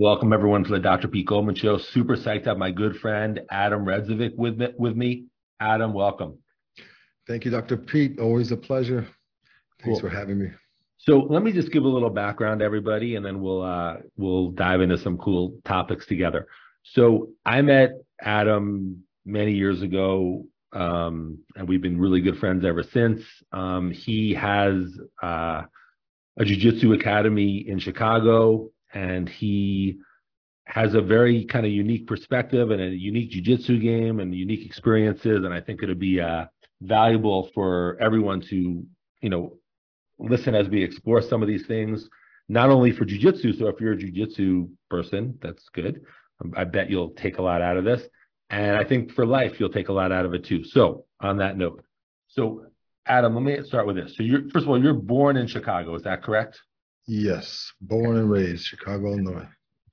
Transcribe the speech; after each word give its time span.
Welcome 0.00 0.32
everyone 0.32 0.64
to 0.64 0.70
the 0.70 0.78
Dr. 0.78 1.08
Pete 1.08 1.26
Goldman 1.26 1.56
Show. 1.56 1.76
Super 1.76 2.16
psyched 2.16 2.44
to 2.44 2.48
have 2.48 2.56
my 2.56 2.70
good 2.70 2.96
friend 2.96 3.38
Adem 3.52 3.84
Redzovic 3.84 4.34
with 4.34 4.56
me. 4.56 4.68
With 4.78 4.96
me. 4.96 5.26
Adem, 5.60 5.92
welcome. 5.92 6.38
Thank 7.28 7.44
you, 7.44 7.50
Dr. 7.50 7.76
Pete. 7.76 8.18
Always 8.18 8.50
a 8.50 8.56
pleasure. 8.56 9.06
Thanks 9.82 10.00
cool. 10.00 10.00
for 10.00 10.08
having 10.08 10.38
me. 10.38 10.46
So 10.96 11.18
let 11.28 11.42
me 11.42 11.52
just 11.52 11.70
give 11.70 11.84
a 11.84 11.86
little 11.86 12.08
background 12.08 12.60
to 12.60 12.64
everybody, 12.64 13.16
and 13.16 13.26
then 13.26 13.42
we'll 13.42 13.60
uh, 13.60 13.96
we'll 14.16 14.52
dive 14.52 14.80
into 14.80 14.96
some 14.96 15.18
cool 15.18 15.58
topics 15.66 16.06
together. 16.06 16.46
So 16.82 17.28
I 17.44 17.60
met 17.60 17.90
Adem 18.24 19.00
many 19.26 19.52
years 19.52 19.82
ago, 19.82 20.46
um, 20.72 21.40
and 21.56 21.68
we've 21.68 21.82
been 21.82 22.00
really 22.00 22.22
good 22.22 22.38
friends 22.38 22.64
ever 22.64 22.84
since. 22.84 23.20
Um, 23.52 23.90
he 23.90 24.32
has 24.32 24.98
uh, 25.22 25.64
a 26.38 26.44
jiu-jitsu 26.46 26.94
academy 26.94 27.66
in 27.68 27.78
Chicago, 27.78 28.70
and 28.94 29.28
he 29.28 29.98
has 30.66 30.94
a 30.94 31.00
very 31.00 31.44
kind 31.44 31.66
of 31.66 31.72
unique 31.72 32.06
perspective 32.06 32.70
and 32.70 32.80
a 32.80 32.88
unique 32.88 33.30
jiu-jitsu 33.30 33.78
game 33.80 34.20
and 34.20 34.34
unique 34.34 34.64
experiences. 34.64 35.44
And 35.44 35.52
I 35.52 35.60
think 35.60 35.82
it'll 35.82 35.96
be 35.96 36.20
uh, 36.20 36.44
valuable 36.80 37.50
for 37.54 37.96
everyone 38.00 38.40
to, 38.42 38.84
you 39.20 39.30
know, 39.30 39.56
listen 40.18 40.54
as 40.54 40.68
we 40.68 40.82
explore 40.82 41.22
some 41.22 41.42
of 41.42 41.48
these 41.48 41.66
things, 41.66 42.08
not 42.48 42.70
only 42.70 42.92
for 42.92 43.04
jiu-jitsu. 43.04 43.54
So 43.54 43.66
if 43.68 43.80
you're 43.80 43.92
a 43.92 43.96
jiu-jitsu 43.96 44.68
person, 44.88 45.38
that's 45.42 45.68
good. 45.70 46.02
I 46.56 46.64
bet 46.64 46.88
you'll 46.88 47.10
take 47.10 47.38
a 47.38 47.42
lot 47.42 47.62
out 47.62 47.76
of 47.76 47.84
this. 47.84 48.02
And 48.48 48.76
I 48.76 48.84
think 48.84 49.12
for 49.12 49.26
life, 49.26 49.58
you'll 49.58 49.70
take 49.70 49.88
a 49.88 49.92
lot 49.92 50.12
out 50.12 50.24
of 50.24 50.34
it 50.34 50.44
too. 50.44 50.64
So 50.64 51.04
on 51.20 51.38
that 51.38 51.56
note, 51.56 51.84
so 52.28 52.66
Adem, 53.08 53.34
let 53.34 53.42
me 53.42 53.62
start 53.64 53.86
with 53.86 53.96
this. 53.96 54.16
So 54.16 54.22
you're, 54.22 54.42
first 54.50 54.64
of 54.64 54.68
all, 54.68 54.80
you're 54.80 54.94
born 54.94 55.36
in 55.36 55.46
Chicago. 55.46 55.94
Is 55.94 56.02
that 56.02 56.22
correct? 56.22 56.60
Yes, 57.12 57.72
born 57.80 58.18
and 58.18 58.30
raised 58.30 58.64
Chicago, 58.64 59.08
Illinois. 59.08 59.48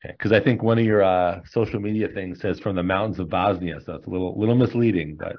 Okay, 0.06 0.14
because 0.16 0.32
I 0.32 0.40
think 0.40 0.62
one 0.62 0.78
of 0.78 0.86
your 0.86 1.04
uh, 1.04 1.42
social 1.50 1.80
media 1.80 2.10
things 2.10 2.40
says 2.40 2.60
from 2.60 2.76
the 2.76 2.84
mountains 2.84 3.18
of 3.18 3.28
Bosnia, 3.28 3.80
so 3.84 3.96
it's 3.96 4.06
a 4.06 4.10
little 4.12 4.40
little 4.40 4.54
misleading. 4.54 5.18
But 5.18 5.36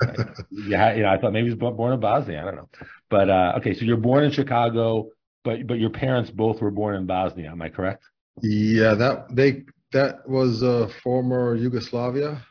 yeah, 0.51 0.93
you 0.95 1.05
know, 1.05 1.09
I 1.09 1.19
thought 1.19 1.33
maybe 1.33 1.47
he 1.47 1.55
was 1.55 1.75
born 1.77 1.93
in 1.93 2.01
Bosnia. 2.01 2.41
I 2.41 2.45
don't 2.47 2.57
know. 2.57 2.69
But 3.11 3.31
uh, 3.31 3.53
okay, 3.59 3.75
so 3.75 3.85
you're 3.85 3.97
born 3.97 4.25
in 4.25 4.33
Chicago, 4.33 5.07
but 5.45 5.69
but 5.69 5.79
your 5.79 5.91
parents 5.91 6.33
both 6.33 6.61
were 6.61 6.73
born 6.73 6.97
in 6.97 7.07
Bosnia. 7.07 7.53
Am 7.53 7.62
I 7.62 7.69
correct? 7.69 8.03
Yeah, 8.42 8.95
that 8.95 9.27
they 9.31 9.63
that 9.92 10.29
was 10.29 10.65
uh, 10.65 10.91
former 11.05 11.55
Yugoslavia, 11.55 12.45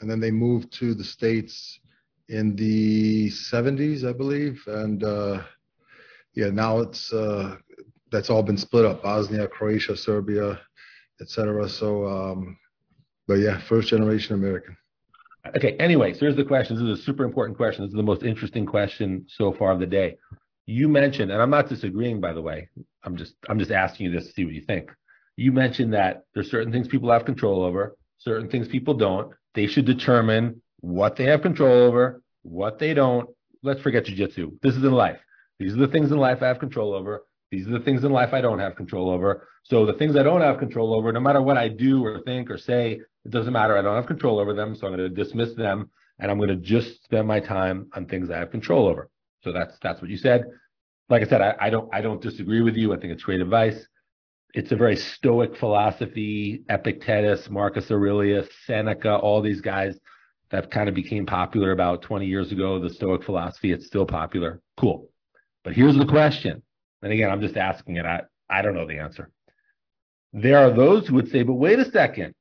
and 0.00 0.10
then 0.10 0.18
they 0.18 0.32
moved 0.32 0.72
to 0.80 0.94
the 0.94 1.04
states 1.04 1.78
in 2.28 2.56
the 2.56 3.28
70s, 3.30 4.04
I 4.04 4.12
believe, 4.12 4.60
and 4.66 5.04
uh, 5.04 5.44
yeah, 6.34 6.50
now 6.50 6.80
it's 6.80 7.12
uh, 7.12 7.56
that's 8.10 8.30
all 8.30 8.42
been 8.42 8.58
split 8.58 8.84
up: 8.84 9.02
Bosnia, 9.02 9.48
Croatia, 9.48 9.96
Serbia, 9.96 10.60
etc. 11.20 11.68
So, 11.68 12.06
um, 12.06 12.56
but 13.26 13.34
yeah, 13.34 13.58
first 13.58 13.88
generation 13.88 14.34
American. 14.34 14.76
Okay. 15.56 15.76
Anyways, 15.78 16.20
here's 16.20 16.36
the 16.36 16.44
question. 16.44 16.76
This 16.76 16.84
is 16.84 17.00
a 17.00 17.02
super 17.02 17.24
important 17.24 17.56
question. 17.56 17.84
This 17.84 17.90
is 17.90 17.96
the 17.96 18.02
most 18.02 18.22
interesting 18.22 18.66
question 18.66 19.24
so 19.28 19.52
far 19.52 19.72
of 19.72 19.80
the 19.80 19.86
day. 19.86 20.18
You 20.66 20.88
mentioned, 20.88 21.32
and 21.32 21.40
I'm 21.40 21.50
not 21.50 21.68
disagreeing, 21.68 22.20
by 22.20 22.32
the 22.32 22.42
way. 22.42 22.68
I'm 23.04 23.16
just 23.16 23.34
I'm 23.48 23.58
just 23.58 23.70
asking 23.70 24.06
you 24.06 24.12
this 24.12 24.26
to 24.26 24.32
see 24.32 24.44
what 24.44 24.54
you 24.54 24.62
think. 24.62 24.90
You 25.36 25.52
mentioned 25.52 25.94
that 25.94 26.24
there's 26.34 26.50
certain 26.50 26.72
things 26.72 26.86
people 26.86 27.10
have 27.10 27.24
control 27.24 27.62
over, 27.62 27.96
certain 28.18 28.50
things 28.50 28.68
people 28.68 28.94
don't. 28.94 29.32
They 29.54 29.66
should 29.66 29.86
determine 29.86 30.60
what 30.80 31.16
they 31.16 31.24
have 31.24 31.42
control 31.42 31.72
over, 31.72 32.22
what 32.42 32.78
they 32.78 32.94
don't. 32.94 33.28
Let's 33.62 33.80
forget 33.80 34.04
jujitsu. 34.04 34.60
This 34.62 34.76
is 34.76 34.84
in 34.84 34.92
life. 34.92 35.18
These 35.58 35.74
are 35.74 35.78
the 35.78 35.88
things 35.88 36.12
in 36.12 36.18
life 36.18 36.42
I 36.42 36.48
have 36.48 36.58
control 36.58 36.94
over. 36.94 37.24
These 37.50 37.66
are 37.66 37.78
the 37.78 37.84
things 37.84 38.04
in 38.04 38.12
life 38.12 38.32
I 38.32 38.40
don't 38.40 38.60
have 38.60 38.76
control 38.76 39.10
over. 39.10 39.48
So 39.64 39.84
the 39.84 39.94
things 39.94 40.16
I 40.16 40.22
don't 40.22 40.40
have 40.40 40.58
control 40.58 40.94
over, 40.94 41.12
no 41.12 41.20
matter 41.20 41.42
what 41.42 41.56
I 41.56 41.68
do 41.68 42.04
or 42.04 42.20
think 42.24 42.50
or 42.50 42.58
say, 42.58 43.00
it 43.24 43.30
doesn't 43.30 43.52
matter. 43.52 43.76
I 43.76 43.82
don't 43.82 43.96
have 43.96 44.06
control 44.06 44.38
over 44.38 44.54
them. 44.54 44.74
So 44.74 44.86
I'm 44.86 44.96
going 44.96 45.08
to 45.08 45.14
dismiss 45.14 45.54
them 45.54 45.90
and 46.18 46.30
I'm 46.30 46.38
going 46.38 46.50
to 46.50 46.56
just 46.56 47.02
spend 47.04 47.26
my 47.26 47.40
time 47.40 47.88
on 47.94 48.06
things 48.06 48.30
I 48.30 48.38
have 48.38 48.50
control 48.50 48.86
over. 48.86 49.10
So 49.42 49.52
that's 49.52 49.76
that's 49.82 50.00
what 50.00 50.10
you 50.10 50.16
said. 50.16 50.44
Like 51.08 51.22
I 51.22 51.26
said, 51.26 51.40
I, 51.40 51.54
I 51.60 51.70
don't 51.70 51.92
I 51.92 52.00
don't 52.00 52.20
disagree 52.20 52.62
with 52.62 52.76
you. 52.76 52.92
I 52.92 52.98
think 52.98 53.12
it's 53.12 53.22
great 53.22 53.40
advice. 53.40 53.86
It's 54.52 54.72
a 54.72 54.76
very 54.76 54.96
stoic 54.96 55.56
philosophy. 55.56 56.62
Epictetus, 56.68 57.48
Marcus 57.48 57.90
Aurelius, 57.90 58.48
Seneca, 58.66 59.16
all 59.16 59.40
these 59.40 59.60
guys 59.60 59.98
that 60.50 60.70
kind 60.70 60.88
of 60.88 60.94
became 60.94 61.24
popular 61.24 61.70
about 61.70 62.02
20 62.02 62.26
years 62.26 62.52
ago. 62.52 62.80
The 62.80 62.90
Stoic 62.90 63.24
philosophy, 63.24 63.72
it's 63.72 63.86
still 63.86 64.06
popular. 64.06 64.60
Cool. 64.76 65.08
But 65.62 65.74
here's 65.74 65.96
the 65.96 66.06
question. 66.06 66.62
And 67.02 67.12
again, 67.12 67.30
I'm 67.30 67.40
just 67.40 67.56
asking 67.56 67.96
it. 67.96 68.06
I, 68.06 68.22
I 68.48 68.62
don't 68.62 68.74
know 68.74 68.86
the 68.86 68.98
answer. 68.98 69.30
There 70.32 70.58
are 70.58 70.70
those 70.70 71.06
who 71.06 71.14
would 71.14 71.30
say, 71.30 71.42
but 71.42 71.54
wait 71.54 71.78
a 71.78 71.90
second. 71.90 72.34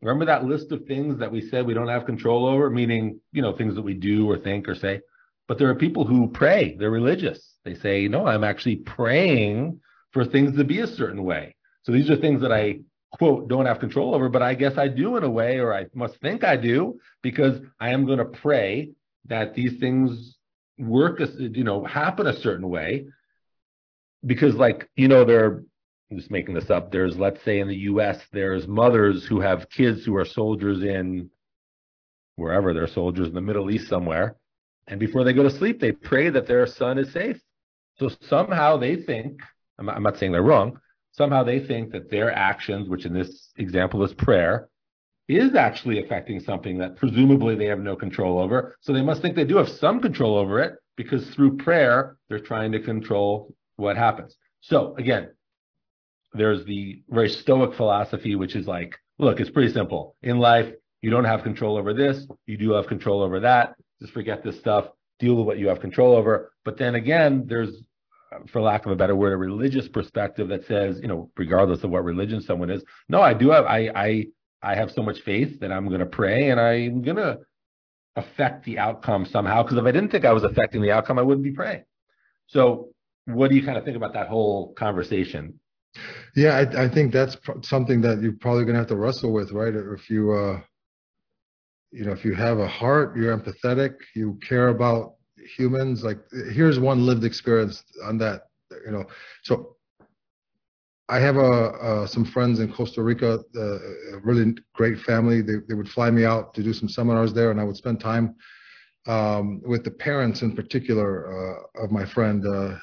Remember 0.00 0.24
that 0.24 0.44
list 0.44 0.72
of 0.72 0.84
things 0.86 1.18
that 1.18 1.30
we 1.30 1.48
said 1.48 1.66
we 1.66 1.74
don't 1.74 1.88
have 1.88 2.06
control 2.06 2.46
over, 2.46 2.70
meaning, 2.70 3.20
you 3.32 3.42
know, 3.42 3.52
things 3.56 3.74
that 3.74 3.82
we 3.82 3.94
do 3.94 4.28
or 4.28 4.38
think 4.38 4.68
or 4.68 4.74
say. 4.74 5.00
But 5.46 5.58
there 5.58 5.68
are 5.68 5.74
people 5.74 6.04
who 6.04 6.28
pray. 6.28 6.76
They're 6.78 6.90
religious. 6.90 7.56
They 7.64 7.74
say, 7.74 8.08
no, 8.08 8.26
I'm 8.26 8.44
actually 8.44 8.76
praying 8.76 9.80
for 10.10 10.24
things 10.24 10.56
to 10.56 10.64
be 10.64 10.80
a 10.80 10.86
certain 10.86 11.22
way. 11.22 11.54
So 11.82 11.92
these 11.92 12.10
are 12.10 12.16
things 12.16 12.40
that 12.42 12.52
I 12.52 12.80
quote 13.12 13.48
don't 13.48 13.66
have 13.66 13.78
control 13.78 14.14
over, 14.14 14.28
but 14.28 14.42
I 14.42 14.54
guess 14.54 14.78
I 14.78 14.88
do 14.88 15.16
in 15.16 15.24
a 15.24 15.30
way, 15.30 15.58
or 15.58 15.74
I 15.74 15.86
must 15.94 16.16
think 16.20 16.44
I 16.44 16.56
do, 16.56 16.98
because 17.22 17.60
I 17.78 17.90
am 17.90 18.06
going 18.06 18.18
to 18.18 18.24
pray 18.24 18.90
that 19.26 19.54
these 19.54 19.78
things 19.78 20.36
work, 20.78 21.20
you 21.38 21.64
know, 21.64 21.84
happen 21.84 22.26
a 22.26 22.40
certain 22.40 22.68
way. 22.68 23.06
Because, 24.24 24.54
like, 24.54 24.88
you 24.96 25.08
know, 25.08 25.24
there, 25.24 25.62
I'm 26.10 26.16
just 26.16 26.30
making 26.30 26.54
this 26.54 26.70
up. 26.70 26.92
There's, 26.92 27.16
let's 27.16 27.42
say, 27.44 27.60
in 27.60 27.68
the 27.68 27.76
U.S., 27.76 28.20
there's 28.32 28.68
mothers 28.68 29.24
who 29.24 29.40
have 29.40 29.68
kids 29.70 30.04
who 30.04 30.16
are 30.16 30.24
soldiers 30.24 30.82
in 30.82 31.30
wherever 32.36 32.72
they're 32.72 32.86
soldiers 32.86 33.28
in 33.28 33.34
the 33.34 33.40
Middle 33.40 33.70
East 33.70 33.88
somewhere, 33.88 34.36
and 34.88 34.98
before 34.98 35.24
they 35.24 35.32
go 35.32 35.42
to 35.42 35.50
sleep, 35.50 35.80
they 35.80 35.92
pray 35.92 36.28
that 36.30 36.46
their 36.46 36.66
son 36.66 36.98
is 36.98 37.12
safe. 37.12 37.40
So 37.98 38.10
somehow 38.22 38.76
they 38.76 38.96
think, 38.96 39.40
I'm 39.78 39.88
I'm 39.88 40.02
not 40.02 40.18
saying 40.18 40.32
they're 40.32 40.42
wrong, 40.42 40.78
somehow 41.12 41.44
they 41.44 41.60
think 41.60 41.92
that 41.92 42.10
their 42.10 42.32
actions, 42.32 42.88
which 42.88 43.06
in 43.06 43.12
this 43.12 43.50
example 43.56 44.02
is 44.02 44.14
prayer, 44.14 44.68
is 45.28 45.54
actually 45.54 46.02
affecting 46.02 46.40
something 46.40 46.78
that 46.78 46.96
presumably 46.96 47.54
they 47.54 47.66
have 47.66 47.78
no 47.78 47.94
control 47.94 48.38
over. 48.38 48.76
So 48.80 48.92
they 48.92 49.02
must 49.02 49.22
think 49.22 49.36
they 49.36 49.44
do 49.44 49.56
have 49.56 49.68
some 49.68 50.00
control 50.00 50.36
over 50.36 50.60
it 50.60 50.74
because 50.96 51.28
through 51.30 51.56
prayer, 51.58 52.16
they're 52.28 52.40
trying 52.40 52.72
to 52.72 52.80
control 52.80 53.54
what 53.82 53.96
happens. 53.96 54.36
So 54.60 54.94
again, 54.96 55.30
there's 56.32 56.64
the 56.64 57.02
very 57.10 57.28
stoic 57.28 57.74
philosophy, 57.74 58.34
which 58.36 58.56
is 58.56 58.66
like, 58.66 58.96
look, 59.18 59.40
it's 59.40 59.50
pretty 59.50 59.72
simple. 59.72 60.16
In 60.22 60.38
life, 60.38 60.72
you 61.02 61.10
don't 61.10 61.24
have 61.24 61.42
control 61.42 61.76
over 61.76 61.92
this. 61.92 62.26
You 62.46 62.56
do 62.56 62.72
have 62.72 62.86
control 62.86 63.22
over 63.22 63.40
that. 63.40 63.74
Just 64.00 64.14
forget 64.14 64.42
this 64.42 64.58
stuff. 64.58 64.86
Deal 65.18 65.34
with 65.34 65.46
what 65.46 65.58
you 65.58 65.68
have 65.68 65.80
control 65.80 66.16
over. 66.16 66.52
But 66.64 66.78
then 66.78 66.94
again, 66.94 67.44
there's 67.46 67.82
for 68.48 68.60
lack 68.60 68.86
of 68.86 68.92
a 68.92 68.96
better 68.96 69.14
word, 69.14 69.32
a 69.32 69.36
religious 69.36 69.88
perspective 69.88 70.48
that 70.48 70.66
says, 70.66 70.98
you 71.02 71.08
know, 71.08 71.30
regardless 71.36 71.84
of 71.84 71.90
what 71.90 72.04
religion 72.04 72.40
someone 72.40 72.70
is, 72.70 72.82
no, 73.08 73.20
I 73.20 73.34
do 73.34 73.50
have, 73.50 73.66
I, 73.66 73.90
I, 73.94 74.26
I 74.62 74.74
have 74.74 74.90
so 74.90 75.02
much 75.02 75.20
faith 75.20 75.60
that 75.60 75.72
I'm 75.72 75.88
going 75.88 76.00
to 76.00 76.06
pray 76.06 76.50
and 76.50 76.60
I'm 76.60 77.02
going 77.02 77.16
to 77.16 77.40
affect 78.16 78.64
the 78.64 78.78
outcome 78.78 79.26
somehow. 79.26 79.62
Because 79.62 79.78
if 79.78 79.84
I 79.84 79.92
didn't 79.92 80.10
think 80.10 80.24
I 80.24 80.32
was 80.32 80.44
affecting 80.44 80.82
the 80.82 80.92
outcome, 80.92 81.18
I 81.18 81.22
wouldn't 81.22 81.44
be 81.44 81.52
praying. 81.52 81.84
So, 82.46 82.88
what 83.26 83.50
do 83.50 83.56
you 83.56 83.64
kind 83.64 83.78
of 83.78 83.84
think 83.84 83.96
about 83.96 84.12
that 84.14 84.28
whole 84.28 84.72
conversation? 84.74 85.58
Yeah, 86.34 86.56
I, 86.56 86.84
I 86.84 86.88
think 86.88 87.12
that's 87.12 87.36
pr- 87.36 87.62
something 87.62 88.00
that 88.00 88.22
you're 88.22 88.32
probably 88.32 88.64
going 88.64 88.74
to 88.74 88.80
have 88.80 88.88
to 88.88 88.96
wrestle 88.96 89.32
with, 89.32 89.52
right? 89.52 89.74
If 89.74 90.08
you, 90.08 90.32
uh, 90.32 90.60
you 91.90 92.04
know, 92.04 92.12
if 92.12 92.24
you 92.24 92.34
have 92.34 92.58
a 92.58 92.66
heart, 92.66 93.16
you're 93.16 93.36
empathetic, 93.36 93.94
you 94.14 94.38
care 94.42 94.68
about 94.68 95.14
humans 95.56 96.02
like 96.04 96.18
here's 96.52 96.78
one 96.78 97.04
lived 97.04 97.24
experience 97.24 97.84
on 98.04 98.18
that 98.18 98.42
you 98.84 98.90
know 98.92 99.04
so 99.42 99.76
i 101.08 101.18
have 101.18 101.36
a, 101.36 102.06
some 102.06 102.24
friends 102.24 102.60
in 102.60 102.72
costa 102.72 103.02
rica 103.02 103.40
uh, 103.56 103.60
a 103.60 104.18
really 104.22 104.54
great 104.74 104.98
family 105.00 105.42
they, 105.42 105.54
they 105.68 105.74
would 105.74 105.88
fly 105.88 106.10
me 106.10 106.24
out 106.24 106.54
to 106.54 106.62
do 106.62 106.72
some 106.72 106.88
seminars 106.88 107.32
there 107.32 107.50
and 107.50 107.60
i 107.60 107.64
would 107.64 107.76
spend 107.76 108.00
time 108.00 108.34
um, 109.08 109.60
with 109.64 109.82
the 109.82 109.90
parents 109.90 110.42
in 110.42 110.54
particular 110.54 111.10
uh, 111.26 111.84
of 111.84 111.90
my 111.90 112.04
friend 112.04 112.46
uh, 112.46 112.76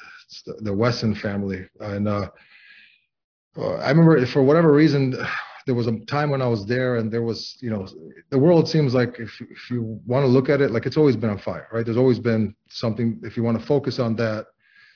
the, 0.60 0.72
wesson 0.72 1.14
family 1.14 1.66
and 1.80 2.08
uh, 2.08 2.28
uh, 3.56 3.74
i 3.76 3.90
remember 3.90 4.24
for 4.26 4.42
whatever 4.42 4.72
reason 4.72 5.14
there 5.66 5.74
was 5.74 5.86
a 5.86 5.98
time 6.06 6.30
when 6.30 6.42
I 6.42 6.48
was 6.48 6.66
there 6.66 6.96
and 6.96 7.12
there 7.12 7.22
was, 7.22 7.56
you 7.60 7.70
know, 7.70 7.86
the 8.30 8.38
world 8.38 8.68
seems 8.68 8.94
like 8.94 9.18
if, 9.18 9.40
if 9.40 9.70
you 9.70 10.00
want 10.06 10.24
to 10.24 10.26
look 10.26 10.48
at 10.48 10.60
it, 10.60 10.70
like 10.70 10.86
it's 10.86 10.96
always 10.96 11.16
been 11.16 11.30
on 11.30 11.38
fire, 11.38 11.68
right? 11.72 11.84
There's 11.84 11.96
always 11.96 12.18
been 12.18 12.54
something, 12.68 13.20
if 13.22 13.36
you 13.36 13.42
want 13.42 13.60
to 13.60 13.64
focus 13.64 13.98
on 13.98 14.16
that, 14.16 14.46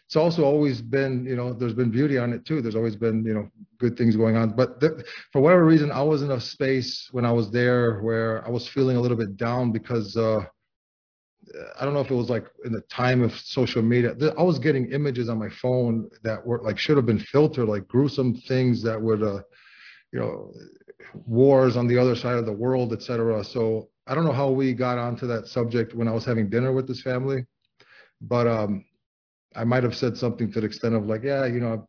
it's 0.06 0.16
also 0.16 0.44
always 0.44 0.82
been, 0.82 1.24
you 1.24 1.36
know, 1.36 1.52
there's 1.52 1.74
been 1.74 1.90
beauty 1.90 2.18
on 2.18 2.32
it 2.32 2.44
too. 2.44 2.60
There's 2.60 2.74
always 2.74 2.96
been, 2.96 3.24
you 3.24 3.34
know, 3.34 3.48
good 3.78 3.96
things 3.96 4.16
going 4.16 4.36
on. 4.36 4.50
But 4.50 4.82
for 5.32 5.40
whatever 5.40 5.64
reason, 5.64 5.90
I 5.90 6.02
was 6.02 6.22
in 6.22 6.30
a 6.30 6.40
space 6.40 7.08
when 7.12 7.24
I 7.24 7.32
was 7.32 7.50
there 7.50 8.00
where 8.00 8.46
I 8.46 8.50
was 8.50 8.68
feeling 8.68 8.96
a 8.96 9.00
little 9.00 9.16
bit 9.16 9.36
down 9.36 9.72
because, 9.72 10.16
uh, 10.16 10.44
I 11.78 11.84
don't 11.84 11.94
know 11.94 12.00
if 12.00 12.10
it 12.10 12.14
was 12.14 12.30
like 12.30 12.46
in 12.64 12.72
the 12.72 12.80
time 12.82 13.22
of 13.22 13.32
social 13.32 13.82
media. 13.82 14.14
I 14.38 14.42
was 14.42 14.58
getting 14.58 14.92
images 14.92 15.28
on 15.28 15.38
my 15.38 15.48
phone 15.48 16.08
that 16.22 16.44
were 16.46 16.60
like 16.62 16.78
should 16.78 16.96
have 16.96 17.06
been 17.06 17.18
filtered, 17.18 17.68
like 17.68 17.86
gruesome 17.88 18.34
things 18.48 18.82
that 18.82 19.00
would 19.00 19.22
uh, 19.22 19.40
you 20.12 20.20
know, 20.20 20.52
wars 21.26 21.76
on 21.76 21.86
the 21.88 21.98
other 21.98 22.14
side 22.14 22.36
of 22.36 22.46
the 22.46 22.52
world, 22.52 22.92
et 22.92 23.02
cetera. 23.02 23.42
So 23.44 23.88
I 24.06 24.14
don't 24.14 24.24
know 24.24 24.32
how 24.32 24.50
we 24.50 24.72
got 24.72 24.98
onto 24.98 25.26
that 25.26 25.48
subject 25.48 25.94
when 25.94 26.08
I 26.08 26.12
was 26.12 26.24
having 26.24 26.48
dinner 26.48 26.72
with 26.72 26.86
this 26.86 27.02
family, 27.02 27.44
but 28.20 28.46
um, 28.46 28.84
I 29.56 29.64
might 29.64 29.82
have 29.82 29.96
said 29.96 30.16
something 30.16 30.52
to 30.52 30.60
the 30.60 30.66
extent 30.66 30.94
of 30.94 31.06
like, 31.06 31.24
yeah, 31.24 31.46
you 31.46 31.60
know, 31.60 31.88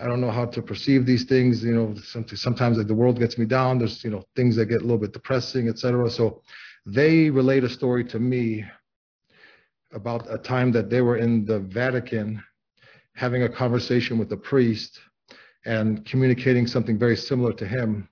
I 0.00 0.06
don't 0.06 0.20
know 0.20 0.30
how 0.30 0.46
to 0.46 0.62
perceive 0.62 1.06
these 1.06 1.24
things. 1.24 1.62
You 1.62 1.74
know, 1.74 1.94
sometimes 2.34 2.78
like 2.78 2.86
the 2.86 2.94
world 2.94 3.18
gets 3.18 3.38
me 3.38 3.46
down. 3.46 3.78
There's 3.78 4.02
you 4.04 4.10
know 4.10 4.24
things 4.36 4.56
that 4.56 4.66
get 4.66 4.78
a 4.78 4.84
little 4.84 4.98
bit 4.98 5.12
depressing, 5.12 5.68
et 5.68 5.78
cetera. 5.78 6.10
So 6.10 6.42
they 6.86 7.30
relate 7.30 7.64
a 7.64 7.68
story 7.68 8.04
to 8.04 8.18
me 8.18 8.64
about 9.92 10.26
a 10.32 10.38
time 10.38 10.72
that 10.72 10.90
they 10.90 11.00
were 11.00 11.16
in 11.16 11.44
the 11.44 11.60
Vatican 11.60 12.42
having 13.14 13.42
a 13.42 13.48
conversation 13.48 14.18
with 14.18 14.28
the 14.28 14.36
priest 14.36 15.00
and 15.66 16.04
communicating 16.06 16.66
something 16.66 16.98
very 16.98 17.16
similar 17.16 17.52
to 17.52 17.66
him. 17.66 18.08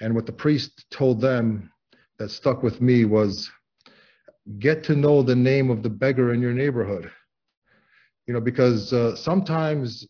And 0.00 0.14
what 0.14 0.26
the 0.26 0.32
priest 0.32 0.86
told 0.90 1.20
them 1.20 1.70
that 2.18 2.30
stuck 2.30 2.62
with 2.62 2.80
me 2.80 3.04
was 3.04 3.50
get 4.58 4.82
to 4.84 4.96
know 4.96 5.22
the 5.22 5.36
name 5.36 5.70
of 5.70 5.82
the 5.82 5.90
beggar 5.90 6.32
in 6.32 6.40
your 6.40 6.54
neighborhood. 6.54 7.10
You 8.26 8.34
know, 8.34 8.40
because 8.40 8.92
uh, 8.92 9.14
sometimes, 9.16 10.06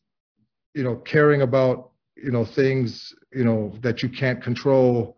you 0.75 0.83
know, 0.83 0.97
caring 0.97 1.43
about, 1.43 1.91
you 2.17 2.31
know, 2.31 2.45
things, 2.45 3.13
you 3.33 3.45
know, 3.45 3.73
that 3.83 4.03
you 4.03 4.09
can't 4.09 4.43
control 4.43 5.18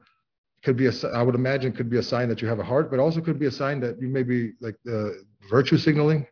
could 0.62 0.76
be 0.76 0.86
a, 0.86 0.92
I 1.14 1.22
would 1.22 1.34
imagine 1.34 1.72
could 1.72 1.90
be 1.90 1.98
a 1.98 2.02
sign 2.02 2.28
that 2.28 2.42
you 2.42 2.48
have 2.48 2.58
a 2.58 2.64
heart, 2.64 2.90
but 2.90 3.00
also 3.00 3.20
could 3.20 3.38
be 3.38 3.46
a 3.46 3.50
sign 3.50 3.80
that 3.80 4.00
you 4.00 4.08
may 4.08 4.22
be 4.22 4.52
like 4.60 4.76
uh, 4.90 5.10
virtue 5.48 5.78
signaling. 5.78 6.26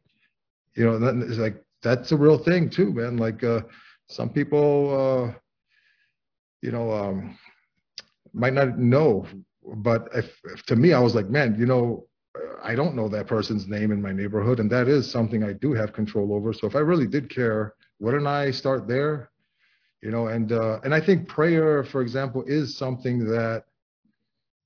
You 0.74 0.84
know, 0.84 0.98
that 0.98 1.14
is 1.28 1.38
like, 1.38 1.62
that's 1.82 2.12
a 2.12 2.16
real 2.16 2.38
thing 2.38 2.68
too, 2.68 2.92
man. 2.92 3.16
Like 3.16 3.42
uh, 3.42 3.62
some 4.08 4.28
people, 4.28 5.30
uh, 5.32 5.38
you 6.60 6.72
know, 6.72 6.92
um, 6.92 7.38
might 8.32 8.52
not 8.52 8.78
know, 8.78 9.26
but 9.76 10.08
if, 10.14 10.38
if 10.44 10.62
to 10.66 10.76
me, 10.76 10.92
I 10.92 11.00
was 11.00 11.14
like, 11.14 11.30
man, 11.30 11.56
you 11.58 11.66
know, 11.66 12.06
I 12.62 12.74
don't 12.74 12.94
know 12.94 13.08
that 13.08 13.26
person's 13.26 13.66
name 13.66 13.92
in 13.92 14.02
my 14.02 14.12
neighborhood, 14.12 14.60
and 14.60 14.70
that 14.70 14.88
is 14.88 15.10
something 15.10 15.42
I 15.42 15.54
do 15.54 15.72
have 15.72 15.92
control 15.92 16.34
over. 16.34 16.52
So 16.52 16.66
if 16.66 16.76
I 16.76 16.80
really 16.80 17.06
did 17.06 17.30
care, 17.30 17.74
wouldn't 17.98 18.26
I 18.26 18.50
start 18.50 18.86
there? 18.86 19.30
You 20.02 20.10
know, 20.10 20.28
and 20.28 20.52
uh, 20.52 20.78
and 20.84 20.94
I 20.94 21.00
think 21.00 21.28
prayer, 21.28 21.82
for 21.82 22.02
example, 22.02 22.44
is 22.46 22.76
something 22.76 23.24
that 23.30 23.64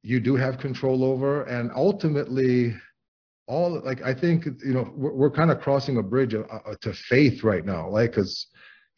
you 0.03 0.21
do 0.21 0.37
have 0.37 0.59
control 0.59 1.05
over, 1.05 1.45
and 1.45 1.71
ultimately, 1.75 2.75
all 3.47 3.81
like 3.85 4.03
I 4.03 4.15
think 4.15 4.47
you 4.65 4.73
know 4.73 4.93
we're, 4.95 5.13
we're 5.13 5.31
kind 5.31 5.51
of 5.51 5.61
crossing 5.61 5.99
a 5.99 6.03
bridge 6.03 6.35
uh, 6.35 6.41
uh 6.41 6.75
to 6.81 6.93
faith 6.93 7.45
right 7.45 7.65
now, 7.65 7.89
like 7.89 8.13
because 8.13 8.47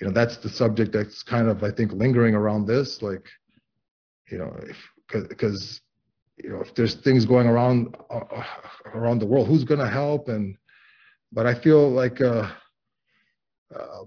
you 0.01 0.07
know 0.07 0.13
that's 0.13 0.39
the 0.39 0.49
subject 0.49 0.93
that's 0.93 1.23
kind 1.23 1.49
of 1.49 1.63
I 1.63 1.71
think 1.71 1.93
lingering 1.93 2.35
around 2.35 2.67
this, 2.67 3.03
like 3.03 3.27
you 4.31 4.39
know 4.39 4.55
if 4.63 4.79
because 5.11 5.81
you 6.43 6.51
know 6.51 6.61
if 6.61 6.75
there's 6.75 6.95
things 6.95 7.25
going 7.25 7.47
around 7.47 7.97
uh, 8.11 8.43
around 8.95 9.19
the 9.19 9.27
world 9.27 9.47
who's 9.47 9.65
going 9.65 9.81
to 9.81 9.89
help? 9.89 10.29
And 10.29 10.57
but 11.35 11.47
i 11.47 11.55
feel 11.55 11.91
like 11.91 12.21
uh, 12.21 12.49
uh, 13.75 14.05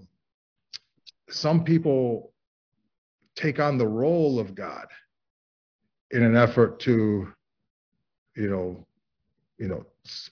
some 1.28 1.62
people 1.62 2.32
take 3.36 3.60
on 3.60 3.78
the 3.78 3.86
role 3.86 4.40
of 4.40 4.54
god 4.54 4.86
in 6.10 6.22
an 6.22 6.36
effort 6.36 6.80
to 6.80 7.28
you 8.36 8.48
know 8.50 8.86
you 9.58 9.68
know 9.68 9.84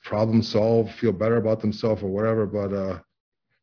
problem 0.04 0.42
solve 0.42 0.90
feel 0.94 1.12
better 1.12 1.36
about 1.36 1.60
themselves 1.60 2.02
or 2.02 2.08
whatever 2.08 2.46
but 2.46 2.72
uh 2.72 2.98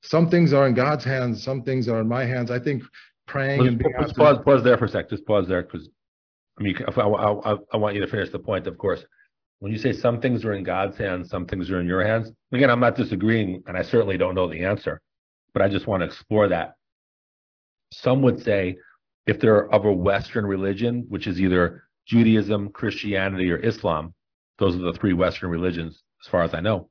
some 0.01 0.29
things 0.29 0.53
are 0.53 0.67
in 0.67 0.73
god's 0.73 1.03
hands 1.03 1.41
some 1.41 1.63
things 1.63 1.87
are 1.87 2.01
in 2.01 2.07
my 2.07 2.23
hands 2.23 2.51
i 2.51 2.59
think 2.59 2.83
praying 3.27 3.59
Let's, 3.59 3.69
and 3.69 3.77
being 3.79 3.93
let's 3.99 4.13
pause, 4.13 4.37
pause 4.43 4.63
there 4.63 4.77
for 4.77 4.85
a 4.85 4.89
sec. 4.89 5.09
Just 5.09 5.25
pause 5.25 5.47
there 5.47 5.63
because 5.63 5.89
I 6.59 6.63
mean, 6.63 6.77
I, 6.95 7.01
I, 7.01 7.55
I, 7.73 7.77
want 7.77 7.95
you 7.95 8.01
to 8.01 8.07
finish 8.07 8.29
the 8.29 8.39
point, 8.39 8.67
of 8.67 8.77
course. 8.77 9.03
When 9.59 9.71
you 9.71 9.77
say 9.77 9.91
some 9.93 10.21
things 10.21 10.45
are 10.45 10.53
in 10.53 10.63
God's 10.63 10.97
hands, 10.97 11.29
some 11.29 11.45
things 11.45 11.71
are 11.71 11.79
in 11.79 11.87
your 11.87 12.05
hands, 12.05 12.31
again, 12.51 12.69
I'm 12.69 12.79
not 12.79 12.95
disagreeing, 12.95 13.63
and 13.65 13.77
I 13.77 13.81
certainly 13.81 14.17
don't 14.17 14.35
know 14.35 14.47
the 14.47 14.63
answer, 14.63 15.01
but 15.53 15.61
I 15.61 15.69
just 15.69 15.87
want 15.87 16.01
to 16.01 16.05
explore 16.05 16.49
that. 16.49 16.75
Some 17.91 18.21
would 18.21 18.43
say 18.43 18.77
if 19.25 19.39
they're 19.39 19.71
of 19.73 19.85
a 19.85 19.93
Western 19.93 20.45
religion, 20.45 21.05
which 21.07 21.27
is 21.27 21.39
either 21.39 21.85
Judaism, 22.07 22.69
Christianity, 22.69 23.51
or 23.51 23.57
Islam, 23.57 24.13
those 24.59 24.75
are 24.75 24.79
the 24.79 24.93
three 24.93 25.13
Western 25.13 25.49
religions, 25.49 26.03
as 26.23 26.27
far 26.27 26.43
as 26.43 26.53
I 26.53 26.59
know. 26.59 26.89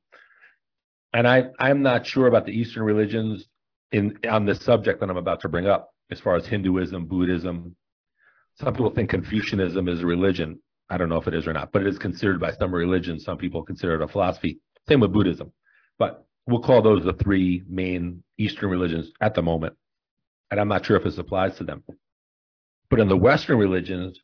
And 1.13 1.27
I, 1.27 1.45
I'm 1.59 1.81
not 1.81 2.05
sure 2.05 2.27
about 2.27 2.45
the 2.45 2.51
Eastern 2.51 2.83
religions 2.83 3.45
in 3.91 4.17
on 4.27 4.45
this 4.45 4.61
subject 4.61 4.99
that 4.99 5.09
I'm 5.09 5.17
about 5.17 5.41
to 5.41 5.49
bring 5.49 5.67
up, 5.67 5.93
as 6.09 6.19
far 6.19 6.35
as 6.35 6.47
Hinduism, 6.47 7.05
Buddhism, 7.05 7.75
some 8.55 8.73
people 8.73 8.91
think 8.91 9.09
Confucianism 9.09 9.87
is 9.87 10.01
a 10.01 10.05
religion. 10.05 10.59
I 10.89 10.97
don't 10.97 11.09
know 11.09 11.17
if 11.17 11.27
it 11.27 11.33
is 11.33 11.47
or 11.47 11.53
not, 11.53 11.71
but 11.71 11.81
it 11.81 11.87
is 11.87 11.97
considered 11.97 12.39
by 12.39 12.51
some 12.51 12.73
religions. 12.73 13.23
Some 13.23 13.37
people 13.37 13.63
consider 13.63 13.95
it 13.95 14.01
a 14.01 14.07
philosophy. 14.07 14.59
Same 14.87 14.99
with 14.99 15.13
Buddhism. 15.13 15.51
But 15.97 16.25
we'll 16.45 16.61
call 16.61 16.81
those 16.81 17.03
the 17.03 17.13
three 17.13 17.63
main 17.67 18.23
Eastern 18.37 18.69
religions 18.69 19.11
at 19.21 19.33
the 19.33 19.41
moment. 19.41 19.75
And 20.51 20.59
I'm 20.59 20.67
not 20.67 20.85
sure 20.85 20.97
if 20.97 21.03
this 21.03 21.17
applies 21.17 21.57
to 21.57 21.63
them. 21.63 21.83
But 22.89 22.99
in 22.99 23.07
the 23.07 23.17
Western 23.17 23.57
religions, 23.57 24.19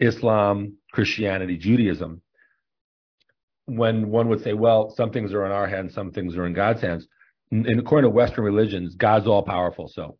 Islam, 0.00 0.76
Christianity, 0.92 1.56
Judaism, 1.56 2.22
when 3.66 4.10
one 4.10 4.28
would 4.28 4.42
say, 4.42 4.52
well, 4.52 4.92
some 4.96 5.10
things 5.10 5.32
are 5.32 5.46
in 5.46 5.52
our 5.52 5.68
hands, 5.68 5.94
some 5.94 6.10
things 6.10 6.36
are 6.36 6.46
in 6.46 6.54
God's 6.54 6.80
hands. 6.80 7.06
And 7.52 7.78
according 7.78 8.10
to 8.10 8.14
Western 8.14 8.44
religions, 8.44 8.94
God's 8.94 9.26
all 9.26 9.42
powerful. 9.42 9.88
So 9.88 10.18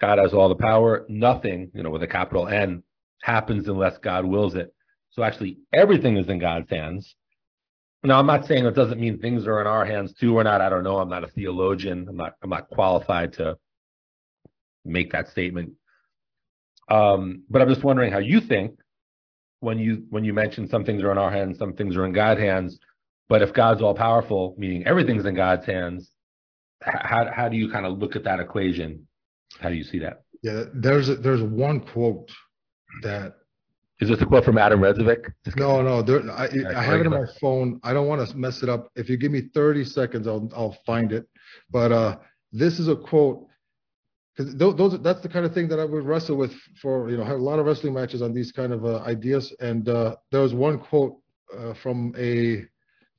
God 0.00 0.18
has 0.18 0.32
all 0.32 0.48
the 0.48 0.54
power. 0.54 1.04
Nothing, 1.08 1.70
you 1.74 1.82
know, 1.82 1.90
with 1.90 2.02
a 2.02 2.06
capital 2.06 2.48
N 2.48 2.82
happens 3.22 3.68
unless 3.68 3.98
God 3.98 4.24
wills 4.24 4.54
it. 4.54 4.72
So 5.10 5.22
actually, 5.22 5.58
everything 5.72 6.16
is 6.16 6.28
in 6.28 6.38
God's 6.38 6.70
hands. 6.70 7.14
Now, 8.02 8.18
I'm 8.18 8.26
not 8.26 8.46
saying 8.46 8.64
it 8.64 8.74
doesn't 8.74 9.00
mean 9.00 9.18
things 9.18 9.46
are 9.46 9.60
in 9.60 9.66
our 9.66 9.84
hands 9.84 10.14
too 10.14 10.38
or 10.38 10.44
not. 10.44 10.60
I 10.60 10.70
don't 10.70 10.84
know. 10.84 10.98
I'm 10.98 11.10
not 11.10 11.24
a 11.24 11.28
theologian. 11.28 12.06
I'm 12.08 12.16
not. 12.16 12.34
I'm 12.42 12.48
not 12.48 12.70
qualified 12.70 13.34
to 13.34 13.58
make 14.84 15.12
that 15.12 15.28
statement. 15.28 15.72
Um, 16.88 17.44
but 17.50 17.60
I'm 17.60 17.68
just 17.68 17.84
wondering 17.84 18.10
how 18.10 18.18
you 18.18 18.40
think 18.40 18.79
when 19.60 19.78
you 19.78 20.04
when 20.10 20.24
you 20.24 20.32
mention 20.32 20.68
some 20.68 20.84
things 20.84 21.02
are 21.02 21.12
in 21.12 21.18
our 21.18 21.30
hands, 21.30 21.58
some 21.58 21.74
things 21.74 21.96
are 21.96 22.04
in 22.04 22.12
God's 22.12 22.40
hands. 22.40 22.78
But 23.28 23.42
if 23.42 23.52
God's 23.52 23.80
all 23.82 23.94
powerful, 23.94 24.54
meaning 24.58 24.86
everything's 24.86 25.24
in 25.24 25.34
God's 25.34 25.64
hands, 25.64 26.10
how 26.82 27.30
how 27.32 27.48
do 27.48 27.56
you 27.56 27.70
kind 27.70 27.86
of 27.86 27.98
look 27.98 28.16
at 28.16 28.24
that 28.24 28.40
equation? 28.40 29.06
How 29.60 29.68
do 29.68 29.74
you 29.74 29.84
see 29.84 29.98
that? 30.00 30.22
Yeah, 30.42 30.64
there's 30.74 31.08
a, 31.08 31.16
there's 31.16 31.42
one 31.42 31.80
quote 31.80 32.30
that 33.02 33.34
is 34.00 34.08
this 34.08 34.20
a 34.22 34.26
quote 34.26 34.44
from 34.44 34.56
Adem 34.56 34.78
Redzovic? 34.78 35.30
No, 35.56 35.82
no. 35.82 36.00
There, 36.00 36.22
I, 36.30 36.48
I 36.74 36.82
have 36.82 37.00
it 37.00 37.06
in 37.06 37.12
my 37.12 37.26
phone. 37.38 37.78
I 37.84 37.92
don't 37.92 38.08
want 38.08 38.26
to 38.26 38.36
mess 38.36 38.62
it 38.62 38.70
up. 38.70 38.90
If 38.96 39.10
you 39.10 39.18
give 39.18 39.30
me 39.30 39.50
30 39.54 39.84
seconds, 39.84 40.26
I'll 40.26 40.48
I'll 40.56 40.76
find 40.86 41.12
it. 41.12 41.28
But 41.70 41.92
uh, 41.92 42.16
this 42.50 42.80
is 42.80 42.88
a 42.88 42.96
quote 42.96 43.46
because 44.40 44.56
those, 44.56 44.98
that's 45.00 45.20
the 45.20 45.28
kind 45.28 45.44
of 45.44 45.52
thing 45.52 45.68
that 45.68 45.78
I 45.78 45.84
would 45.84 46.04
wrestle 46.04 46.36
with 46.36 46.54
for 46.80 47.10
you 47.10 47.16
know 47.16 47.24
a 47.24 47.36
lot 47.36 47.58
of 47.58 47.66
wrestling 47.66 47.94
matches 47.94 48.22
on 48.22 48.32
these 48.32 48.52
kind 48.52 48.72
of 48.72 48.84
uh, 48.84 48.98
ideas. 49.00 49.54
And 49.60 49.88
uh, 49.88 50.16
there 50.30 50.40
was 50.40 50.54
one 50.54 50.78
quote 50.78 51.18
uh, 51.56 51.74
from 51.74 52.14
a 52.18 52.64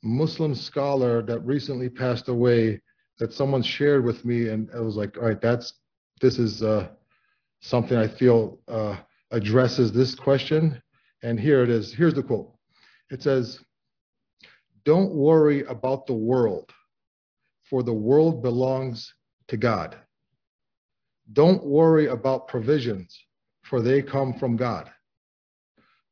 Muslim 0.04 0.56
scholar 0.56 1.22
that 1.24 1.40
recently 1.42 1.90
passed 1.90 2.28
away 2.28 2.82
that 3.20 3.34
someone 3.34 3.62
shared 3.62 4.04
with 4.04 4.26
me, 4.26 4.50
and 4.50 4.70
I 4.76 4.80
was 4.80 4.96
like, 4.96 5.18
all 5.18 5.26
right, 5.26 5.40
that's 5.40 5.74
this 6.22 6.40
is 6.40 6.64
uh, 6.64 6.90
something 7.62 7.98
I 7.98 8.08
feel 8.08 8.60
uh, 8.68 8.98
addresses 9.30 9.92
this 9.92 10.16
question. 10.16 10.82
And 11.24 11.40
here 11.40 11.62
it 11.62 11.70
is. 11.70 11.94
Here's 11.94 12.16
the 12.16 12.24
quote. 12.24 12.52
It 13.12 13.22
says, 13.22 13.60
Don't 14.86 15.14
worry 15.14 15.64
about 15.66 16.08
the 16.08 16.14
world, 16.14 16.72
for 17.70 17.84
the 17.84 17.94
world 17.94 18.42
belongs 18.42 19.14
to 19.50 19.58
God. 19.58 19.98
Don't 21.34 21.64
worry 21.66 22.08
about 22.08 22.48
provisions, 22.48 23.18
for 23.64 23.82
they 23.82 24.02
come 24.02 24.34
from 24.40 24.56
God. 24.56 24.90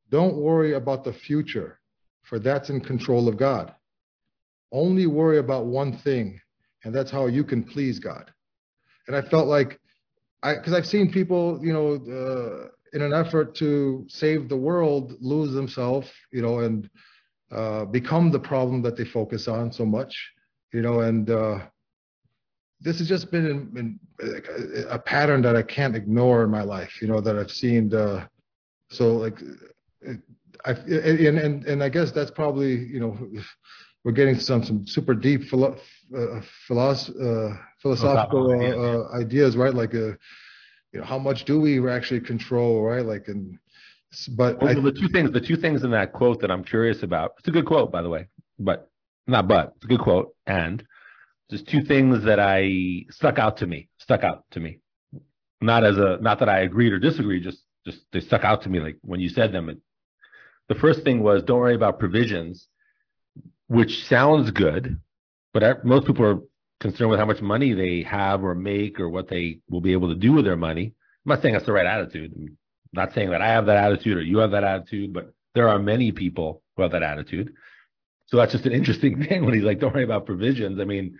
Don't 0.09 0.37
worry 0.37 0.73
about 0.73 1.03
the 1.03 1.13
future, 1.13 1.79
for 2.23 2.39
that's 2.39 2.69
in 2.69 2.81
control 2.81 3.27
of 3.27 3.37
God. 3.37 3.73
Only 4.71 5.07
worry 5.07 5.39
about 5.39 5.65
one 5.65 5.97
thing, 5.97 6.39
and 6.83 6.93
that's 6.93 7.11
how 7.11 7.27
you 7.27 7.43
can 7.43 7.63
please 7.63 7.99
God. 7.99 8.31
And 9.07 9.15
I 9.15 9.21
felt 9.21 9.47
like, 9.47 9.79
I 10.43 10.55
because 10.55 10.73
I've 10.73 10.87
seen 10.87 11.11
people, 11.11 11.59
you 11.61 11.73
know, 11.73 11.95
uh, 11.95 12.69
in 12.93 13.01
an 13.01 13.13
effort 13.13 13.55
to 13.55 14.05
save 14.07 14.49
the 14.49 14.57
world, 14.57 15.15
lose 15.19 15.53
themselves, 15.53 16.09
you 16.31 16.41
know, 16.41 16.59
and 16.59 16.89
uh, 17.51 17.85
become 17.85 18.31
the 18.31 18.39
problem 18.39 18.81
that 18.83 18.95
they 18.95 19.05
focus 19.05 19.47
on 19.47 19.71
so 19.71 19.85
much, 19.85 20.31
you 20.71 20.81
know, 20.81 21.01
and 21.01 21.29
uh, 21.29 21.59
this 22.81 22.99
has 22.99 23.07
just 23.07 23.29
been 23.31 23.99
a 24.89 24.99
pattern 24.99 25.41
that 25.41 25.55
I 25.55 25.61
can't 25.61 25.95
ignore 25.95 26.43
in 26.43 26.49
my 26.49 26.61
life, 26.61 27.01
you 27.01 27.07
know, 27.07 27.19
that 27.19 27.37
I've 27.37 27.51
seen. 27.51 27.93
Uh, 27.93 28.25
so 28.89 29.17
like, 29.17 29.39
I 30.65 30.71
and, 30.71 31.37
and 31.37 31.65
and 31.65 31.83
I 31.83 31.89
guess 31.89 32.11
that's 32.11 32.31
probably 32.31 32.75
you 32.75 32.99
know 32.99 33.17
we're 34.03 34.13
getting 34.13 34.39
some 34.39 34.63
some 34.63 34.87
super 34.87 35.13
deep 35.13 35.43
philo- 35.43 35.77
uh, 36.15 36.41
philosoph- 36.67 37.15
uh, 37.21 37.55
philosophical 37.81 38.51
uh, 38.51 39.17
ideas, 39.17 39.57
right? 39.57 39.73
Like 39.73 39.93
a 39.93 40.17
you 40.93 40.99
know 40.99 41.03
how 41.03 41.19
much 41.19 41.45
do 41.45 41.59
we 41.59 41.87
actually 41.89 42.21
control 42.21 42.81
right 42.81 43.05
like 43.05 43.27
and 43.27 43.59
but 44.35 44.59
Well, 44.59 44.71
I, 44.71 44.73
the 44.73 44.91
two 44.91 45.07
things, 45.09 45.31
the 45.31 45.41
two 45.41 45.55
things 45.55 45.83
in 45.83 45.91
that 45.91 46.13
quote 46.13 46.41
that 46.41 46.49
I'm 46.49 46.63
curious 46.63 47.03
about. 47.03 47.33
It's 47.39 47.47
a 47.47 47.51
good 47.51 47.65
quote, 47.65 47.91
by 47.91 48.01
the 48.01 48.09
way, 48.09 48.27
but 48.57 48.89
not 49.27 49.47
but. 49.47 49.73
It's 49.75 49.85
a 49.85 49.87
good 49.87 49.99
quote, 49.99 50.33
and 50.47 50.83
just 51.49 51.67
two 51.67 51.81
things 51.81 52.23
that 52.25 52.39
I 52.39 53.05
stuck 53.09 53.39
out 53.39 53.57
to 53.57 53.67
me. 53.67 53.89
Stuck 53.97 54.23
out 54.23 54.43
to 54.51 54.59
me. 54.59 54.79
Not 55.61 55.83
as 55.83 55.97
a 55.97 56.17
not 56.21 56.39
that 56.39 56.49
I 56.49 56.59
agreed 56.59 56.93
or 56.93 56.99
disagreed. 56.99 57.43
Just 57.43 57.63
just 57.85 57.99
they 58.11 58.19
stuck 58.19 58.43
out 58.43 58.63
to 58.63 58.69
me. 58.69 58.79
Like 58.79 58.97
when 59.01 59.19
you 59.19 59.29
said 59.29 59.51
them. 59.51 59.81
The 60.67 60.75
first 60.75 61.03
thing 61.03 61.23
was 61.23 61.43
don't 61.43 61.59
worry 61.59 61.75
about 61.75 61.99
provisions, 61.99 62.67
which 63.67 64.05
sounds 64.07 64.51
good, 64.51 64.99
but 65.53 65.83
most 65.83 66.05
people 66.05 66.25
are 66.25 66.39
concerned 66.79 67.09
with 67.09 67.19
how 67.19 67.25
much 67.25 67.41
money 67.41 67.73
they 67.73 68.03
have 68.03 68.43
or 68.43 68.55
make 68.55 68.99
or 68.99 69.09
what 69.09 69.27
they 69.27 69.59
will 69.69 69.81
be 69.81 69.91
able 69.91 70.09
to 70.09 70.15
do 70.15 70.31
with 70.33 70.45
their 70.45 70.55
money. 70.55 70.93
I'm 71.25 71.29
not 71.29 71.41
saying 71.41 71.53
that's 71.53 71.65
the 71.65 71.73
right 71.73 71.85
attitude. 71.85 72.33
I'm 72.35 72.57
not 72.93 73.13
saying 73.13 73.31
that 73.31 73.41
I 73.41 73.47
have 73.47 73.65
that 73.65 73.77
attitude 73.77 74.17
or 74.17 74.21
you 74.21 74.37
have 74.37 74.51
that 74.51 74.63
attitude, 74.63 75.13
but 75.13 75.33
there 75.55 75.67
are 75.67 75.79
many 75.79 76.11
people 76.11 76.61
who 76.75 76.83
have 76.83 76.91
that 76.91 77.03
attitude. 77.03 77.53
So 78.27 78.37
that's 78.37 78.51
just 78.51 78.65
an 78.65 78.71
interesting 78.71 79.23
thing 79.27 79.45
when 79.45 79.55
he's 79.55 79.63
like, 79.63 79.79
don't 79.79 79.93
worry 79.93 80.03
about 80.03 80.25
provisions. 80.25 80.79
I 80.79 80.85
mean, 80.85 81.17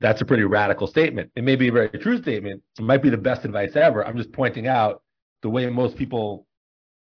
that's 0.00 0.20
a 0.20 0.24
pretty 0.24 0.44
radical 0.44 0.86
statement. 0.86 1.30
It 1.36 1.44
may 1.44 1.56
be 1.56 1.68
a 1.68 1.72
very 1.72 1.88
true 1.88 2.20
statement. 2.20 2.62
It 2.78 2.84
might 2.84 3.02
be 3.02 3.10
the 3.10 3.16
best 3.16 3.44
advice 3.44 3.76
ever. 3.76 4.06
I'm 4.06 4.16
just 4.16 4.32
pointing 4.32 4.66
out 4.66 5.02
the 5.42 5.50
way 5.50 5.66
most 5.68 5.96
people 5.96 6.46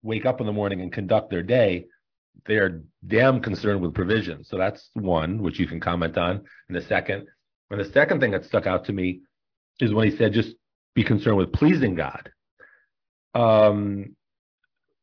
wake 0.02 0.26
up 0.26 0.40
in 0.40 0.46
the 0.46 0.52
morning 0.52 0.80
and 0.80 0.92
conduct 0.92 1.30
their 1.30 1.42
day. 1.42 1.86
They 2.46 2.56
are 2.56 2.82
damn 3.06 3.40
concerned 3.40 3.80
with 3.80 3.94
provision. 3.94 4.44
So 4.44 4.56
that's 4.56 4.90
one, 4.94 5.42
which 5.42 5.58
you 5.58 5.66
can 5.66 5.80
comment 5.80 6.16
on 6.16 6.42
in 6.68 6.76
a 6.76 6.82
second. 6.82 7.26
And 7.70 7.80
the 7.80 7.90
second 7.92 8.20
thing 8.20 8.32
that 8.32 8.44
stuck 8.44 8.66
out 8.66 8.86
to 8.86 8.92
me 8.92 9.20
is 9.78 9.92
when 9.92 10.10
he 10.10 10.16
said, 10.16 10.32
just 10.32 10.54
be 10.94 11.04
concerned 11.04 11.36
with 11.36 11.52
pleasing 11.52 11.94
God. 11.94 12.30
Um, 13.34 14.16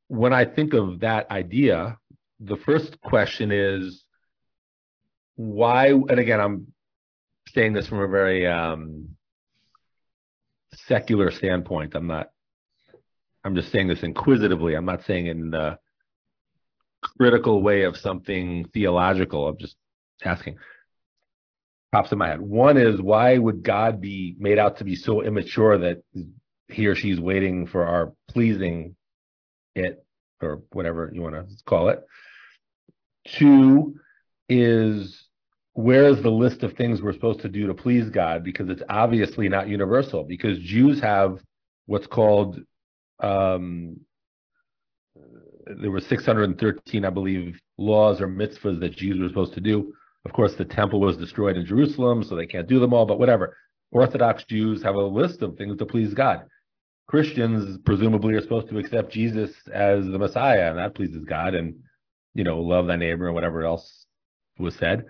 when 0.07 0.33
I 0.33 0.45
think 0.45 0.73
of 0.73 0.99
that 1.01 1.29
idea, 1.31 1.97
the 2.39 2.57
first 2.57 2.99
question 3.01 3.51
is 3.51 4.03
why, 5.35 5.87
and 5.87 6.19
again, 6.19 6.39
I'm 6.39 6.67
saying 7.53 7.73
this 7.73 7.87
from 7.87 7.99
a 7.99 8.07
very 8.07 8.47
um, 8.47 9.09
secular 10.73 11.31
standpoint. 11.31 11.95
I'm 11.95 12.07
not, 12.07 12.27
I'm 13.43 13.55
just 13.55 13.71
saying 13.71 13.87
this 13.87 14.03
inquisitively. 14.03 14.75
I'm 14.75 14.85
not 14.85 15.05
saying 15.05 15.27
in 15.27 15.51
the 15.51 15.77
critical 17.01 17.61
way 17.61 17.83
of 17.83 17.97
something 17.97 18.65
theological. 18.73 19.47
I'm 19.47 19.57
just 19.57 19.75
asking. 20.23 20.57
Pops 21.93 22.11
in 22.11 22.17
my 22.17 22.27
head. 22.27 22.41
One 22.41 22.75
is 22.75 23.01
why 23.01 23.37
would 23.37 23.63
God 23.63 24.01
be 24.01 24.35
made 24.37 24.59
out 24.59 24.77
to 24.77 24.83
be 24.83 24.95
so 24.95 25.21
immature 25.21 25.77
that 25.77 26.03
he 26.67 26.87
or 26.87 26.95
she's 26.95 27.19
waiting 27.19 27.65
for 27.65 27.85
our 27.85 28.13
pleasing 28.27 28.95
it 29.73 30.03
or 30.41 30.63
whatever 30.71 31.09
you 31.13 31.21
want 31.21 31.35
to 31.35 31.45
call 31.65 31.89
it. 31.89 32.05
Two 33.25 33.95
is 34.49 35.26
where's 35.77 36.19
the 36.23 36.31
list 36.31 36.63
of 36.63 36.73
things 36.73 37.03
we're 37.03 37.13
supposed 37.13 37.41
to 37.41 37.49
do 37.49 37.67
to 37.67 37.73
please 37.75 38.09
God? 38.09 38.43
Because 38.43 38.67
it's 38.67 38.81
obviously 38.89 39.47
not 39.47 39.67
universal. 39.67 40.23
Because 40.23 40.57
Jews 40.57 40.99
have 41.01 41.39
what's 41.85 42.07
called 42.07 42.59
um, 43.19 43.99
there 45.79 45.91
were 45.91 45.99
613, 45.99 47.05
I 47.05 47.09
believe, 47.11 47.59
laws 47.77 48.21
or 48.21 48.27
mitzvahs 48.27 48.79
that 48.79 48.95
Jews 48.95 49.19
were 49.19 49.27
supposed 49.27 49.53
to 49.53 49.61
do. 49.61 49.93
Of 50.25 50.33
course, 50.33 50.55
the 50.55 50.65
temple 50.65 50.99
was 50.99 51.15
destroyed 51.15 51.57
in 51.57 51.65
Jerusalem, 51.65 52.23
so 52.23 52.35
they 52.35 52.47
can't 52.47 52.67
do 52.67 52.79
them 52.79 52.93
all. 52.93 53.05
But 53.05 53.19
whatever. 53.19 53.55
Orthodox 53.91 54.45
Jews 54.45 54.81
have 54.81 54.95
a 54.95 55.01
list 55.01 55.43
of 55.43 55.57
things 55.57 55.77
to 55.77 55.85
please 55.85 56.13
God. 56.13 56.45
Christians 57.07 57.77
presumably 57.85 58.33
are 58.33 58.41
supposed 58.41 58.69
to 58.69 58.79
accept 58.79 59.11
Jesus 59.11 59.51
as 59.71 60.05
the 60.05 60.17
Messiah, 60.17 60.69
and 60.69 60.79
that 60.79 60.95
pleases 60.95 61.23
God, 61.23 61.53
and 61.53 61.75
you 62.33 62.43
know, 62.43 62.59
love 62.59 62.87
thy 62.87 62.95
neighbor 62.95 63.27
and 63.27 63.35
whatever 63.35 63.63
else 63.63 64.05
was 64.57 64.75
said. 64.75 65.05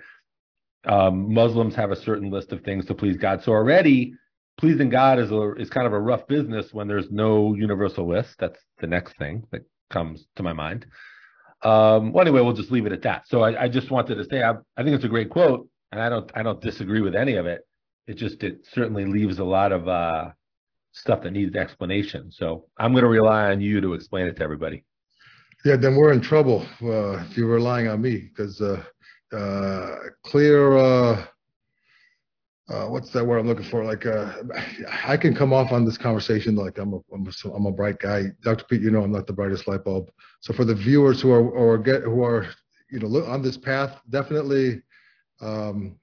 Um, 0.86 1.34
Muslims 1.34 1.75
have 1.75 1.91
a 1.91 1.96
certain 1.96 2.29
list 2.29 2.51
of 2.51 2.62
things 2.62 2.86
to 2.86 2.93
please 2.93 3.17
God. 3.17 3.43
So 3.43 3.51
already, 3.51 4.13
pleasing 4.57 4.89
God 4.89 5.19
is 5.19 5.31
a, 5.31 5.53
is 5.55 5.69
kind 5.69 5.88
of 5.88 5.93
a 5.93 6.00
rough 6.00 6.27
business 6.27 6.74
when 6.74 6.88
there's 6.88 7.12
no 7.12 7.53
universal 7.55 8.07
list. 8.07 8.36
That's 8.39 8.60
the 8.79 8.88
next 8.88 9.17
thing 9.17 9.43
that 9.51 9.62
comes 9.89 10.25
to 10.36 10.43
my 10.43 10.53
mind. 10.53 10.86
Um, 11.63 12.13
well, 12.13 12.22
anyway, 12.22 12.41
we'll 12.41 12.53
just 12.53 12.72
leave 12.72 12.86
it 12.86 12.91
at 12.91 13.01
that. 13.01 13.27
So 13.27 13.41
I, 13.41 13.63
I 13.63 13.67
just 13.67 13.89
wanted 13.91 14.15
to 14.15 14.25
say 14.25 14.43
I, 14.43 14.51
I 14.77 14.84
think 14.84 14.96
it's 14.96 15.05
a 15.05 15.10
great 15.10 15.29
quote, 15.29 15.67
and 15.91 16.01
I 16.01 16.10
don't 16.10 16.31
I 16.36 16.43
don't 16.43 16.62
disagree 16.62 17.01
with 17.01 17.15
any 17.15 17.36
of 17.36 17.46
it. 17.46 17.62
It 18.05 18.15
just 18.15 18.43
it 18.43 18.65
certainly 18.72 19.05
leaves 19.05 19.39
a 19.39 19.43
lot 19.43 19.72
of 19.72 19.88
uh, 19.88 20.29
stuff 20.91 21.22
that 21.24 21.31
needs 21.31 21.55
explanation. 21.55 22.31
So 22.31 22.65
I'm 22.77 22.91
going 22.91 23.03
to 23.03 23.10
rely 23.10 23.51
on 23.51 23.62
you 23.62 23.81
to 23.81 23.93
explain 23.93 24.27
it 24.27 24.38
to 24.38 24.43
everybody. 24.43 24.84
yeah, 25.65 25.75
then 25.75 25.96
we're 25.96 26.13
in 26.13 26.22
trouble 26.22 26.65
uh, 26.81 27.24
if 27.24 27.38
you're 27.38 27.48
relying 27.48 27.88
on 27.88 28.01
me 28.01 28.29
because 28.29 28.62
uh, 28.62 28.84
uh, 29.34 29.96
clear. 30.24 30.77
Uh, 30.77 31.25
uh, 32.69 32.86
what's 32.86 33.12
that 33.12 33.25
word 33.25 33.39
I'm 33.39 33.48
looking 33.48 33.69
for? 33.69 33.86
Like, 33.86 34.05
uh, 34.05 34.34
I 35.05 35.15
can 35.15 35.34
come 35.34 35.53
off 35.53 35.72
on 35.72 35.86
this 35.86 35.98
conversation 35.98 36.55
like 36.55 36.77
I'm 36.77 36.93
a, 36.93 37.00
I'm 37.13 37.25
a, 37.25 37.50
I'm 37.53 37.65
a 37.65 37.72
bright 37.72 38.00
guy. 38.00 38.25
Dr. 38.41 38.65
Pete, 38.65 38.81
you 38.81 38.91
know 38.91 39.03
I'm 39.03 39.12
not 39.12 39.25
the 39.25 39.34
brightest 39.34 39.67
light 39.67 39.86
bulb. 39.86 40.12
So 40.41 40.53
for 40.53 40.65
the 40.65 40.75
viewers 40.75 41.22
who 41.22 41.31
are 41.31 41.50
or 41.50 41.77
get 41.77 42.03
who 42.03 42.24
are 42.24 42.48
you 42.91 43.00
know 43.00 43.24
on 43.25 43.41
this 43.41 43.57
path, 43.57 44.00
definitely 44.10 44.81
um, 45.39 45.98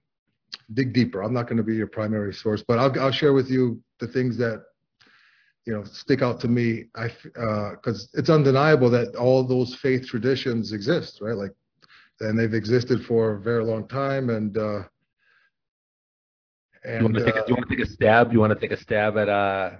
dig 0.72 0.94
deeper. 0.94 1.22
I'm 1.22 1.34
not 1.34 1.48
going 1.48 1.58
to 1.58 1.62
be 1.62 1.76
your 1.76 1.86
primary 1.86 2.32
source, 2.32 2.64
but 2.66 2.78
I'll 2.78 2.98
I'll 2.98 3.12
share 3.12 3.34
with 3.34 3.50
you 3.50 3.82
the 4.00 4.08
things 4.08 4.38
that 4.38 4.64
you 5.66 5.74
know 5.74 5.84
stick 5.84 6.22
out 6.22 6.40
to 6.40 6.48
me. 6.48 6.86
I 6.96 7.10
because 7.72 8.08
it's 8.14 8.30
undeniable 8.30 8.88
that 8.90 9.16
all 9.16 9.44
those 9.44 9.74
faith 9.74 10.06
traditions 10.06 10.72
exist, 10.72 11.20
right? 11.20 11.36
Like, 11.36 11.52
and 12.20 12.38
they've 12.38 12.54
existed 12.54 13.04
for 13.04 13.32
a 13.32 13.40
very 13.40 13.64
long 13.64 13.86
time, 13.88 14.30
and 14.30 14.56
uh, 14.56 14.82
You 16.84 17.02
want, 17.02 17.04
and 17.04 17.14
to 17.16 17.24
take 17.24 17.36
a, 17.36 17.42
uh, 17.42 17.46
you 17.48 17.54
want 17.54 17.68
to 17.68 17.76
take 17.76 17.86
a 17.86 17.90
stab? 17.90 18.32
You 18.32 18.40
want 18.40 18.52
to 18.52 18.60
take 18.60 18.72
a 18.72 18.80
stab 18.80 19.16
at 19.16 19.28
uh, 19.28 19.70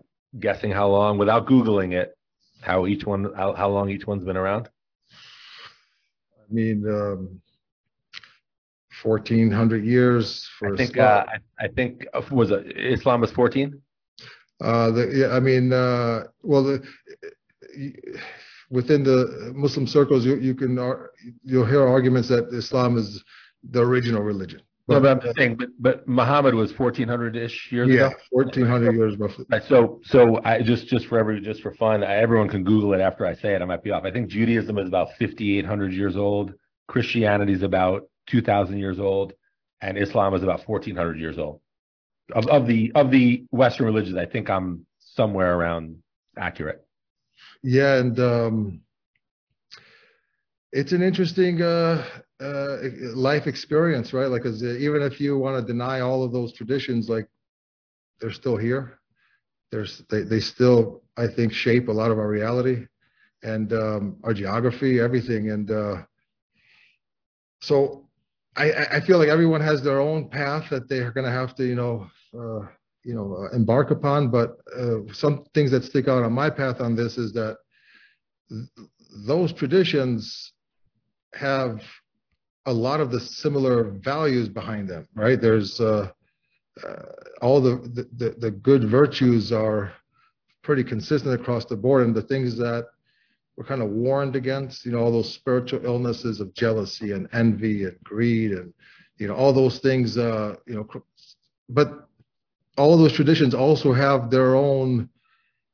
guessing 0.41 0.71
how 0.71 0.89
long, 0.89 1.19
without 1.19 1.47
googling 1.47 1.93
it, 1.93 2.17
how 2.63 2.87
each 2.87 3.05
one, 3.05 3.31
how, 3.37 3.53
how 3.53 3.69
long 3.69 3.91
each 3.91 4.07
one's 4.07 4.25
been 4.25 4.37
around? 4.37 4.69
I 5.13 6.53
mean, 6.53 6.87
um, 6.89 7.41
1400 9.03 9.85
years 9.85 10.49
for 10.59 10.73
I 10.73 10.77
think 10.77 10.91
Islam. 10.91 11.27
uh, 11.29 11.33
I, 11.61 11.65
I 11.65 11.69
think 11.69 12.07
was 12.31 12.51
it 12.51 12.77
Islam 12.77 13.21
was 13.21 13.31
14. 13.33 13.81
Uh, 14.63 14.91
the, 14.93 15.13
yeah, 15.13 15.29
I 15.37 15.41
mean, 15.41 15.73
uh, 15.73 16.25
well, 16.43 16.63
the, 16.63 16.87
within 18.75 19.05
the 19.05 19.53
Muslim 19.55 19.87
circles, 19.87 20.27
you, 20.27 20.37
you 20.37 20.55
can 20.55 20.79
uh, 20.79 20.95
you'll 21.45 21.65
hear 21.65 21.87
arguments 21.87 22.29
that 22.29 22.53
Islam 22.53 22.99
is 22.99 23.23
the 23.71 23.81
original 23.81 24.23
religion. 24.23 24.61
No, 24.87 25.01
but 25.01 25.11
I'm 25.13 25.21
just 25.21 25.39
saying, 25.39 25.57
but 25.57 25.69
but 25.79 26.07
Muhammad 26.07 26.55
was 26.55 26.79
1400 26.79 27.37
ish 27.37 27.73
years 27.73 27.89
yeah, 27.89 28.09
ago. 28.09 28.17
1400 28.31 28.95
years 28.95 29.17
roughly. 29.17 29.47
So 29.69 30.01
so 30.05 30.41
I 30.45 30.61
just 30.61 30.89
just 30.89 31.07
for 31.07 31.19
every 31.19 31.41
just 31.41 31.63
for 31.63 31.73
fun, 31.75 32.03
I, 32.03 32.17
everyone 32.17 32.49
can 32.49 32.65
Google 32.65 32.93
it 32.93 33.01
after 33.01 33.25
I 33.25 33.35
say 33.35 33.55
it. 33.55 33.63
I 33.63 33.65
might 33.65 33.83
be 33.83 33.93
off. 33.93 34.05
I 34.05 34.11
think 34.11 34.29
Judaism 34.29 34.77
is 34.79 34.89
about 34.89 35.09
5800 35.19 35.93
years 35.93 36.17
old. 36.17 36.53
Christianity 36.87 37.55
is 37.55 37.63
about 37.63 38.03
2000 38.27 38.77
years 38.77 38.99
old, 38.99 39.33
and 39.81 39.97
Islam 39.97 40.35
is 40.35 40.43
about 40.43 40.69
1400 40.69 41.19
years 41.19 41.39
old. 41.39 41.61
Of 42.35 42.47
of 42.49 42.67
the 42.67 42.93
of 42.95 43.11
the 43.11 43.47
Western 43.53 43.87
religions, 43.87 44.19
I 44.19 44.27
think 44.27 44.51
I'm 44.51 44.85
somewhere 44.99 45.57
around 45.57 46.03
accurate. 46.37 46.85
Yeah, 47.65 47.97
and 47.97 48.21
um, 48.21 48.83
it's 50.73 50.93
an 50.93 51.03
interesting 51.03 51.63
uh, 51.63 52.05
uh, 52.41 52.77
life 53.15 53.47
experience, 53.47 54.13
right? 54.13 54.27
Like, 54.27 54.45
uh, 54.45 54.51
even 54.53 55.03
if 55.03 55.21
you 55.21 55.39
want 55.39 55.61
to 55.61 55.73
deny 55.73 56.01
all 56.01 56.23
of 56.25 56.33
those 56.33 56.53
traditions, 56.53 57.09
like 57.09 57.29
they're 58.21 58.33
still 58.33 58.57
here. 58.57 59.01
There's 59.73 60.03
they 60.11 60.23
they 60.23 60.41
still 60.41 61.03
I 61.17 61.27
think 61.29 61.53
shape 61.53 61.89
a 61.89 61.93
lot 61.93 62.11
of 62.11 62.19
our 62.19 62.29
reality 62.29 62.87
and 63.43 63.73
um, 63.73 64.17
our 64.25 64.35
geography, 64.35 65.01
everything. 65.01 65.51
And 65.51 65.71
uh, 65.71 66.03
so 67.63 68.09
I 68.57 68.73
I 68.73 68.97
I 68.97 69.01
feel 69.01 69.19
like 69.19 69.29
everyone 69.29 69.63
has 69.63 69.83
their 69.83 70.01
own 70.01 70.29
path 70.29 70.71
that 70.71 70.89
they're 70.89 71.13
going 71.13 71.27
to 71.27 71.33
have 71.33 71.55
to 71.57 71.65
you 71.67 71.75
know 71.75 72.09
uh, 72.39 72.67
you 73.05 73.15
know 73.15 73.37
uh, 73.37 73.55
embark 73.55 73.91
upon. 73.91 74.31
But 74.31 74.57
uh, 74.77 75.13
some 75.13 75.45
things 75.55 75.71
that 75.71 75.85
stick 75.85 76.09
out 76.09 76.23
on 76.23 76.33
my 76.33 76.51
path 76.51 76.81
on 76.81 76.97
this 76.97 77.19
is 77.19 77.33
that 77.35 77.59
th- 78.49 78.89
those 79.27 79.53
traditions 79.53 80.53
have 81.35 81.83
a 82.67 82.73
lot 82.73 83.01
of 83.01 83.11
the 83.11 83.21
similar 83.21 83.85
values 83.85 84.49
behind 84.49 84.89
them, 84.89 85.07
right? 85.15 85.41
There's 85.41 85.81
uh, 85.81 86.11
uh, 86.83 87.03
all 87.43 87.61
the, 87.61 88.07
the 88.17 88.35
the 88.39 88.51
good 88.51 88.85
virtues 88.85 89.53
are 89.53 89.93
pretty 90.63 90.83
consistent 90.83 91.39
across 91.39 91.67
the 91.67 91.77
board, 91.77 92.07
and 92.07 92.15
the 92.15 92.23
things 92.23 92.57
that 92.57 92.87
we're 93.57 93.65
kind 93.65 93.83
of 93.83 93.91
warned 93.91 94.35
against, 94.35 94.85
you 94.85 94.93
know, 94.93 94.99
all 94.99 95.13
those 95.13 95.33
spiritual 95.33 95.85
illnesses 95.85 96.41
of 96.41 96.53
jealousy 96.55 97.13
and 97.13 97.29
envy 97.33 97.85
and 97.85 97.97
greed, 98.03 98.53
and 98.53 98.73
you 99.19 99.29
know, 99.29 99.35
all 99.35 99.53
those 99.53 99.79
things, 99.79 100.19
uh, 100.19 100.57
you 100.67 100.75
know, 100.75 100.89
but 101.69 102.09
all 102.77 102.93
of 102.95 103.01
those 103.01 103.13
traditions 103.13 103.55
also 103.55 103.93
have 103.93 104.31
their 104.31 104.55
own 104.55 105.09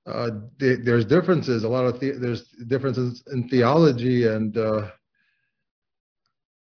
uh, 0.07 0.30
th- 0.59 0.80
there's 0.85 1.04
differences. 1.04 1.64
A 1.64 1.69
lot 1.69 1.85
of 1.85 2.00
the- 2.00 2.12
there's 2.12 2.49
differences 2.66 3.23
in 3.33 3.49
theology, 3.49 4.26
and 4.26 4.57
uh, 4.57 4.90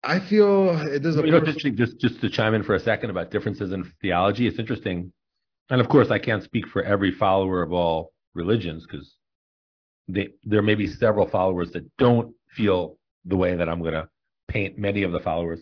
I 0.03 0.19
feel 0.19 0.69
it 0.87 1.05
a. 1.05 1.09
You 1.25 1.31
know, 1.31 1.37
interesting. 1.37 1.75
Just 1.75 1.99
just 1.99 2.21
to 2.21 2.29
chime 2.29 2.53
in 2.53 2.63
for 2.63 2.75
a 2.75 2.79
second 2.79 3.09
about 3.09 3.31
differences 3.31 3.71
in 3.73 3.91
theology. 4.01 4.47
It's 4.47 4.59
interesting, 4.59 5.11
and 5.69 5.81
of 5.81 5.89
course, 5.89 6.09
I 6.09 6.19
can't 6.19 6.43
speak 6.43 6.67
for 6.67 6.81
every 6.83 7.11
follower 7.11 7.61
of 7.61 7.73
all 7.73 8.13
religions 8.33 8.85
because 8.89 9.15
they 10.07 10.29
there 10.43 10.61
may 10.61 10.75
be 10.75 10.87
several 10.87 11.27
followers 11.27 11.71
that 11.71 11.85
don't 11.97 12.33
feel 12.55 12.97
the 13.25 13.35
way 13.35 13.55
that 13.55 13.67
I'm 13.67 13.81
going 13.81 13.93
to 13.93 14.07
paint 14.47 14.77
many 14.77 15.03
of 15.03 15.11
the 15.11 15.19
followers. 15.19 15.59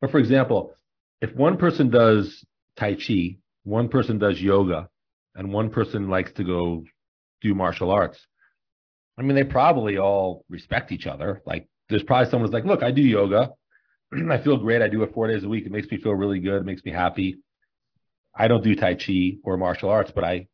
But 0.00 0.12
for 0.12 0.18
example, 0.18 0.72
if 1.20 1.34
one 1.34 1.56
person 1.56 1.90
does 1.90 2.44
Tai 2.76 2.94
Chi, 2.94 3.38
one 3.68 3.88
person 3.88 4.18
does 4.18 4.40
yoga, 4.40 4.88
and 5.34 5.52
one 5.52 5.70
person 5.70 6.08
likes 6.08 6.32
to 6.32 6.44
go 6.44 6.84
do 7.42 7.54
martial 7.54 7.90
arts, 7.90 8.18
I 9.18 9.22
mean, 9.22 9.34
they 9.34 9.44
probably 9.44 9.98
all 9.98 10.44
respect 10.48 10.90
each 10.90 11.06
other. 11.06 11.42
Like, 11.44 11.68
there's 11.88 12.02
probably 12.02 12.30
someone 12.30 12.48
who's 12.48 12.54
like, 12.54 12.64
look, 12.64 12.82
I 12.82 12.90
do 12.92 13.02
yoga. 13.02 13.50
I 14.30 14.38
feel 14.38 14.56
great. 14.56 14.80
I 14.80 14.88
do 14.88 15.02
it 15.02 15.12
four 15.12 15.26
days 15.28 15.44
a 15.44 15.48
week. 15.48 15.66
It 15.66 15.72
makes 15.72 15.90
me 15.90 15.98
feel 15.98 16.14
really 16.14 16.40
good. 16.40 16.62
It 16.62 16.64
makes 16.64 16.84
me 16.84 16.92
happy. 16.92 17.36
I 18.34 18.48
don't 18.48 18.64
do 18.64 18.74
Tai 18.74 18.94
Chi 18.94 19.32
or 19.44 19.56
martial 19.56 19.90
arts, 19.90 20.12
but 20.14 20.24
I 20.24 20.46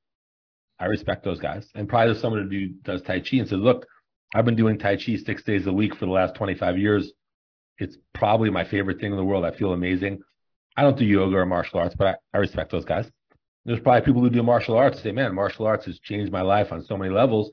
I 0.80 0.86
respect 0.86 1.24
those 1.24 1.38
guys. 1.38 1.68
And 1.74 1.88
probably 1.88 2.12
there's 2.12 2.22
someone 2.22 2.42
who 2.42 2.48
do, 2.48 2.74
does 2.82 3.02
Tai 3.02 3.20
Chi 3.20 3.36
and 3.36 3.48
says, 3.48 3.60
look, 3.60 3.86
I've 4.34 4.44
been 4.44 4.56
doing 4.56 4.78
Tai 4.78 4.96
Chi 4.96 5.16
six 5.16 5.44
days 5.44 5.66
a 5.66 5.72
week 5.72 5.94
for 5.94 6.06
the 6.06 6.12
last 6.12 6.34
25 6.34 6.78
years. 6.78 7.12
It's 7.78 7.96
probably 8.12 8.50
my 8.50 8.64
favorite 8.64 8.98
thing 9.00 9.12
in 9.12 9.16
the 9.16 9.24
world. 9.24 9.44
I 9.44 9.52
feel 9.52 9.72
amazing. 9.72 10.20
I 10.76 10.82
don't 10.82 10.98
do 10.98 11.04
yoga 11.04 11.36
or 11.36 11.46
martial 11.46 11.80
arts, 11.80 11.94
but 11.96 12.06
I, 12.06 12.14
I 12.36 12.38
respect 12.38 12.70
those 12.70 12.84
guys. 12.84 13.10
There's 13.64 13.80
probably 13.80 14.02
people 14.02 14.20
who 14.20 14.30
do 14.30 14.42
martial 14.42 14.76
arts 14.76 15.02
say, 15.02 15.12
man, 15.12 15.34
martial 15.34 15.66
arts 15.66 15.86
has 15.86 15.98
changed 16.00 16.32
my 16.32 16.42
life 16.42 16.72
on 16.72 16.84
so 16.84 16.96
many 16.96 17.12
levels. 17.12 17.52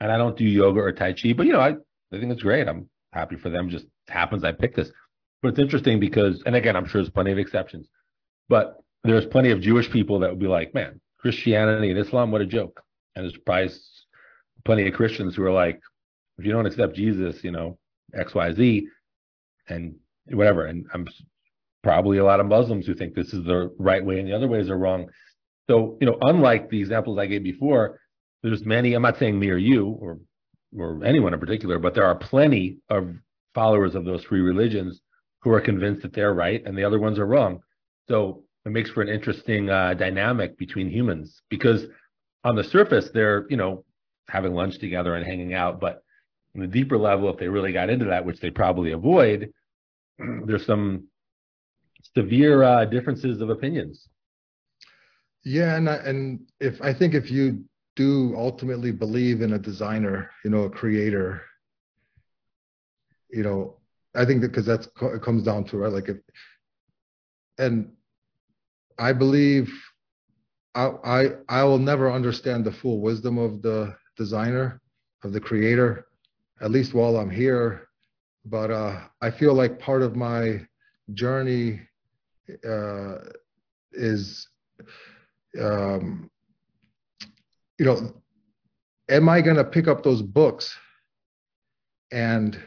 And 0.00 0.10
I 0.10 0.16
don't 0.16 0.36
do 0.36 0.44
yoga 0.44 0.80
or 0.80 0.92
Tai 0.92 1.12
Chi, 1.12 1.32
but 1.32 1.46
you 1.46 1.52
know, 1.52 1.60
I, 1.60 1.70
I 1.70 2.18
think 2.18 2.32
it's 2.32 2.42
great. 2.42 2.68
I'm 2.68 2.88
happy 3.12 3.36
for 3.36 3.50
them. 3.50 3.68
Just 3.68 3.86
happens 4.08 4.44
I 4.44 4.52
picked 4.52 4.76
this. 4.76 4.90
But 5.42 5.50
it's 5.50 5.58
interesting 5.58 6.00
because, 6.00 6.42
and 6.44 6.54
again, 6.54 6.76
I'm 6.76 6.86
sure 6.86 7.00
there's 7.00 7.12
plenty 7.12 7.32
of 7.32 7.38
exceptions, 7.38 7.88
but 8.48 8.82
there's 9.04 9.26
plenty 9.26 9.50
of 9.50 9.60
Jewish 9.60 9.90
people 9.90 10.18
that 10.20 10.30
would 10.30 10.38
be 10.38 10.46
like, 10.46 10.74
man, 10.74 11.00
Christianity 11.18 11.90
and 11.90 11.98
Islam, 11.98 12.30
what 12.30 12.42
a 12.42 12.46
joke. 12.46 12.82
And 13.14 13.24
there's 13.24 13.36
probably 13.38 13.70
plenty 14.64 14.86
of 14.86 14.94
Christians 14.94 15.34
who 15.34 15.44
are 15.44 15.52
like, 15.52 15.80
if 16.38 16.44
you 16.44 16.52
don't 16.52 16.66
accept 16.66 16.94
Jesus, 16.94 17.42
you 17.42 17.50
know, 17.50 17.78
X, 18.14 18.34
Y, 18.34 18.52
Z, 18.52 18.88
and 19.68 19.94
whatever. 20.30 20.66
And 20.66 20.86
I'm 20.92 21.06
probably 21.82 22.18
a 22.18 22.24
lot 22.24 22.40
of 22.40 22.46
Muslims 22.46 22.86
who 22.86 22.94
think 22.94 23.14
this 23.14 23.32
is 23.32 23.44
the 23.44 23.74
right 23.78 24.04
way 24.04 24.18
and 24.18 24.28
the 24.28 24.34
other 24.34 24.48
ways 24.48 24.68
are 24.68 24.78
wrong. 24.78 25.06
So, 25.68 25.96
you 26.00 26.06
know, 26.06 26.18
unlike 26.22 26.68
the 26.68 26.80
examples 26.80 27.18
I 27.18 27.26
gave 27.26 27.42
before, 27.42 28.00
there's 28.42 28.64
many, 28.64 28.94
I'm 28.94 29.02
not 29.02 29.18
saying 29.18 29.38
me 29.38 29.50
or 29.50 29.56
you 29.56 29.96
or 30.00 30.18
or 30.78 31.04
anyone 31.04 31.34
in 31.34 31.40
particular, 31.40 31.78
but 31.78 31.94
there 31.94 32.04
are 32.04 32.14
plenty 32.14 32.78
of 32.90 33.14
followers 33.54 33.96
of 33.96 34.04
those 34.04 34.22
three 34.24 34.40
religions 34.40 35.00
who 35.42 35.50
are 35.50 35.60
convinced 35.60 36.02
that 36.02 36.12
they're 36.12 36.34
right 36.34 36.62
and 36.64 36.78
the 36.78 36.84
other 36.84 36.98
ones 36.98 37.18
are 37.18 37.26
wrong. 37.26 37.60
So 38.08 38.44
it 38.64 38.70
makes 38.70 38.90
for 38.90 39.02
an 39.02 39.08
interesting 39.08 39.68
uh, 39.68 39.94
dynamic 39.94 40.56
between 40.58 40.88
humans 40.88 41.42
because 41.48 41.86
on 42.44 42.56
the 42.56 42.64
surface 42.64 43.10
they're 43.12 43.46
you 43.50 43.56
know 43.56 43.84
having 44.28 44.54
lunch 44.54 44.78
together 44.78 45.14
and 45.16 45.26
hanging 45.26 45.54
out, 45.54 45.80
but 45.80 46.02
on 46.54 46.60
the 46.60 46.66
deeper 46.66 46.98
level, 46.98 47.28
if 47.30 47.38
they 47.38 47.48
really 47.48 47.72
got 47.72 47.90
into 47.90 48.06
that, 48.06 48.24
which 48.24 48.40
they 48.40 48.50
probably 48.50 48.92
avoid, 48.92 49.52
there's 50.46 50.66
some 50.66 51.04
severe 52.16 52.62
uh, 52.62 52.84
differences 52.84 53.40
of 53.40 53.50
opinions. 53.50 54.08
Yeah, 55.44 55.76
and 55.76 55.88
I, 55.88 55.94
and 55.96 56.40
if 56.60 56.80
I 56.82 56.92
think 56.92 57.14
if 57.14 57.30
you 57.30 57.64
do 57.96 58.34
ultimately 58.36 58.92
believe 58.92 59.40
in 59.40 59.54
a 59.54 59.58
designer, 59.58 60.30
you 60.44 60.50
know, 60.50 60.64
a 60.64 60.70
creator, 60.70 61.42
you 63.30 63.42
know, 63.42 63.76
I 64.14 64.24
think 64.24 64.42
that 64.42 64.48
because 64.48 64.66
that's 64.66 64.86
it 64.86 65.22
comes 65.22 65.42
down 65.42 65.64
to 65.64 65.78
right, 65.78 65.92
like 65.92 66.08
if, 66.08 66.16
and 67.58 67.92
I 68.98 69.12
believe 69.12 69.72
I, 70.74 70.90
I 71.04 71.28
I 71.48 71.64
will 71.64 71.78
never 71.78 72.10
understand 72.12 72.64
the 72.64 72.72
full 72.72 73.00
wisdom 73.00 73.38
of 73.38 73.62
the 73.62 73.96
designer, 74.16 74.80
of 75.24 75.32
the 75.32 75.40
creator, 75.40 76.06
at 76.60 76.70
least 76.70 76.92
while 76.92 77.16
I'm 77.16 77.30
here. 77.30 77.88
But 78.44 78.70
uh, 78.70 79.00
I 79.20 79.30
feel 79.30 79.54
like 79.54 79.78
part 79.78 80.02
of 80.02 80.16
my 80.16 80.66
journey 81.14 81.80
uh, 82.68 83.18
is, 83.92 84.48
um, 85.60 86.30
you 87.78 87.84
know, 87.86 88.12
am 89.08 89.28
I 89.28 89.40
going 89.40 89.56
to 89.56 89.64
pick 89.64 89.88
up 89.88 90.02
those 90.02 90.22
books 90.22 90.76
and 92.12 92.60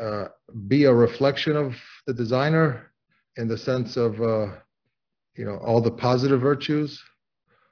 uh, 0.00 0.26
be 0.66 0.84
a 0.84 0.92
reflection 0.92 1.56
of 1.56 1.74
the 2.06 2.14
designer 2.14 2.92
in 3.36 3.48
the 3.48 3.58
sense 3.58 3.96
of 3.96 4.20
uh, 4.20 4.48
you 5.38 5.44
know, 5.44 5.56
all 5.58 5.80
the 5.80 5.90
positive 5.90 6.40
virtues? 6.40 7.02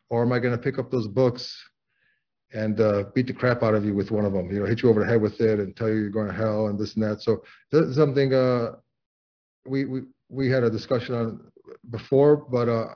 Or 0.08 0.22
am 0.22 0.32
I 0.32 0.38
going 0.38 0.56
to 0.56 0.62
pick 0.62 0.78
up 0.78 0.90
those 0.90 1.08
books 1.08 1.60
and 2.52 2.80
uh, 2.80 3.04
beat 3.12 3.26
the 3.26 3.32
crap 3.32 3.64
out 3.64 3.74
of 3.74 3.84
you 3.84 3.92
with 3.92 4.12
one 4.12 4.24
of 4.24 4.32
them, 4.32 4.50
you 4.52 4.60
know, 4.60 4.66
hit 4.66 4.82
you 4.82 4.88
over 4.88 5.00
the 5.00 5.06
head 5.06 5.20
with 5.20 5.40
it 5.40 5.58
and 5.58 5.76
tell 5.76 5.88
you 5.88 5.96
you're 5.96 6.10
going 6.10 6.28
to 6.28 6.32
hell 6.32 6.68
and 6.68 6.78
this 6.78 6.94
and 6.94 7.02
that. 7.02 7.20
So 7.22 7.42
something 7.92 8.32
uh, 8.32 8.76
we, 9.66 9.84
we, 9.84 10.02
we 10.28 10.50
had 10.50 10.64
a 10.64 10.70
discussion 10.70 11.14
on 11.14 11.40
before, 11.90 12.36
but, 12.36 12.68
uh, 12.68 12.94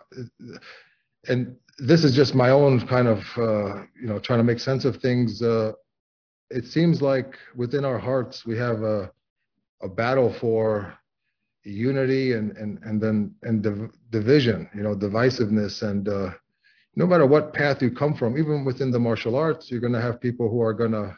and 1.29 1.57
this 1.79 2.05
is 2.05 2.14
just 2.14 2.35
my 2.35 2.51
own 2.51 2.87
kind 2.87 3.09
of, 3.09 3.19
uh, 3.37 3.83
you 4.01 4.09
know, 4.09 4.19
trying 4.19 4.38
to 4.38 4.45
make 4.45 4.61
sense 4.61 4.85
of 4.85 4.97
things. 4.97 5.43
Uh, 5.43 5.73
it 6.51 6.64
seems 6.64 7.01
like 7.01 7.38
within 7.55 7.85
our 7.85 7.99
hearts, 7.99 8.45
we 8.45 8.57
have 8.59 8.83
a, 8.83 9.11
a 9.83 9.88
battle 9.88 10.33
for 10.40 10.99
unity 11.64 12.33
and 12.33 12.57
and 12.57 12.79
and 12.85 13.01
then 13.01 13.35
and 13.43 13.62
div- 13.62 13.90
division 14.11 14.69
you 14.75 14.83
know 14.83 14.95
divisiveness 14.95 15.83
and 15.83 16.09
uh, 16.09 16.31
no 16.97 17.07
matter 17.07 17.27
what 17.27 17.53
path 17.53 17.83
you 17.83 17.90
come 17.90 18.14
from 18.14 18.38
even 18.38 18.64
within 18.64 18.90
the 18.90 18.99
martial 18.99 19.37
arts 19.37 19.71
you're 19.71 19.81
going 19.81 19.93
to 19.93 20.01
have 20.01 20.21
people 20.21 20.49
who 20.49 20.62
are 20.62 20.73
going 20.73 20.93
to 20.93 21.14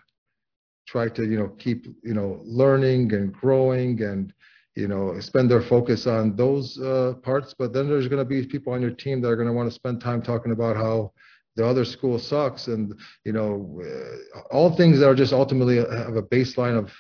try 0.87 1.09
to 1.09 1.25
you 1.25 1.39
know 1.39 1.49
keep 1.59 1.87
you 2.03 2.15
know 2.15 2.41
learning 2.45 3.13
and 3.15 3.33
growing 3.33 4.03
and 4.03 4.33
you 4.75 4.89
know 4.89 5.19
spend 5.21 5.51
their 5.51 5.63
focus 5.63 6.07
on 6.07 6.35
those 6.37 6.81
uh, 6.81 7.15
parts 7.23 7.55
but 7.59 7.73
then 7.73 7.89
there's 7.89 8.09
going 8.09 8.19
to 8.19 8.25
be 8.25 8.47
people 8.47 8.73
on 8.73 8.81
your 8.81 8.91
team 8.91 9.21
that 9.21 9.29
are 9.29 9.37
going 9.37 9.49
to 9.49 9.53
want 9.53 9.69
to 9.69 9.75
spend 9.75 10.01
time 10.01 10.23
talking 10.23 10.53
about 10.53 10.77
how 10.77 11.13
the 11.57 11.67
other 11.67 11.85
school 11.85 12.19
sucks 12.19 12.69
and 12.69 12.95
you 13.25 13.33
know 13.33 13.81
uh, 13.85 14.41
all 14.51 14.75
things 14.75 14.99
that 14.99 15.09
are 15.09 15.15
just 15.15 15.33
ultimately 15.33 15.77
have 15.77 16.17
a 16.17 16.23
baseline 16.23 16.79
of 16.79 16.91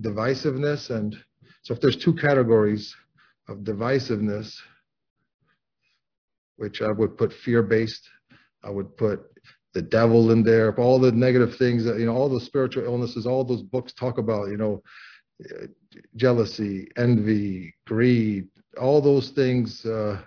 divisiveness. 0.00 0.90
And 0.90 1.16
so 1.62 1.74
if 1.74 1.80
there's 1.80 1.96
two 1.96 2.14
categories 2.14 2.94
of 3.48 3.58
divisiveness, 3.58 4.56
which 6.56 6.82
I 6.82 6.90
would 6.90 7.16
put 7.16 7.32
fear-based, 7.32 8.08
I 8.64 8.70
would 8.70 8.96
put 8.96 9.20
the 9.74 9.82
devil 9.82 10.30
in 10.30 10.42
there, 10.42 10.74
all 10.80 10.98
the 10.98 11.12
negative 11.12 11.56
things 11.56 11.84
that, 11.84 11.98
you 11.98 12.06
know, 12.06 12.16
all 12.16 12.28
the 12.28 12.40
spiritual 12.40 12.84
illnesses, 12.84 13.26
all 13.26 13.44
those 13.44 13.62
books 13.62 13.92
talk 13.92 14.18
about, 14.18 14.48
you 14.48 14.56
know, 14.56 14.82
jealousy, 16.16 16.88
envy, 16.96 17.74
greed, 17.86 18.48
all 18.80 19.00
those 19.00 19.30
things 19.30 19.84
uh, 19.84 20.20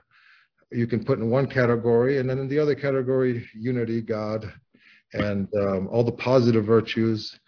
you 0.71 0.87
can 0.87 1.03
put 1.03 1.19
in 1.19 1.29
one 1.29 1.47
category. 1.47 2.19
And 2.19 2.29
then 2.29 2.39
in 2.39 2.47
the 2.47 2.59
other 2.59 2.75
category, 2.75 3.47
unity, 3.55 4.01
God, 4.01 4.51
and 5.13 5.47
um, 5.55 5.87
all 5.91 6.03
the 6.03 6.11
positive 6.11 6.65
virtues. 6.65 7.39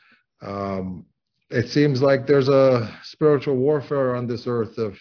Um, 0.42 1.06
it 1.52 1.70
seems 1.70 2.02
like 2.02 2.26
there's 2.26 2.48
a 2.48 2.98
spiritual 3.04 3.58
warfare 3.58 4.16
on 4.16 4.26
this 4.26 4.48
earth 4.48 4.78
of 4.78 4.98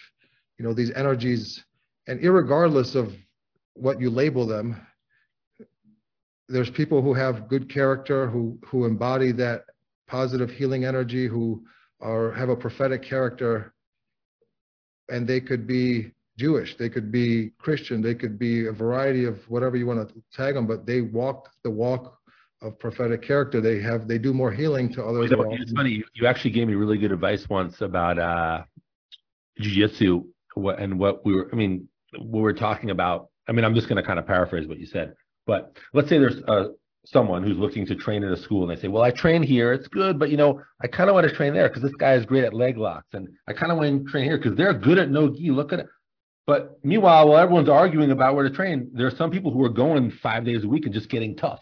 you 0.59 0.65
know 0.65 0.73
these 0.73 0.91
energies 0.91 1.63
and 2.07 2.21
regardless 2.21 2.93
of 2.93 3.13
what 3.73 3.99
you 3.99 4.09
label 4.09 4.45
them 4.45 4.79
there's 6.49 6.69
people 6.69 7.01
who 7.01 7.13
have 7.13 7.47
good 7.47 7.69
character 7.69 8.29
who 8.29 8.59
who 8.65 8.85
embody 8.85 9.31
that 9.31 9.63
positive 10.07 10.51
healing 10.51 10.83
energy 10.83 11.25
who 11.25 11.63
are 12.01 12.31
have 12.31 12.49
a 12.49 12.55
prophetic 12.55 13.01
character 13.01 13.73
and 15.09 15.27
they 15.27 15.39
could 15.39 15.67
be 15.67 16.11
jewish 16.37 16.77
they 16.77 16.89
could 16.89 17.11
be 17.11 17.51
christian 17.59 18.01
they 18.01 18.15
could 18.15 18.39
be 18.39 18.67
a 18.67 18.71
variety 18.71 19.25
of 19.25 19.37
whatever 19.49 19.75
you 19.75 19.85
want 19.85 20.07
to 20.07 20.15
tag 20.33 20.55
them 20.55 20.65
but 20.65 20.85
they 20.85 21.01
walk 21.01 21.49
the 21.63 21.69
walk 21.69 22.17
of 22.61 22.77
prophetic 22.77 23.21
character. 23.21 23.59
They 23.59 23.79
have 23.81 24.07
they 24.07 24.17
do 24.17 24.33
more 24.33 24.51
healing 24.51 24.93
to 24.93 25.03
others. 25.03 25.31
It's 25.31 25.71
funny. 25.71 25.91
You, 25.91 26.03
you 26.13 26.27
actually 26.27 26.51
gave 26.51 26.67
me 26.67 26.75
really 26.75 26.97
good 26.97 27.11
advice 27.11 27.49
once 27.49 27.81
about 27.81 28.19
uh, 28.19 28.63
jujitsu 29.59 30.25
what 30.55 30.79
and 30.79 30.99
what 30.99 31.25
we 31.25 31.33
were. 31.33 31.49
I 31.51 31.55
mean, 31.55 31.87
what 32.17 32.41
we're 32.41 32.53
talking 32.53 32.89
about. 32.91 33.29
I 33.47 33.53
mean, 33.53 33.65
I'm 33.65 33.73
just 33.73 33.89
going 33.89 33.97
to 33.97 34.03
kind 34.03 34.19
of 34.19 34.27
paraphrase 34.27 34.67
what 34.67 34.79
you 34.79 34.85
said. 34.85 35.13
But 35.47 35.75
let's 35.93 36.07
say 36.07 36.19
there's 36.19 36.41
uh, 36.47 36.67
someone 37.05 37.43
who's 37.43 37.57
looking 37.57 37.85
to 37.87 37.95
train 37.95 38.23
in 38.23 38.31
a 38.31 38.37
school, 38.37 38.63
and 38.63 38.77
they 38.77 38.81
say, 38.81 38.87
"Well, 38.87 39.03
I 39.03 39.11
train 39.11 39.43
here. 39.43 39.73
It's 39.73 39.87
good, 39.87 40.19
but 40.19 40.29
you 40.29 40.37
know, 40.37 40.61
I 40.81 40.87
kind 40.87 41.09
of 41.09 41.15
want 41.15 41.27
to 41.27 41.35
train 41.35 41.53
there 41.53 41.67
because 41.67 41.83
this 41.83 41.95
guy 41.95 42.13
is 42.13 42.25
great 42.25 42.43
at 42.43 42.53
leg 42.53 42.77
locks, 42.77 43.07
and 43.13 43.27
I 43.47 43.53
kind 43.53 43.71
of 43.71 43.77
want 43.77 44.05
to 44.05 44.11
train 44.11 44.25
here 44.25 44.37
because 44.37 44.55
they're 44.55 44.73
good 44.73 44.97
at 44.97 45.09
no 45.09 45.29
gi. 45.29 45.51
Look 45.51 45.73
at 45.73 45.79
it." 45.79 45.87
But 46.47 46.79
meanwhile, 46.83 47.29
while 47.29 47.37
everyone's 47.39 47.69
arguing 47.69 48.11
about 48.11 48.35
where 48.35 48.47
to 48.47 48.53
train, 48.55 48.89
there 48.93 49.07
are 49.07 49.11
some 49.15 49.31
people 49.31 49.51
who 49.51 49.63
are 49.63 49.69
going 49.69 50.11
five 50.11 50.45
days 50.45 50.63
a 50.63 50.67
week 50.67 50.85
and 50.85 50.93
just 50.93 51.09
getting 51.09 51.35
tough 51.35 51.59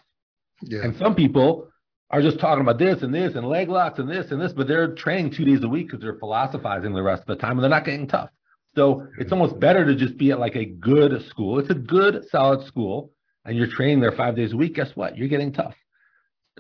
Yeah. 0.64 0.84
And 0.84 0.96
some 0.98 1.16
people 1.16 1.70
are 2.12 2.22
just 2.22 2.40
talking 2.40 2.62
about 2.62 2.80
this 2.80 3.04
and 3.04 3.14
this 3.14 3.36
and 3.36 3.48
leg 3.48 3.70
locks 3.70 4.00
and 4.00 4.10
this 4.10 4.32
and 4.32 4.42
this, 4.42 4.54
but 4.54 4.68
they're 4.68 4.96
training 4.96 5.32
two 5.32 5.46
days 5.46 5.64
a 5.64 5.68
week 5.68 5.88
because 5.88 6.02
they're 6.02 6.18
philosophizing 6.18 6.94
the 6.94 7.04
rest 7.04 7.22
of 7.22 7.28
the 7.28 7.36
time 7.36 7.52
and 7.52 7.62
they're 7.64 7.70
not 7.70 7.86
getting 7.86 8.08
tough. 8.08 8.30
So 8.76 9.08
it's 9.20 9.32
almost 9.32 9.60
better 9.60 9.86
to 9.86 9.96
just 9.96 10.18
be 10.18 10.32
at 10.32 10.40
like 10.40 10.56
a 10.56 10.66
good 10.66 11.24
school. 11.28 11.60
It's 11.60 11.70
a 11.70 11.76
good, 11.76 12.26
solid 12.30 12.66
school, 12.66 13.12
and 13.50 13.58
you're 13.58 13.68
training 13.68 14.00
there 14.00 14.12
five 14.12 14.36
days 14.36 14.54
a 14.54 14.58
week. 14.58 14.76
Guess 14.76 14.96
what? 14.96 15.18
You're 15.18 15.28
getting 15.28 15.52
tough. 15.52 15.76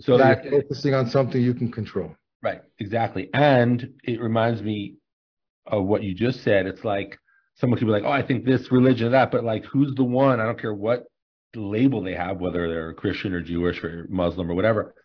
So 0.02 0.17
Yeah, 0.17 0.36
that 0.36 0.49
focusing 0.49 0.93
on 0.93 1.08
something 1.10 1.41
you 1.41 1.54
can 1.54 1.71
control. 1.71 2.15
Right, 2.41 2.62
exactly. 2.80 3.30
And 3.34 3.93
it 4.04 4.19
reminds 4.19 4.62
me 4.62 4.95
of 5.67 5.86
what 5.86 6.04
you 6.04 6.13
just 6.13 6.43
said. 6.43 6.65
It's 6.65 6.84
like 6.84 7.19
someone 7.56 7.78
could 7.78 7.86
be 7.86 7.91
like, 7.91 8.04
oh, 8.04 8.12
I 8.12 8.25
think 8.25 8.45
this 8.45 8.71
religion 8.71 9.08
or 9.08 9.12
that, 9.12 9.32
but 9.32 9.43
like, 9.43 9.65
who's 9.65 9.93
the 9.95 10.04
one? 10.04 10.39
I 10.39 10.45
don't 10.45 10.60
care 10.60 10.73
what 10.73 11.04
label 11.56 12.02
they 12.02 12.15
have, 12.15 12.39
whether 12.39 12.67
they're 12.67 12.93
Christian 12.93 13.34
or 13.34 13.41
Jewish 13.41 13.84
or 13.84 14.08
Muslim 14.10 14.49
or 14.49 14.56
whatever, 14.56 14.95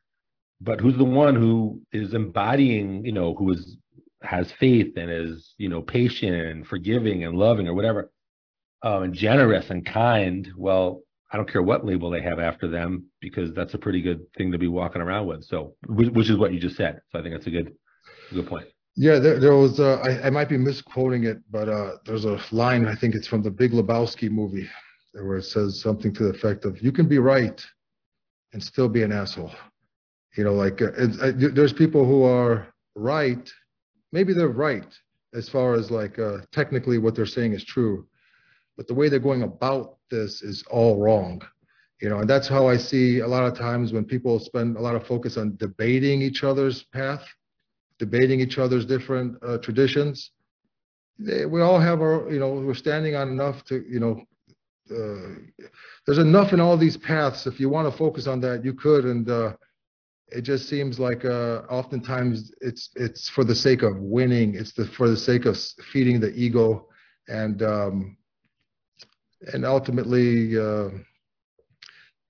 but 0.61 0.81
who's 0.81 0.97
the 0.97 1.05
one 1.05 1.35
who 1.35 1.83
is 1.93 2.15
embodying, 2.15 3.05
you 3.05 3.13
know, 3.13 3.35
who 3.35 3.53
is 3.53 3.77
has 4.23 4.51
faith 4.53 4.97
and 4.97 5.11
is, 5.11 5.55
you 5.59 5.69
know, 5.69 5.83
patient 5.83 6.35
and 6.35 6.67
forgiving 6.67 7.25
and 7.25 7.37
loving 7.37 7.69
or 7.69 7.75
whatever, 7.75 8.11
um, 8.83 9.03
and 9.03 9.15
generous 9.15 9.69
and 9.71 9.85
kind. 9.85 10.51
Well, 10.57 11.03
I 11.35 11.37
don't 11.37 11.51
care 11.51 11.65
what 11.65 11.85
label 11.85 12.11
they 12.11 12.23
have 12.23 12.39
after 12.39 12.69
them 12.69 13.07
because 13.21 13.53
that's 13.55 13.75
a 13.75 13.79
pretty 13.79 14.01
good 14.01 14.21
thing 14.35 14.53
to 14.53 14.59
be 14.59 14.69
walking 14.69 15.03
around 15.03 15.27
with. 15.27 15.43
So, 15.43 15.75
which, 15.89 16.31
is 16.31 16.37
what 16.37 16.53
you 16.53 16.61
just 16.61 16.77
said. 16.77 17.01
So 17.11 17.19
I 17.19 17.23
think 17.23 17.35
that's 17.35 17.49
a 17.49 17.51
good, 17.51 17.75
good 18.33 18.47
point. 18.47 18.69
Yeah, 18.95 19.19
there, 19.19 19.41
there 19.41 19.57
was. 19.57 19.81
Uh, 19.81 19.99
I, 20.23 20.31
might 20.31 20.49
be 20.49 20.57
misquoting 20.57 21.25
it, 21.25 21.39
but 21.51 21.69
uh, 21.69 21.97
there's 22.07 22.25
a 22.25 22.39
line. 22.53 22.87
I 22.87 22.95
think 22.95 23.17
it's 23.17 23.27
from 23.27 23.43
the 23.43 23.51
Big 23.51 23.73
Lebowski 23.73 24.31
movie, 24.31 24.71
where 25.15 25.39
it 25.39 25.43
says 25.43 25.81
something 25.81 26.15
to 26.15 26.23
the 26.23 26.29
effect 26.29 26.65
of, 26.67 26.81
"You 26.81 26.93
can 26.93 27.09
be 27.09 27.19
right 27.19 27.61
and 28.53 28.63
still 28.63 28.89
be 28.89 29.03
an 29.03 29.11
asshole." 29.11 29.51
You 30.37 30.45
know, 30.45 30.55
like 30.55 30.81
uh, 30.81 30.93
uh, 31.21 31.33
there's 31.35 31.73
people 31.73 32.05
who 32.05 32.23
are 32.23 32.69
right. 32.95 33.53
Maybe 34.13 34.35
they're 34.35 34.47
right 34.47 34.87
as 35.35 35.49
far 35.49 35.75
as 35.75 35.91
like 35.91 36.17
uh, 36.21 36.39
technically 36.53 36.99
what 36.99 37.17
they're 37.17 37.27
saying 37.27 37.55
is 37.55 37.65
true, 37.65 38.07
but 38.77 38.87
the 38.87 38.95
way 38.95 39.09
they're 39.09 39.19
going 39.19 39.43
about 39.43 39.99
this 40.11 40.43
is 40.43 40.65
all 40.71 41.01
wrong. 41.01 41.43
You 42.01 42.09
know, 42.09 42.19
and 42.19 42.29
that's 42.29 42.49
how 42.49 42.69
I 42.69 42.77
see 42.77 43.21
a 43.21 43.27
lot 43.27 43.45
of 43.45 43.57
times 43.57 43.93
when 43.93 44.05
people 44.05 44.39
spend 44.39 44.77
a 44.77 44.81
lot 44.81 44.97
of 44.97 45.07
focus 45.07 45.37
on 45.37 45.57
debating 45.57 46.23
each 46.23 46.45
other's 46.45 46.83
path 46.83 47.25
debating 47.99 48.41
each 48.41 48.59
other's 48.59 48.87
different 48.87 49.37
uh, 49.43 49.59
traditions. 49.59 50.31
They, 51.19 51.47
we 51.47 51.61
all 51.61 51.79
have 51.79 52.01
our, 52.01 52.31
you 52.31 52.41
know, 52.41 52.55
we're 52.55 52.75
standing 52.75 53.15
on 53.15 53.29
enough 53.29 53.65
to, 53.67 53.85
you 53.89 54.01
know, 54.01 54.23
uh, 54.91 55.71
there's 56.05 56.19
enough 56.19 56.53
in 56.53 56.61
all 56.61 56.77
these 56.77 56.97
paths. 56.97 57.47
If 57.47 57.59
you 57.61 57.69
want 57.69 57.91
to 57.91 57.97
focus 57.97 58.27
on 58.27 58.41
that, 58.41 58.65
you 58.65 58.75
could. 58.75 59.05
And 59.05 59.29
uh, 59.31 59.55
it 60.29 60.43
just 60.43 60.69
seems 60.69 60.99
like 60.99 61.25
uh, 61.25 61.63
oftentimes 61.71 62.53
it's 62.61 62.91
it's 62.97 63.29
for 63.29 63.45
the 63.45 63.55
sake 63.55 63.83
of 63.83 63.97
winning. 63.99 64.55
It's 64.55 64.73
the 64.73 64.87
for 64.87 65.09
the 65.09 65.17
sake 65.17 65.47
of 65.47 65.57
feeding 65.93 66.21
the 66.21 66.35
ego, 66.35 66.89
and 67.29 67.63
um, 67.63 68.17
and 69.53 69.65
ultimately, 69.65 70.59
uh, 70.59 70.89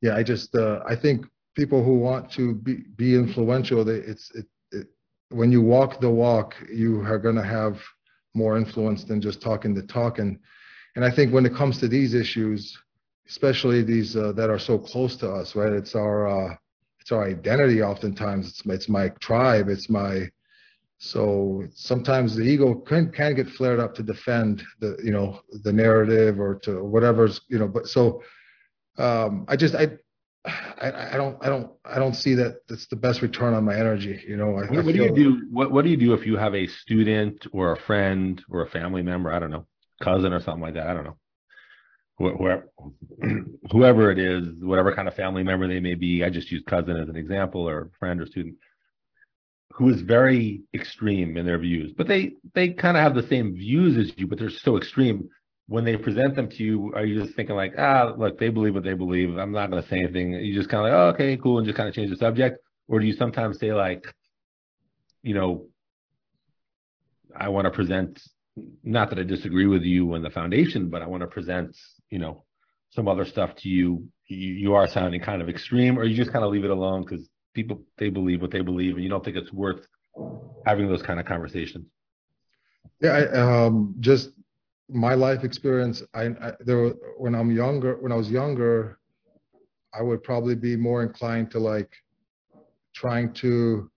yeah, 0.00 0.16
I 0.16 0.22
just 0.22 0.54
uh, 0.54 0.80
I 0.86 0.96
think 0.96 1.26
people 1.54 1.82
who 1.84 1.94
want 1.94 2.30
to 2.32 2.54
be 2.54 2.84
be 2.96 3.14
influential, 3.14 3.84
they, 3.84 3.94
it's 3.94 4.30
it, 4.34 4.46
when 5.30 5.50
you 5.50 5.60
walk 5.60 6.00
the 6.00 6.10
walk, 6.10 6.54
you 6.72 7.00
are 7.02 7.18
going 7.18 7.36
to 7.36 7.44
have 7.44 7.80
more 8.34 8.56
influence 8.56 9.04
than 9.04 9.20
just 9.20 9.40
talking 9.42 9.74
the 9.74 9.82
talk. 9.82 10.18
And, 10.18 10.38
and 10.96 11.04
I 11.04 11.10
think 11.10 11.32
when 11.32 11.46
it 11.46 11.54
comes 11.54 11.78
to 11.80 11.88
these 11.88 12.14
issues, 12.14 12.76
especially 13.28 13.82
these 13.82 14.16
uh, 14.16 14.32
that 14.32 14.50
are 14.50 14.58
so 14.58 14.78
close 14.78 15.16
to 15.16 15.30
us, 15.30 15.56
right? 15.56 15.72
It's 15.72 15.94
our 15.94 16.28
uh, 16.28 16.56
it's 17.00 17.12
our 17.12 17.24
identity. 17.24 17.82
Oftentimes, 17.82 18.48
it's 18.48 18.62
it's 18.66 18.88
my 18.88 19.08
tribe. 19.20 19.68
It's 19.68 19.90
my 19.90 20.30
so 20.98 21.64
sometimes 21.74 22.36
the 22.36 22.42
ego 22.42 22.74
can 22.74 23.10
can 23.10 23.34
get 23.34 23.48
flared 23.48 23.80
up 23.80 23.94
to 23.96 24.02
defend 24.02 24.62
the 24.80 24.96
you 25.02 25.10
know 25.10 25.40
the 25.62 25.72
narrative 25.72 26.40
or 26.40 26.54
to 26.60 26.84
whatever's 26.84 27.40
you 27.48 27.58
know. 27.58 27.68
But 27.68 27.88
so 27.88 28.22
um, 28.98 29.44
I 29.48 29.56
just 29.56 29.74
I 29.74 29.98
I, 30.46 31.14
I, 31.14 31.16
don't 31.16 31.36
I 31.44 31.48
don't 31.48 31.70
I 31.84 31.98
don't 31.98 32.14
see 32.14 32.34
that 32.34 32.66
that's 32.68 32.86
the 32.86 32.96
best 32.96 33.22
return 33.22 33.54
on 33.54 33.64
my 33.64 33.74
energy. 33.74 34.22
You 34.26 34.36
know, 34.36 34.50
I, 34.50 34.66
what, 34.66 34.78
I 34.78 34.82
what 34.82 34.94
do 34.94 35.02
you 35.02 35.14
do? 35.14 35.46
What 35.50 35.72
What 35.72 35.84
do 35.84 35.90
you 35.90 35.96
do 35.96 36.12
if 36.12 36.26
you 36.26 36.36
have 36.36 36.54
a 36.54 36.66
student 36.66 37.46
or 37.52 37.72
a 37.72 37.80
friend 37.80 38.42
or 38.50 38.62
a 38.62 38.70
family 38.70 39.02
member? 39.02 39.32
I 39.32 39.38
don't 39.38 39.50
know, 39.50 39.66
cousin 40.02 40.32
or 40.32 40.40
something 40.40 40.62
like 40.62 40.74
that. 40.74 40.86
I 40.86 40.94
don't 40.94 41.04
know. 41.04 41.16
Whoever, 42.18 42.70
whoever 43.72 44.10
it 44.12 44.18
is, 44.20 44.46
whatever 44.60 44.94
kind 44.94 45.08
of 45.08 45.14
family 45.14 45.42
member 45.42 45.66
they 45.66 45.80
may 45.80 45.94
be, 45.94 46.22
I 46.22 46.30
just 46.30 46.52
use 46.52 46.62
cousin 46.64 46.96
as 46.96 47.08
an 47.08 47.16
example, 47.16 47.68
or 47.68 47.90
friend 47.98 48.20
or 48.20 48.26
student, 48.26 48.56
who 49.74 49.88
is 49.88 50.02
very 50.02 50.62
extreme 50.72 51.36
in 51.36 51.44
their 51.44 51.58
views, 51.58 51.92
but 51.96 52.06
they 52.06 52.34
they 52.54 52.68
kind 52.70 52.96
of 52.96 53.02
have 53.02 53.14
the 53.14 53.28
same 53.28 53.54
views 53.54 53.96
as 53.96 54.16
you, 54.16 54.26
but 54.26 54.38
they're 54.38 54.50
so 54.50 54.76
extreme 54.76 55.28
when 55.66 55.84
they 55.84 55.96
present 55.96 56.36
them 56.36 56.48
to 56.48 56.62
you, 56.62 56.92
are 56.94 57.04
you 57.04 57.22
just 57.22 57.34
thinking 57.34 57.56
like, 57.56 57.72
ah, 57.78 58.12
look, 58.16 58.38
they 58.38 58.50
believe 58.50 58.74
what 58.74 58.84
they 58.84 58.92
believe. 58.92 59.36
I'm 59.38 59.52
not 59.52 59.70
going 59.70 59.82
to 59.82 59.88
say 59.88 59.98
anything. 59.98 60.32
You 60.32 60.54
just 60.54 60.68
kind 60.68 60.86
of 60.86 60.92
like, 60.92 60.98
oh, 60.98 61.08
okay, 61.14 61.36
cool, 61.38 61.58
and 61.58 61.66
just 61.66 61.76
kind 61.76 61.88
of 61.88 61.94
change 61.94 62.10
the 62.10 62.16
subject, 62.16 62.58
or 62.88 63.00
do 63.00 63.06
you 63.06 63.14
sometimes 63.14 63.58
say 63.58 63.72
like, 63.72 64.04
you 65.22 65.34
know, 65.34 65.66
I 67.34 67.48
want 67.48 67.64
to 67.64 67.70
present, 67.70 68.20
not 68.82 69.08
that 69.10 69.18
I 69.18 69.22
disagree 69.22 69.66
with 69.66 69.82
you 69.82 70.14
and 70.14 70.24
the 70.24 70.30
foundation, 70.30 70.90
but 70.90 71.02
I 71.02 71.06
want 71.06 71.22
to 71.22 71.26
present, 71.26 71.76
you 72.10 72.18
know, 72.18 72.44
some 72.90 73.08
other 73.08 73.24
stuff 73.24 73.56
to 73.56 73.68
you. 73.68 74.06
You, 74.26 74.52
you 74.54 74.74
are 74.74 74.86
sounding 74.86 75.20
kind 75.20 75.40
of 75.40 75.48
extreme, 75.48 75.98
or 75.98 76.04
you 76.04 76.16
just 76.16 76.32
kind 76.32 76.44
of 76.44 76.52
leave 76.52 76.64
it 76.64 76.70
alone 76.70 77.02
because 77.02 77.28
people 77.54 77.80
they 77.98 78.10
believe 78.10 78.42
what 78.42 78.50
they 78.50 78.60
believe, 78.60 78.94
and 78.94 79.02
you 79.04 79.08
don't 79.08 79.24
think 79.24 79.36
it's 79.36 79.52
worth 79.52 79.86
having 80.66 80.88
those 80.88 81.02
kind 81.02 81.20
of 81.20 81.26
conversations. 81.26 81.86
Yeah, 83.00 83.10
I, 83.10 83.66
um, 83.66 83.94
just 84.00 84.30
my 84.88 85.14
life 85.14 85.44
experience, 85.44 86.02
I, 86.14 86.26
I 86.26 86.52
there 86.60 86.78
were, 86.78 86.96
when 87.18 87.34
I'm 87.34 87.50
younger, 87.50 87.96
when 87.96 88.12
I 88.12 88.16
was 88.16 88.30
younger, 88.30 88.98
I 89.92 90.02
would 90.02 90.22
probably 90.22 90.54
be 90.54 90.76
more 90.76 91.02
inclined 91.02 91.50
to 91.52 91.58
like 91.58 91.92
trying 92.94 93.32
to, 93.34 93.90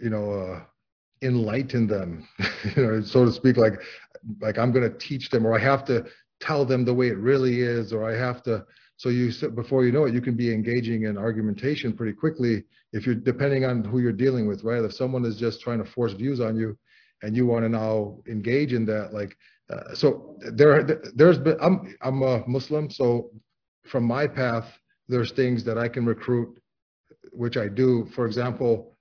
you 0.00 0.10
know, 0.10 0.32
uh, 0.32 0.60
enlighten 1.22 1.86
them, 1.86 2.26
you 2.76 2.82
know, 2.82 3.02
so 3.02 3.24
to 3.24 3.32
speak, 3.32 3.56
like, 3.56 3.80
like 4.40 4.58
I'm 4.58 4.72
going 4.72 4.90
to 4.90 4.98
teach 4.98 5.30
them, 5.30 5.46
or 5.46 5.54
I 5.54 5.60
have 5.60 5.84
to 5.86 6.04
tell 6.40 6.64
them 6.64 6.84
the 6.84 6.94
way 6.94 7.08
it 7.08 7.18
really 7.18 7.60
is, 7.60 7.92
or 7.92 8.08
I 8.08 8.16
have 8.16 8.42
to. 8.44 8.64
So 8.96 9.10
you 9.10 9.30
before 9.50 9.84
you 9.84 9.92
know 9.92 10.04
it, 10.04 10.14
you 10.14 10.20
can 10.20 10.34
be 10.34 10.52
engaging 10.52 11.04
in 11.04 11.18
argumentation 11.18 11.92
pretty 11.92 12.14
quickly 12.14 12.64
if 12.92 13.04
you're 13.04 13.14
depending 13.14 13.64
on 13.64 13.84
who 13.84 13.98
you're 13.98 14.12
dealing 14.12 14.46
with, 14.46 14.64
right? 14.64 14.82
If 14.82 14.94
someone 14.94 15.24
is 15.24 15.36
just 15.36 15.60
trying 15.60 15.84
to 15.84 15.90
force 15.90 16.12
views 16.12 16.40
on 16.40 16.56
you, 16.56 16.78
and 17.22 17.36
you 17.36 17.46
want 17.46 17.64
to 17.64 17.68
now 17.68 18.18
engage 18.28 18.72
in 18.72 18.84
that 18.86 19.12
like 19.12 19.36
uh, 19.70 19.94
so 19.94 20.36
there 20.52 20.82
there's 21.14 21.38
been 21.38 21.56
i'm 21.60 21.96
i'm 22.02 22.22
a 22.22 22.46
muslim 22.46 22.90
so 22.90 23.30
from 23.84 24.04
my 24.04 24.26
path 24.26 24.78
there's 25.08 25.32
things 25.32 25.64
that 25.64 25.78
i 25.78 25.88
can 25.88 26.04
recruit 26.04 26.60
which 27.32 27.56
i 27.56 27.68
do 27.68 28.06
for 28.14 28.26
example 28.26 28.96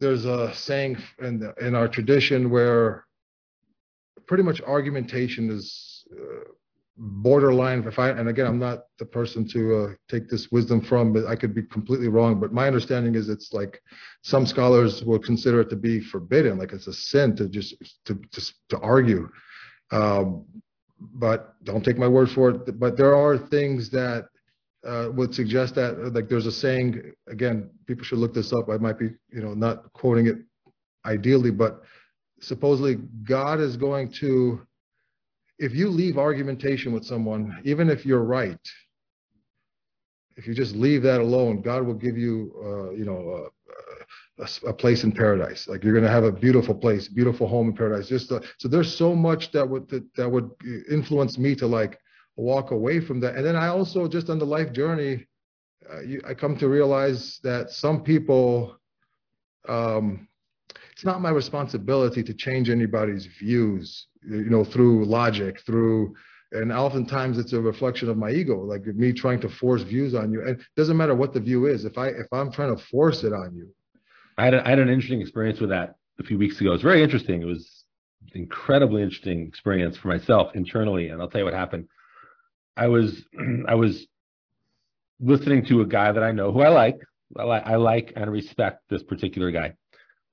there's 0.00 0.24
a 0.24 0.52
saying 0.54 0.96
in 1.20 1.38
the, 1.38 1.54
in 1.64 1.74
our 1.74 1.88
tradition 1.88 2.50
where 2.50 3.04
pretty 4.26 4.42
much 4.42 4.60
argumentation 4.62 5.50
is 5.50 6.04
uh, 6.12 6.50
borderline 6.96 7.82
if 7.88 7.98
i 7.98 8.10
and 8.10 8.28
again 8.28 8.46
i'm 8.46 8.58
not 8.58 8.84
the 8.98 9.04
person 9.04 9.46
to 9.46 9.74
uh, 9.74 9.94
take 10.08 10.28
this 10.28 10.52
wisdom 10.52 10.80
from 10.80 11.12
but 11.12 11.26
i 11.26 11.34
could 11.34 11.52
be 11.52 11.62
completely 11.62 12.06
wrong 12.06 12.38
but 12.38 12.52
my 12.52 12.68
understanding 12.68 13.16
is 13.16 13.28
it's 13.28 13.52
like 13.52 13.80
some 14.22 14.46
scholars 14.46 15.02
will 15.04 15.18
consider 15.18 15.60
it 15.60 15.68
to 15.68 15.76
be 15.76 16.00
forbidden 16.00 16.56
like 16.56 16.72
it's 16.72 16.86
a 16.86 16.92
sin 16.92 17.34
to 17.36 17.48
just 17.48 17.74
to 18.04 18.14
to, 18.32 18.52
to 18.68 18.78
argue. 18.80 19.28
Um, 19.90 20.46
but 20.98 21.62
don't 21.64 21.84
take 21.84 21.98
my 21.98 22.08
word 22.08 22.30
for 22.30 22.50
it 22.50 22.78
but 22.78 22.96
there 22.96 23.14
are 23.14 23.36
things 23.36 23.90
that 23.90 24.26
uh, 24.86 25.08
would 25.12 25.34
suggest 25.34 25.74
that 25.74 26.14
like 26.14 26.28
there's 26.28 26.46
a 26.46 26.52
saying 26.52 27.12
again 27.28 27.70
people 27.86 28.04
should 28.04 28.18
look 28.18 28.32
this 28.32 28.52
up. 28.52 28.68
I 28.70 28.78
might 28.78 28.98
be 28.98 29.10
you 29.30 29.42
know 29.42 29.52
not 29.52 29.92
quoting 29.92 30.26
it 30.28 30.38
ideally 31.04 31.50
but 31.50 31.82
supposedly 32.40 32.96
god 33.24 33.60
is 33.60 33.76
going 33.76 34.10
to 34.10 34.66
if 35.58 35.74
you 35.74 35.88
leave 35.88 36.18
argumentation 36.18 36.92
with 36.92 37.04
someone, 37.04 37.60
even 37.64 37.88
if 37.88 38.04
you're 38.04 38.24
right, 38.24 38.58
if 40.36 40.46
you 40.46 40.54
just 40.54 40.74
leave 40.74 41.02
that 41.02 41.20
alone, 41.20 41.60
God 41.60 41.84
will 41.84 41.94
give 41.94 42.18
you, 42.18 42.52
uh, 42.58 42.90
you 42.90 43.04
know, 43.04 43.48
uh, 44.40 44.44
a, 44.44 44.70
a, 44.70 44.72
place 44.72 45.04
in 45.04 45.12
paradise. 45.12 45.68
Like 45.68 45.84
you're 45.84 45.92
going 45.92 46.04
to 46.04 46.10
have 46.10 46.24
a 46.24 46.32
beautiful 46.32 46.74
place, 46.74 47.06
beautiful 47.06 47.46
home 47.46 47.68
in 47.68 47.76
paradise. 47.76 48.08
Just 48.08 48.32
uh, 48.32 48.40
so 48.58 48.66
there's 48.66 48.94
so 48.94 49.14
much 49.14 49.52
that 49.52 49.68
would 49.68 49.88
that, 49.90 50.04
that 50.16 50.28
would 50.28 50.50
influence 50.90 51.38
me 51.38 51.54
to 51.56 51.68
like 51.68 51.98
walk 52.34 52.72
away 52.72 52.98
from 52.98 53.20
that. 53.20 53.36
And 53.36 53.46
then 53.46 53.54
I 53.54 53.68
also 53.68 54.08
just 54.08 54.30
on 54.30 54.40
the 54.40 54.44
life 54.44 54.72
journey, 54.72 55.24
uh, 55.88 56.00
you, 56.00 56.20
I 56.26 56.34
come 56.34 56.56
to 56.58 56.68
realize 56.68 57.38
that 57.44 57.70
some 57.70 58.02
people. 58.02 58.76
Um, 59.68 60.28
it's 60.94 61.04
not 61.04 61.20
my 61.20 61.30
responsibility 61.30 62.22
to 62.22 62.34
change 62.34 62.70
anybody's 62.70 63.26
views 63.26 64.06
you 64.22 64.50
know 64.50 64.64
through 64.64 65.04
logic 65.04 65.60
through 65.66 66.14
and 66.52 66.72
oftentimes 66.72 67.36
it's 67.36 67.52
a 67.52 67.60
reflection 67.60 68.08
of 68.08 68.16
my 68.16 68.30
ego 68.30 68.60
like 68.60 68.86
me 68.86 69.12
trying 69.12 69.40
to 69.40 69.48
force 69.48 69.82
views 69.82 70.14
on 70.14 70.32
you 70.32 70.40
and 70.40 70.50
it 70.60 70.60
doesn't 70.76 70.96
matter 70.96 71.14
what 71.14 71.32
the 71.32 71.40
view 71.40 71.66
is 71.66 71.84
if 71.84 71.98
i 71.98 72.08
if 72.08 72.26
i'm 72.32 72.50
trying 72.50 72.74
to 72.74 72.82
force 72.84 73.24
it 73.24 73.32
on 73.32 73.54
you 73.54 73.68
I 74.36 74.44
had, 74.46 74.54
a, 74.54 74.66
I 74.66 74.70
had 74.70 74.78
an 74.78 74.88
interesting 74.88 75.20
experience 75.20 75.60
with 75.60 75.70
that 75.70 75.94
a 76.18 76.24
few 76.24 76.38
weeks 76.38 76.60
ago. 76.60 76.70
It 76.70 76.74
was 76.74 76.82
very 76.82 77.02
interesting. 77.02 77.42
It 77.42 77.46
was 77.46 77.84
incredibly 78.34 79.02
interesting 79.02 79.46
experience 79.46 79.96
for 79.96 80.08
myself 80.08 80.54
internally, 80.54 81.08
and 81.08 81.20
I'll 81.20 81.28
tell 81.28 81.40
you 81.40 81.44
what 81.44 81.54
happened. 81.54 81.88
I 82.76 82.88
was 82.88 83.24
I 83.68 83.74
was 83.74 84.06
listening 85.20 85.64
to 85.66 85.82
a 85.82 85.86
guy 85.86 86.10
that 86.10 86.22
I 86.22 86.32
know 86.32 86.52
who 86.52 86.62
I 86.62 86.68
like. 86.68 86.96
I 87.36 87.44
like, 87.44 87.66
I 87.66 87.76
like 87.76 88.12
and 88.16 88.30
respect 88.30 88.82
this 88.88 89.02
particular 89.02 89.50
guy. 89.50 89.74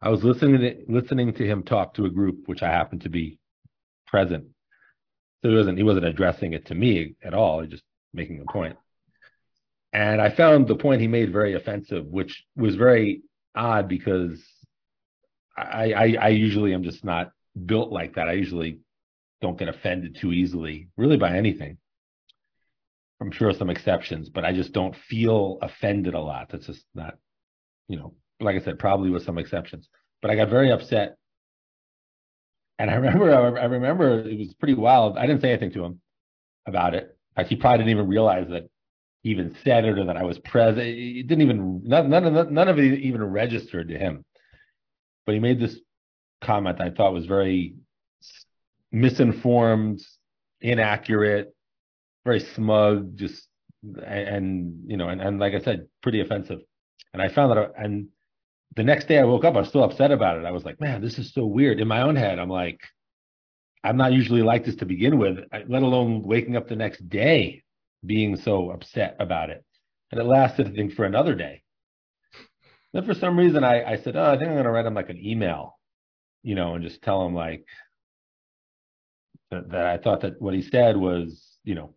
I 0.01 0.09
was 0.09 0.23
listening 0.23 0.59
to 0.61 0.83
listening 0.87 1.33
to 1.33 1.45
him 1.45 1.63
talk 1.63 1.93
to 1.95 2.05
a 2.05 2.09
group 2.09 2.47
which 2.47 2.63
I 2.63 2.71
happened 2.71 3.01
to 3.01 3.09
be 3.09 3.39
present. 4.07 4.45
So 5.41 5.49
he 5.49 5.55
wasn't 5.55 5.77
he 5.77 5.83
wasn't 5.83 6.05
addressing 6.05 6.53
it 6.53 6.67
to 6.67 6.75
me 6.75 7.15
at 7.23 7.33
all. 7.33 7.61
He 7.61 7.67
just 7.67 7.83
making 8.13 8.41
a 8.41 8.51
point. 8.51 8.77
And 9.93 10.21
I 10.21 10.29
found 10.29 10.67
the 10.67 10.75
point 10.75 11.01
he 11.01 11.07
made 11.07 11.31
very 11.31 11.53
offensive, 11.53 12.05
which 12.05 12.45
was 12.55 12.75
very 12.75 13.23
odd 13.55 13.87
because 13.89 14.41
I, 15.57 15.91
I, 15.93 16.17
I 16.21 16.27
usually 16.29 16.73
am 16.73 16.83
just 16.83 17.03
not 17.03 17.31
built 17.65 17.91
like 17.91 18.15
that. 18.15 18.29
I 18.29 18.33
usually 18.33 18.79
don't 19.41 19.57
get 19.57 19.67
offended 19.67 20.15
too 20.15 20.31
easily, 20.31 20.87
really 20.95 21.17
by 21.17 21.35
anything. 21.35 21.77
I'm 23.19 23.31
sure 23.31 23.53
some 23.53 23.69
exceptions, 23.69 24.29
but 24.29 24.45
I 24.45 24.53
just 24.53 24.71
don't 24.71 24.95
feel 24.95 25.59
offended 25.61 26.13
a 26.13 26.19
lot. 26.19 26.49
That's 26.49 26.67
just 26.67 26.85
not, 26.95 27.17
you 27.87 27.97
know, 27.97 28.13
like 28.41 28.55
I 28.55 28.59
said, 28.59 28.79
probably 28.79 29.09
with 29.09 29.23
some 29.23 29.37
exceptions. 29.37 29.87
But 30.21 30.31
I 30.31 30.35
got 30.35 30.49
very 30.49 30.71
upset. 30.71 31.17
And 32.79 32.89
I 32.89 32.95
remember, 32.95 33.33
I 33.33 33.65
remember 33.65 34.19
it 34.19 34.37
was 34.37 34.53
pretty 34.55 34.73
wild. 34.73 35.17
I 35.17 35.25
didn't 35.25 35.41
say 35.41 35.49
anything 35.49 35.71
to 35.73 35.85
him 35.85 36.01
about 36.67 36.95
it. 36.95 37.15
Like 37.37 37.47
he 37.47 37.55
probably 37.55 37.79
didn't 37.79 37.91
even 37.91 38.07
realize 38.07 38.47
that 38.49 38.69
he 39.23 39.29
even 39.29 39.55
said 39.63 39.85
it 39.85 39.97
or 39.97 40.05
that 40.05 40.17
I 40.17 40.23
was 40.23 40.39
present. 40.39 40.85
It 40.85 41.27
didn't 41.27 41.43
even 41.43 41.81
none, 41.83 42.09
none 42.09 42.25
of 42.25 42.51
none 42.51 42.67
of 42.67 42.79
it 42.79 42.99
even 42.99 43.23
registered 43.23 43.89
to 43.89 43.97
him. 43.97 44.25
But 45.25 45.33
he 45.33 45.39
made 45.39 45.59
this 45.59 45.77
comment 46.43 46.81
I 46.81 46.89
thought 46.89 47.13
was 47.13 47.27
very 47.27 47.75
misinformed, 48.91 50.01
inaccurate, 50.59 51.55
very 52.25 52.39
smug, 52.39 53.15
just 53.15 53.47
and 54.05 54.83
you 54.87 54.97
know, 54.97 55.09
and, 55.09 55.21
and 55.21 55.39
like 55.39 55.53
I 55.53 55.59
said, 55.59 55.87
pretty 56.01 56.21
offensive. 56.21 56.59
And 57.13 57.21
I 57.21 57.29
found 57.29 57.51
that, 57.51 57.73
and 57.77 58.07
the 58.75 58.83
next 58.83 59.07
day 59.07 59.19
I 59.19 59.25
woke 59.25 59.43
up, 59.43 59.55
I 59.55 59.59
was 59.59 59.69
still 59.69 59.83
upset 59.83 60.11
about 60.11 60.37
it. 60.37 60.45
I 60.45 60.51
was 60.51 60.63
like, 60.63 60.79
man, 60.79 61.01
this 61.01 61.17
is 61.17 61.33
so 61.33 61.45
weird. 61.45 61.79
In 61.79 61.87
my 61.87 62.01
own 62.01 62.15
head, 62.15 62.39
I'm 62.39 62.49
like, 62.49 62.79
I'm 63.83 63.97
not 63.97 64.13
usually 64.13 64.43
like 64.43 64.63
this 64.63 64.75
to 64.77 64.85
begin 64.85 65.17
with, 65.17 65.39
let 65.67 65.83
alone 65.83 66.21
waking 66.21 66.55
up 66.55 66.67
the 66.67 66.75
next 66.75 67.09
day 67.09 67.63
being 68.05 68.35
so 68.35 68.71
upset 68.71 69.15
about 69.19 69.49
it. 69.49 69.63
And 70.11 70.21
it 70.21 70.25
lasted, 70.25 70.67
I 70.67 70.71
think, 70.71 70.93
for 70.93 71.05
another 71.05 71.35
day. 71.35 71.63
Then 72.93 73.05
for 73.05 73.13
some 73.13 73.37
reason, 73.37 73.63
I, 73.63 73.83
I 73.83 73.97
said, 73.97 74.15
oh, 74.15 74.23
I 74.23 74.37
think 74.37 74.49
I'm 74.49 74.53
going 74.53 74.65
to 74.65 74.71
write 74.71 74.85
him 74.85 74.93
like 74.93 75.09
an 75.09 75.23
email, 75.23 75.77
you 76.43 76.55
know, 76.55 76.75
and 76.75 76.83
just 76.83 77.01
tell 77.01 77.25
him 77.25 77.33
like 77.33 77.65
that, 79.49 79.69
that 79.71 79.85
I 79.85 79.97
thought 79.97 80.21
that 80.21 80.41
what 80.41 80.53
he 80.53 80.61
said 80.61 80.97
was, 80.97 81.57
you 81.63 81.75
know, 81.75 81.95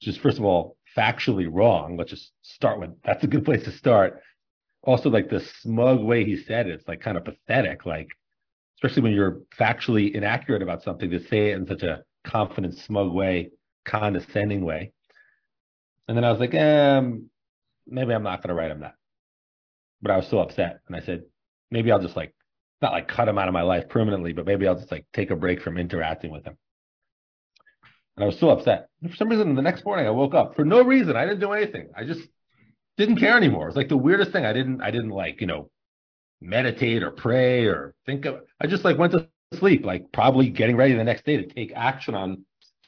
just 0.00 0.20
first 0.20 0.38
of 0.38 0.44
all, 0.44 0.76
factually 0.96 1.48
wrong. 1.50 1.96
Let's 1.96 2.10
just 2.10 2.32
start 2.42 2.80
with 2.80 2.90
that's 3.02 3.24
a 3.24 3.28
good 3.28 3.44
place 3.44 3.64
to 3.64 3.72
start. 3.72 4.20
Also, 4.86 5.08
like 5.10 5.30
the 5.30 5.40
smug 5.62 6.00
way 6.00 6.24
he 6.24 6.36
said 6.36 6.66
it, 6.66 6.74
it's 6.74 6.88
like 6.88 7.00
kind 7.00 7.16
of 7.16 7.24
pathetic. 7.24 7.86
Like, 7.86 8.08
especially 8.76 9.02
when 9.02 9.12
you're 9.12 9.40
factually 9.58 10.14
inaccurate 10.14 10.62
about 10.62 10.82
something, 10.82 11.10
to 11.10 11.26
say 11.28 11.50
it 11.50 11.56
in 11.56 11.66
such 11.66 11.82
a 11.82 12.02
confident, 12.24 12.76
smug 12.78 13.12
way 13.12 13.50
condescending 13.84 14.64
way. 14.64 14.92
And 16.08 16.16
then 16.16 16.24
I 16.24 16.30
was 16.30 16.40
like, 16.40 16.54
um, 16.54 17.30
maybe 17.86 18.12
I'm 18.12 18.22
not 18.22 18.42
going 18.42 18.48
to 18.48 18.54
write 18.54 18.70
him 18.70 18.80
that. 18.80 18.94
But 20.02 20.10
I 20.10 20.16
was 20.16 20.26
still 20.26 20.40
upset. 20.40 20.80
And 20.86 20.96
I 20.96 21.00
said, 21.00 21.22
maybe 21.70 21.90
I'll 21.90 22.00
just 22.00 22.16
like, 22.16 22.34
not 22.82 22.92
like 22.92 23.08
cut 23.08 23.28
him 23.28 23.38
out 23.38 23.48
of 23.48 23.54
my 23.54 23.62
life 23.62 23.88
permanently, 23.88 24.32
but 24.32 24.46
maybe 24.46 24.66
I'll 24.66 24.74
just 24.74 24.92
like 24.92 25.06
take 25.14 25.30
a 25.30 25.36
break 25.36 25.62
from 25.62 25.78
interacting 25.78 26.30
with 26.30 26.44
him. 26.44 26.56
And 28.16 28.24
I 28.24 28.26
was 28.26 28.36
still 28.36 28.50
upset. 28.50 28.88
And 29.00 29.10
for 29.10 29.16
some 29.16 29.28
reason, 29.28 29.54
the 29.54 29.62
next 29.62 29.84
morning 29.84 30.06
I 30.06 30.10
woke 30.10 30.34
up 30.34 30.54
for 30.56 30.64
no 30.64 30.82
reason. 30.82 31.16
I 31.16 31.24
didn't 31.24 31.40
do 31.40 31.52
anything. 31.52 31.88
I 31.96 32.04
just 32.04 32.20
didn't 32.96 33.16
care 33.16 33.36
anymore. 33.36 33.68
It's 33.68 33.76
like 33.76 33.88
the 33.88 33.96
weirdest 33.96 34.32
thing. 34.32 34.44
I 34.44 34.52
didn't, 34.52 34.80
I 34.82 34.90
didn't 34.90 35.10
like, 35.10 35.40
you 35.40 35.46
know, 35.46 35.70
meditate 36.40 37.02
or 37.02 37.10
pray 37.10 37.66
or 37.66 37.94
think 38.06 38.24
of, 38.24 38.40
I 38.60 38.66
just 38.66 38.84
like 38.84 38.98
went 38.98 39.12
to 39.12 39.28
sleep, 39.54 39.84
like 39.84 40.10
probably 40.12 40.50
getting 40.50 40.76
ready 40.76 40.94
the 40.94 41.04
next 41.04 41.24
day 41.24 41.36
to 41.36 41.46
take 41.46 41.72
action 41.74 42.14
on 42.14 42.44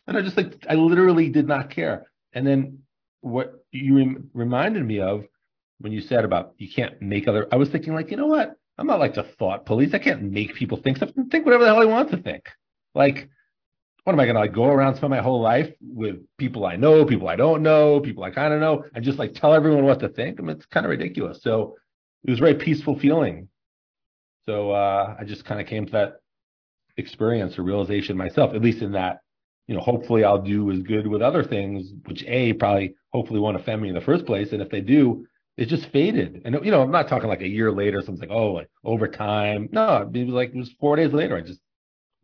and 0.07 0.17
I 0.17 0.23
just 0.23 0.37
like, 0.37 0.65
I 0.69 0.75
literally 0.75 1.29
did 1.29 1.49
not 1.49 1.71
care. 1.71 2.07
And 2.33 2.47
then 2.47 2.79
what 3.23 3.65
you 3.73 3.97
rem- 3.97 4.31
reminded 4.35 4.85
me 4.85 5.01
of 5.01 5.25
when 5.81 5.93
you 5.93 6.01
said 6.01 6.25
about 6.25 6.55
you 6.59 6.69
can't 6.73 7.01
make 7.03 7.29
other, 7.29 7.49
I 7.53 7.57
was 7.57 7.69
thinking 7.69 7.95
like, 7.95 8.11
you 8.11 8.17
know 8.17 8.27
what? 8.27 8.55
I'm 8.79 8.87
not 8.87 9.01
like 9.01 9.15
the 9.15 9.25
thought 9.39 9.67
police. 9.67 9.95
I 9.95 9.99
can't 9.99 10.23
make 10.23 10.55
people 10.55 10.79
think 10.79 10.99
something. 10.99 11.29
Think 11.29 11.45
whatever 11.45 11.65
the 11.65 11.71
hell 11.71 11.83
I 11.83 11.87
want 11.87 12.11
to 12.11 12.19
think. 12.19 12.45
Like, 12.95 13.29
what 14.07 14.13
am 14.13 14.21
I 14.21 14.27
gonna 14.27 14.39
like 14.39 14.53
go 14.53 14.67
around 14.67 14.95
spend 14.95 15.11
my 15.11 15.21
whole 15.21 15.41
life 15.41 15.75
with 15.81 16.19
people 16.39 16.65
I 16.65 16.77
know, 16.77 17.05
people 17.05 17.29
I 17.29 17.35
don't 17.35 17.63
know, 17.63 17.99
people 18.01 18.23
I 18.23 18.31
kind 18.31 18.55
of 18.55 18.61
know, 18.61 18.85
and 18.95 19.05
just 19.05 19.19
like 19.19 19.35
tell 19.35 19.53
everyone 19.53 19.85
what 19.85 19.99
to 20.01 20.09
think? 20.09 20.39
I 20.39 20.43
mean, 20.43 20.57
it's 20.57 20.67
kind 20.67 20.87
of 20.87 20.91
ridiculous. 20.91 21.43
So 21.43 21.77
it 22.23 22.31
was 22.31 22.39
a 22.39 22.43
very 22.43 22.55
peaceful 22.55 22.97
feeling. 22.97 23.49
So 24.47 24.71
uh, 24.71 25.17
I 25.19 25.25
just 25.25 25.45
kind 25.45 25.61
of 25.61 25.67
came 25.67 25.87
to 25.87 25.93
that 25.93 26.21
experience 26.97 27.59
or 27.59 27.65
realization 27.65 28.17
myself, 28.17 28.55
at 28.55 28.63
least 28.63 28.81
in 28.81 28.93
that 28.93 29.23
you 29.67 29.75
know, 29.75 29.81
hopefully 29.81 30.23
I'll 30.23 30.41
do 30.41 30.71
as 30.71 30.81
good 30.83 31.09
with 31.09 31.23
other 31.23 31.43
things, 31.43 31.93
which 32.05 32.23
A, 32.29 32.53
probably 32.53 32.95
hopefully 33.13 33.41
won't 33.41 33.57
offend 33.57 33.83
me 33.83 33.89
in 33.89 33.97
the 33.97 34.01
first 34.01 34.25
place. 34.25 34.53
And 34.53 34.63
if 34.63 34.71
they 34.71 34.81
do, 34.81 35.27
it 35.57 35.67
just 35.67 35.91
faded. 35.91 36.43
And, 36.45 36.57
you 36.65 36.71
know, 36.71 36.83
I'm 36.83 36.93
not 36.93 37.09
talking 37.09 37.29
like 37.29 37.41
a 37.41 37.49
year 37.49 37.73
later, 37.73 38.01
something 38.01 38.29
like, 38.29 38.37
oh, 38.37 38.53
like 38.53 38.71
over 38.85 39.09
time. 39.09 39.69
No, 39.73 40.09
it 40.15 40.25
was 40.25 40.35
like, 40.35 40.51
it 40.51 40.57
was 40.57 40.73
four 40.79 40.95
days 40.95 41.13
later. 41.13 41.37
I 41.37 41.41
just 41.41 41.61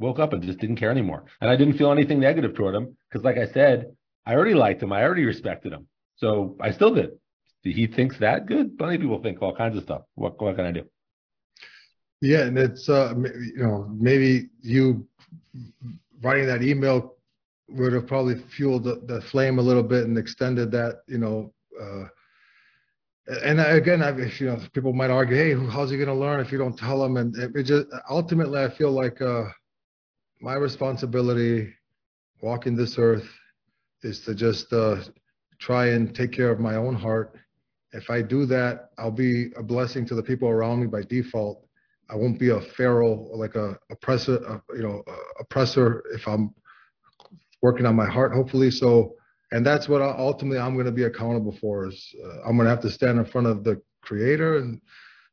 woke 0.03 0.19
up 0.19 0.33
and 0.33 0.43
just 0.43 0.59
didn't 0.59 0.77
care 0.77 0.91
anymore. 0.91 1.25
And 1.41 1.49
I 1.49 1.57
didn't 1.57 1.79
feel 1.79 1.91
anything 1.91 2.21
negative 2.21 2.55
toward 2.55 2.75
him 2.75 2.97
because, 3.09 3.25
like 3.25 3.39
I 3.39 3.47
said, 3.47 3.87
I 4.27 4.35
already 4.35 4.55
liked 4.55 4.83
him. 4.83 4.93
I 4.93 5.03
already 5.03 5.25
respected 5.25 5.73
him. 5.73 5.87
So 6.17 6.57
I 6.61 6.73
still 6.73 6.95
did. 6.95 7.13
He 7.63 7.87
thinks 7.87 8.19
that 8.19 8.47
good. 8.47 8.77
Plenty 8.77 8.97
of 8.97 9.01
people 9.01 9.23
think 9.23 9.41
all 9.41 9.55
kinds 9.55 9.77
of 9.77 9.85
stuff. 9.85 10.03
What, 10.15 10.41
what 10.41 10.57
can 10.57 10.67
I 10.67 10.73
do? 10.73 10.85
Yeah. 12.21 12.43
And 12.43 12.59
it's, 12.59 12.89
uh, 12.89 13.15
you 13.17 13.63
know, 13.63 13.89
maybe 13.91 14.49
you 14.61 15.07
writing 16.23 16.47
that 16.47 16.63
email 16.63 17.17
would 17.69 17.93
have 17.93 18.07
probably 18.07 18.37
fueled 18.57 18.85
the, 18.85 19.03
the, 19.07 19.21
flame 19.21 19.59
a 19.59 19.63
little 19.63 19.83
bit 19.83 20.05
and 20.05 20.19
extended 20.19 20.71
that, 20.73 21.03
you 21.07 21.19
know. 21.19 21.53
Uh, 21.81 22.05
and 23.45 23.61
again, 23.61 24.03
I, 24.03 24.11
you 24.17 24.47
know, 24.47 24.59
people 24.73 24.93
might 24.93 25.11
argue, 25.11 25.37
"Hey, 25.37 25.55
how's 25.71 25.91
he 25.91 25.97
going 25.97 26.09
to 26.09 26.15
learn 26.15 26.41
if 26.41 26.51
you 26.51 26.59
don't 26.59 26.77
tell 26.77 27.03
him?" 27.05 27.17
And 27.17 27.37
it, 27.37 27.53
it 27.55 27.63
just 27.63 27.87
ultimately, 28.11 28.61
I 28.61 28.69
feel 28.69 28.91
like 28.91 29.23
uh, 29.23 29.45
my 30.43 30.55
responsibility 30.55 31.73
walking 32.43 32.75
this 32.75 32.99
earth 32.99 33.29
is 34.03 34.21
to 34.23 34.35
just 34.35 34.73
uh, 34.73 34.97
try 35.61 35.91
and 35.91 36.15
take 36.15 36.33
care 36.33 36.51
of 36.51 36.59
my 36.59 36.75
own 36.75 36.97
heart. 36.97 37.37
If 37.93 38.11
I 38.11 38.23
do 38.23 38.45
that, 38.47 38.91
I'll 38.99 39.13
be 39.13 39.53
a 39.57 39.63
blessing 39.63 40.05
to 40.07 40.17
the 40.17 40.23
people 40.23 40.49
around 40.49 40.81
me 40.81 40.89
by 40.89 41.03
default. 41.03 41.65
I 42.11 42.17
won't 42.17 42.41
be 42.41 42.49
a 42.49 42.61
pharaoh, 42.61 43.29
like 43.33 43.55
a 43.55 43.79
oppressor, 43.91 44.45
uh, 44.47 44.59
you 44.75 44.83
know, 44.83 45.05
oppressor. 45.39 46.03
If 46.13 46.27
I'm 46.27 46.53
working 47.63 47.87
on 47.87 47.95
my 47.95 48.11
heart, 48.11 48.35
hopefully. 48.35 48.73
So, 48.73 49.15
and 49.53 49.65
that's 49.65 49.89
what 49.89 50.03
I, 50.03 50.11
ultimately 50.19 50.59
I'm 50.59 50.75
going 50.75 50.87
to 50.87 50.93
be 50.93 51.05
accountable 51.05 51.57
for. 51.61 51.87
Is 51.87 52.15
uh, 52.23 52.41
I'm 52.41 52.57
going 52.57 52.65
to 52.65 52.71
have 52.71 52.81
to 52.81 52.91
stand 52.91 53.21
in 53.21 53.25
front 53.25 53.47
of 53.47 53.63
the 53.63 53.81
Creator 54.03 54.57
and 54.59 54.81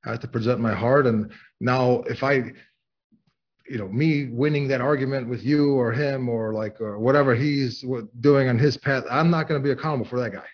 I 0.05 0.11
have 0.11 0.19
to 0.19 0.27
present 0.27 0.59
my 0.59 0.73
heart. 0.73 1.07
And 1.07 1.31
now, 1.59 2.03
if 2.03 2.23
I, 2.23 2.53
you 3.69 3.77
know, 3.77 3.87
me 3.87 4.27
winning 4.31 4.67
that 4.69 4.81
argument 4.81 5.29
with 5.29 5.43
you 5.43 5.73
or 5.73 5.91
him 5.91 6.27
or 6.27 6.53
like 6.53 6.81
or 6.81 6.97
whatever 6.97 7.35
he's 7.35 7.85
doing 8.19 8.49
on 8.49 8.57
his 8.57 8.77
path, 8.77 9.03
I'm 9.09 9.29
not 9.29 9.47
going 9.47 9.61
to 9.61 9.63
be 9.63 9.71
accountable 9.71 10.09
for 10.09 10.19
that 10.19 10.33
guy. 10.33 10.47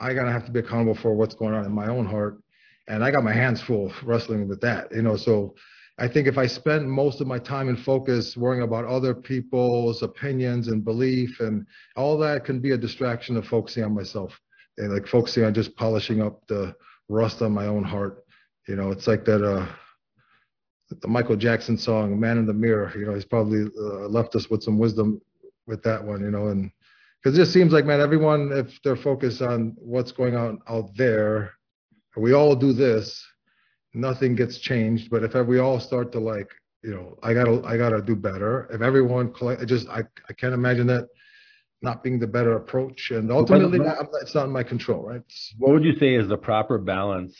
I 0.00 0.14
gotta 0.14 0.32
have 0.32 0.46
to 0.46 0.50
be 0.50 0.60
accountable 0.60 0.94
for 0.94 1.14
what's 1.14 1.34
going 1.34 1.54
on 1.54 1.66
in 1.66 1.72
my 1.72 1.88
own 1.88 2.06
heart, 2.06 2.42
and 2.88 3.04
I 3.04 3.10
got 3.10 3.22
my 3.22 3.34
hands 3.34 3.60
full 3.60 3.92
wrestling 4.02 4.48
with 4.48 4.60
that. 4.62 4.90
You 4.90 5.02
know, 5.02 5.14
so 5.14 5.54
I 5.98 6.08
think 6.08 6.26
if 6.26 6.38
I 6.38 6.46
spend 6.46 6.90
most 6.90 7.20
of 7.20 7.26
my 7.26 7.38
time 7.38 7.68
and 7.68 7.78
focus 7.78 8.34
worrying 8.34 8.62
about 8.62 8.86
other 8.86 9.14
people's 9.14 10.02
opinions 10.02 10.68
and 10.68 10.82
belief 10.82 11.40
and 11.40 11.66
all 11.96 12.16
that 12.18 12.46
can 12.46 12.60
be 12.60 12.70
a 12.70 12.78
distraction 12.78 13.36
of 13.36 13.46
focusing 13.46 13.84
on 13.84 13.94
myself 13.94 14.40
and 14.78 14.94
like 14.94 15.06
focusing 15.06 15.44
on 15.44 15.52
just 15.52 15.76
polishing 15.76 16.22
up 16.22 16.46
the 16.48 16.74
rust 17.10 17.42
on 17.42 17.52
my 17.52 17.66
own 17.66 17.84
heart. 17.84 18.24
You 18.66 18.76
know, 18.76 18.90
it's 18.90 19.06
like 19.06 19.26
that 19.26 19.44
uh 19.44 19.66
the 21.00 21.08
Michael 21.08 21.36
Jackson 21.36 21.78
song 21.78 22.18
"Man 22.18 22.38
in 22.38 22.46
the 22.46 22.54
Mirror." 22.54 22.92
You 22.96 23.06
know, 23.06 23.14
he's 23.14 23.24
probably 23.24 23.64
uh, 23.78 24.08
left 24.08 24.34
us 24.34 24.50
with 24.50 24.62
some 24.62 24.78
wisdom 24.78 25.20
with 25.66 25.82
that 25.84 26.02
one. 26.02 26.20
You 26.20 26.30
know, 26.30 26.48
and 26.48 26.70
because 27.22 27.38
it 27.38 27.42
just 27.42 27.52
seems 27.52 27.72
like 27.72 27.84
man, 27.84 28.00
everyone 28.00 28.50
if 28.52 28.80
they're 28.82 28.96
focused 28.96 29.42
on 29.42 29.74
what's 29.78 30.12
going 30.12 30.36
on 30.36 30.60
out 30.68 30.90
there, 30.96 31.52
we 32.16 32.32
all 32.32 32.54
do 32.54 32.72
this 32.72 33.24
nothing 33.94 34.34
gets 34.34 34.58
changed. 34.58 35.10
But 35.10 35.24
if 35.24 35.34
we 35.46 35.58
all 35.58 35.80
start 35.80 36.12
to 36.12 36.20
like, 36.20 36.50
you 36.82 36.94
know, 36.94 37.18
I 37.22 37.34
gotta 37.34 37.62
I 37.64 37.76
gotta 37.76 38.00
do 38.00 38.16
better. 38.16 38.68
If 38.72 38.80
everyone 38.80 39.32
collect, 39.32 39.60
I 39.60 39.64
just 39.64 39.88
I 39.88 40.02
I 40.28 40.32
can't 40.32 40.54
imagine 40.54 40.86
that 40.88 41.08
not 41.82 42.02
being 42.02 42.18
the 42.18 42.26
better 42.26 42.56
approach. 42.56 43.10
And 43.10 43.30
ultimately, 43.30 43.78
not, 43.78 44.06
it's 44.20 44.34
not 44.34 44.46
in 44.46 44.50
my 44.50 44.62
control, 44.62 45.02
right? 45.02 45.22
What 45.58 45.72
would 45.72 45.84
you 45.84 45.98
say 45.98 46.14
is 46.14 46.28
the 46.28 46.36
proper 46.36 46.78
balance 46.78 47.36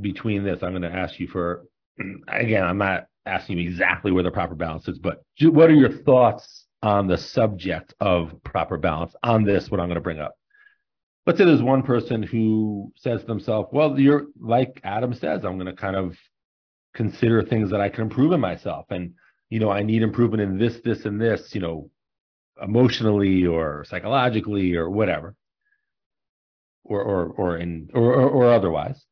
between 0.00 0.44
this? 0.44 0.62
I'm 0.62 0.70
going 0.70 0.82
to 0.82 0.92
ask 0.92 1.18
you 1.18 1.26
for, 1.26 1.64
again, 2.28 2.64
I'm 2.64 2.78
not 2.78 3.06
asking 3.26 3.58
you 3.58 3.68
exactly 3.68 4.12
where 4.12 4.22
the 4.22 4.30
proper 4.30 4.54
balance 4.54 4.88
is, 4.88 4.98
but 4.98 5.22
what 5.40 5.70
are 5.70 5.74
your 5.74 5.92
thoughts 5.92 6.66
on 6.82 7.06
the 7.06 7.16
subject 7.16 7.94
of 8.00 8.32
proper 8.44 8.76
balance 8.76 9.14
on 9.22 9.44
this, 9.44 9.70
what 9.70 9.80
I'm 9.80 9.86
going 9.86 9.94
to 9.94 10.00
bring 10.00 10.18
up? 10.18 10.34
Let's 11.26 11.38
say 11.38 11.44
there's 11.44 11.62
one 11.62 11.84
person 11.84 12.22
who 12.22 12.92
says 12.96 13.20
to 13.20 13.26
themselves, 13.26 13.68
well, 13.72 13.98
you're 13.98 14.26
like 14.40 14.80
Adem 14.84 15.18
says, 15.18 15.44
I'm 15.44 15.56
going 15.56 15.66
to 15.66 15.80
kind 15.80 15.94
of 15.94 16.16
consider 16.94 17.42
things 17.42 17.70
that 17.70 17.80
I 17.80 17.88
can 17.88 18.02
improve 18.02 18.32
in 18.32 18.40
myself. 18.40 18.86
And, 18.90 19.14
you 19.48 19.60
know, 19.60 19.70
I 19.70 19.82
need 19.82 20.02
improvement 20.02 20.42
in 20.42 20.58
this, 20.58 20.80
this, 20.84 21.04
and 21.04 21.20
this, 21.20 21.54
you 21.54 21.60
know, 21.60 21.90
emotionally 22.60 23.46
or 23.46 23.84
psychologically 23.88 24.74
or 24.74 24.90
whatever, 24.90 25.34
or 26.84 27.02
or 27.02 27.26
or 27.26 27.56
in 27.58 27.88
or, 27.94 28.14
or, 28.14 28.28
or 28.28 28.52
otherwise. 28.52 29.04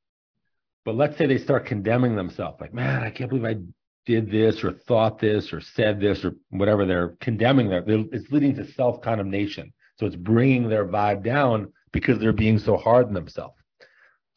But 0.90 0.96
let's 0.96 1.16
say 1.16 1.26
they 1.26 1.38
start 1.38 1.66
condemning 1.66 2.16
themselves, 2.16 2.61
like, 2.61 2.74
man, 2.74 3.05
I 3.05 3.11
can't 3.11 3.31
believe 3.31 3.44
I 3.44 3.59
did 4.07 4.29
this 4.29 4.64
or 4.64 4.72
thought 4.72 5.20
this 5.20 5.53
or 5.53 5.61
said 5.61 6.00
this 6.00 6.24
or 6.24 6.35
whatever. 6.48 6.85
They're 6.85 7.11
condemning 7.20 7.68
their, 7.68 7.85
it's 7.87 8.29
leading 8.33 8.57
to 8.57 8.66
self 8.72 9.00
condemnation. 9.00 9.72
So 10.00 10.07
it's 10.07 10.16
bringing 10.16 10.68
their 10.68 10.85
vibe 10.85 11.22
down 11.22 11.72
because 11.92 12.18
they're 12.18 12.33
being 12.33 12.59
so 12.59 12.76
hard 12.76 13.07
on 13.07 13.14
themselves. 13.14 13.55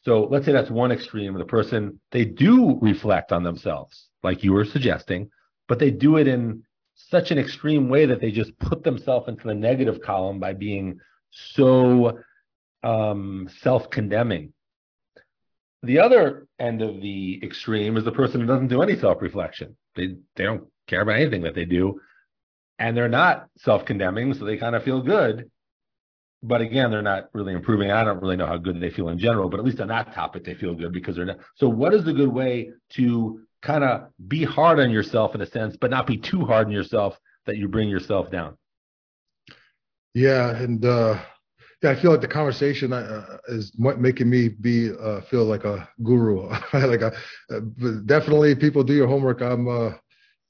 So 0.02 0.28
let's 0.30 0.46
say 0.46 0.52
that's 0.52 0.70
one 0.70 0.92
extreme. 0.92 1.34
The 1.34 1.44
person, 1.44 2.00
they 2.12 2.24
do 2.24 2.78
reflect 2.80 3.32
on 3.32 3.42
themselves, 3.42 4.10
like 4.22 4.44
you 4.44 4.52
were 4.52 4.64
suggesting, 4.64 5.30
but 5.66 5.80
they 5.80 5.90
do 5.90 6.18
it 6.18 6.28
in 6.28 6.62
such 6.94 7.32
an 7.32 7.38
extreme 7.38 7.88
way 7.88 8.06
that 8.06 8.20
they 8.20 8.30
just 8.30 8.56
put 8.60 8.84
themselves 8.84 9.26
into 9.26 9.48
the 9.48 9.56
negative 9.56 10.00
column 10.02 10.38
by 10.38 10.52
being 10.52 11.00
so 11.32 12.20
um, 12.84 13.50
self-condemning. 13.60 14.53
The 15.84 16.00
other 16.00 16.46
end 16.58 16.82
of 16.82 17.00
the 17.00 17.40
extreme 17.42 17.96
is 17.96 18.04
the 18.04 18.12
person 18.12 18.40
who 18.40 18.46
doesn't 18.46 18.68
do 18.68 18.82
any 18.82 18.96
self-reflection. 18.96 19.76
They 19.96 20.16
they 20.36 20.44
don't 20.44 20.64
care 20.86 21.02
about 21.02 21.16
anything 21.16 21.42
that 21.42 21.54
they 21.54 21.64
do, 21.64 22.00
and 22.78 22.96
they're 22.96 23.08
not 23.08 23.48
self-condemning, 23.58 24.34
so 24.34 24.44
they 24.44 24.56
kind 24.56 24.76
of 24.76 24.82
feel 24.82 25.02
good. 25.02 25.50
But 26.42 26.60
again, 26.60 26.90
they're 26.90 27.00
not 27.00 27.30
really 27.32 27.54
improving. 27.54 27.90
I 27.90 28.04
don't 28.04 28.20
really 28.20 28.36
know 28.36 28.46
how 28.46 28.58
good 28.58 28.80
they 28.80 28.90
feel 28.90 29.08
in 29.08 29.18
general, 29.18 29.48
but 29.48 29.60
at 29.60 29.64
least 29.64 29.80
on 29.80 29.88
that 29.88 30.14
topic, 30.14 30.44
they 30.44 30.54
feel 30.54 30.74
good 30.74 30.92
because 30.92 31.16
they're 31.16 31.24
not. 31.24 31.38
So, 31.54 31.68
what 31.68 31.94
is 31.94 32.04
the 32.04 32.12
good 32.12 32.28
way 32.28 32.70
to 32.90 33.40
kind 33.64 33.82
of 33.82 34.08
be 34.28 34.44
hard 34.44 34.78
on 34.78 34.90
yourself 34.90 35.34
in 35.34 35.40
a 35.40 35.46
sense, 35.46 35.76
but 35.76 35.90
not 35.90 36.06
be 36.06 36.18
too 36.18 36.44
hard 36.44 36.66
on 36.66 36.72
yourself 36.72 37.18
that 37.46 37.56
you 37.56 37.66
bring 37.66 37.88
yourself 37.88 38.30
down. 38.30 38.56
Yeah, 40.12 40.54
and 40.54 40.84
uh, 40.84 41.20
yeah, 41.82 41.90
I 41.90 41.94
feel 41.94 42.12
like 42.12 42.20
the 42.20 42.28
conversation 42.28 42.92
uh, 42.92 43.38
is 43.48 43.72
making 43.76 44.30
me 44.30 44.48
be 44.48 44.90
uh, 44.92 45.20
feel 45.22 45.44
like 45.44 45.64
a 45.64 45.88
guru. 46.02 46.48
like 46.72 47.02
a, 47.02 47.12
uh, 47.50 47.60
definitely, 48.06 48.54
people 48.54 48.82
do 48.82 48.94
your 48.94 49.08
homework. 49.08 49.40
I'm 49.42 49.68
uh, 49.68 49.90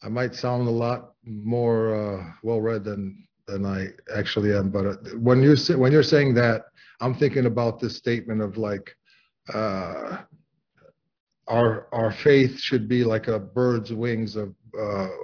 I 0.02 0.08
might 0.08 0.34
sound 0.34 0.68
a 0.68 0.70
lot 0.70 1.12
more 1.24 1.94
uh, 1.94 2.24
well 2.42 2.60
read 2.60 2.84
than 2.84 3.26
than 3.46 3.64
I 3.64 3.88
actually 4.14 4.54
am. 4.54 4.70
But 4.70 4.86
uh, 4.86 4.96
when 5.18 5.42
you 5.42 5.56
say, 5.56 5.74
when 5.74 5.92
you're 5.92 6.02
saying 6.02 6.34
that, 6.34 6.62
I'm 7.00 7.14
thinking 7.14 7.46
about 7.46 7.80
this 7.80 7.96
statement 7.96 8.40
of 8.40 8.56
like 8.56 8.94
our 9.52 10.28
our 11.92 12.12
faith 12.12 12.58
should 12.58 12.88
be 12.88 13.04
like 13.04 13.28
a 13.28 13.38
bird's 13.38 13.92
wings 13.92 14.36
of 14.36 14.54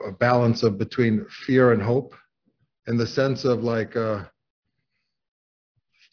a 0.07 0.13
balance 0.19 0.63
of 0.63 0.79
between 0.79 1.27
fear 1.47 1.73
and 1.73 1.83
hope 1.83 2.15
in 2.87 2.97
the 2.97 3.07
sense 3.07 3.45
of 3.45 3.63
like 3.63 3.97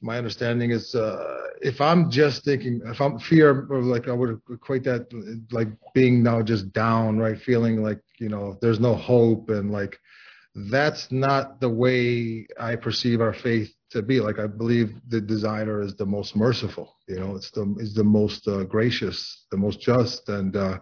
my 0.02 0.18
understanding 0.18 0.72
is 0.72 0.96
uh, 0.96 1.48
if 1.62 1.82
i'm 1.82 2.10
just 2.10 2.44
thinking 2.46 2.82
if 2.86 3.02
i'm 3.02 3.18
fear 3.20 3.68
or 3.70 3.82
like 3.82 4.08
i 4.08 4.14
would 4.14 4.40
equate 4.52 4.84
that 4.84 5.08
like 5.52 5.70
being 5.94 6.22
now 6.22 6.42
just 6.42 6.72
down 6.74 7.18
right 7.18 7.40
feeling 7.42 7.82
like 7.82 8.00
you 8.20 8.30
know 8.30 8.58
there's 8.62 8.80
no 8.80 8.94
hope 8.96 9.50
and 9.50 9.72
like 9.72 10.00
that's 10.58 11.12
not 11.12 11.62
the 11.62 11.70
way 11.70 12.48
I 12.60 12.76
perceive 12.76 13.22
our 13.22 13.34
faith 13.34 13.72
to 13.92 14.02
be. 14.02 14.20
Like 14.20 14.40
I 14.40 14.48
believe 14.48 14.96
the 15.08 15.22
designer 15.22 15.82
is 15.82 15.96
the 15.96 16.06
most 16.06 16.36
merciful. 16.36 16.96
You 17.08 17.20
know, 17.20 17.36
it's 17.36 17.52
the 17.52 17.76
is 17.80 17.94
the 17.94 18.04
most 18.04 18.48
uh, 18.48 18.64
gracious, 18.64 19.46
the 19.52 19.58
most 19.58 19.80
just, 19.80 20.28
and 20.30 20.56
uh, 20.56 20.80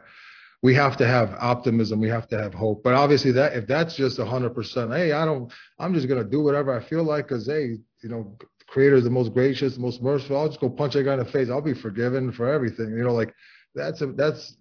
we 0.63 0.73
have 0.75 0.95
to 0.97 1.05
have 1.05 1.35
optimism. 1.39 1.99
We 1.99 2.09
have 2.09 2.27
to 2.29 2.37
have 2.37 2.53
hope. 2.53 2.83
But 2.83 2.93
obviously, 2.93 3.31
that 3.33 3.53
if 3.53 3.67
that's 3.67 3.95
just 3.95 4.19
a 4.19 4.25
hundred 4.25 4.55
percent, 4.55 4.93
hey, 4.93 5.11
I 5.11 5.25
don't, 5.25 5.51
I'm 5.77 5.93
just 5.93 6.07
gonna 6.07 6.23
do 6.23 6.41
whatever 6.41 6.73
I 6.73 6.81
feel 6.81 7.03
like, 7.03 7.27
cause 7.27 7.45
hey, 7.45 7.77
you 8.01 8.09
know, 8.09 8.37
Creator 8.75 8.97
is 8.97 9.05
the 9.05 9.09
most 9.09 9.33
gracious, 9.33 9.77
most 9.77 10.01
merciful. 10.01 10.35
I'll 10.35 10.49
just 10.49 10.59
go 10.59 10.69
punch 10.69 10.95
a 10.95 11.01
guy 11.01 11.13
in 11.13 11.19
the 11.19 11.25
face. 11.25 11.49
I'll 11.49 11.61
be 11.61 11.73
forgiven 11.73 12.33
for 12.33 12.45
everything. 12.45 12.89
You 12.89 13.05
know, 13.05 13.13
like 13.13 13.33
that's 13.73 14.01
a, 14.01 14.07
that's 14.07 14.55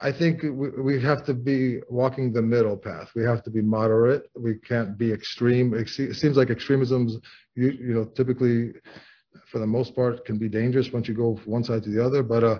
i 0.00 0.10
think 0.10 0.42
we, 0.42 0.68
we 0.88 1.02
have 1.02 1.24
to 1.24 1.34
be 1.34 1.80
walking 1.90 2.32
the 2.32 2.40
middle 2.40 2.78
path 2.78 3.08
we 3.14 3.22
have 3.22 3.42
to 3.44 3.50
be 3.50 3.60
moderate 3.60 4.30
we 4.34 4.54
can't 4.70 4.96
be 4.96 5.12
extreme 5.12 5.74
it 5.74 5.86
seems 5.88 6.36
like 6.38 6.48
extremisms 6.48 7.18
you, 7.56 7.68
you 7.88 7.92
know 7.94 8.06
typically 8.20 8.72
for 9.50 9.58
the 9.58 9.66
most 9.66 9.94
part 9.94 10.24
can 10.24 10.38
be 10.38 10.48
dangerous 10.48 10.90
once 10.92 11.06
you 11.08 11.12
go 11.14 11.36
from 11.36 11.52
one 11.52 11.62
side 11.64 11.82
to 11.82 11.90
the 11.90 12.02
other 12.02 12.22
but 12.22 12.42
uh 12.42 12.58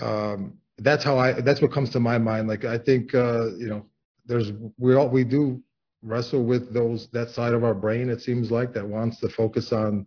um 0.00 0.54
that's 0.78 1.02
how 1.02 1.18
i 1.18 1.32
that's 1.40 1.60
what 1.60 1.72
comes 1.72 1.90
to 1.90 1.98
my 1.98 2.18
mind 2.18 2.46
like 2.46 2.64
i 2.64 2.78
think 2.78 3.12
uh 3.12 3.46
you 3.56 3.66
know 3.66 3.84
there's 4.26 4.52
we 4.78 4.94
all 4.94 5.08
we 5.08 5.24
do 5.24 5.60
wrestle 6.06 6.44
with 6.44 6.72
those 6.72 7.08
that 7.08 7.30
side 7.30 7.52
of 7.52 7.64
our 7.64 7.74
brain 7.74 8.08
it 8.08 8.22
seems 8.22 8.50
like 8.50 8.72
that 8.72 8.86
wants 8.86 9.18
to 9.18 9.28
focus 9.28 9.72
on 9.72 10.06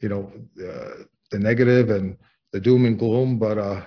you 0.00 0.08
know 0.08 0.32
uh, 0.64 1.02
the 1.30 1.38
negative 1.38 1.90
and 1.90 2.16
the 2.52 2.60
doom 2.60 2.86
and 2.86 2.98
gloom 2.98 3.38
but 3.38 3.58
uh 3.58 3.82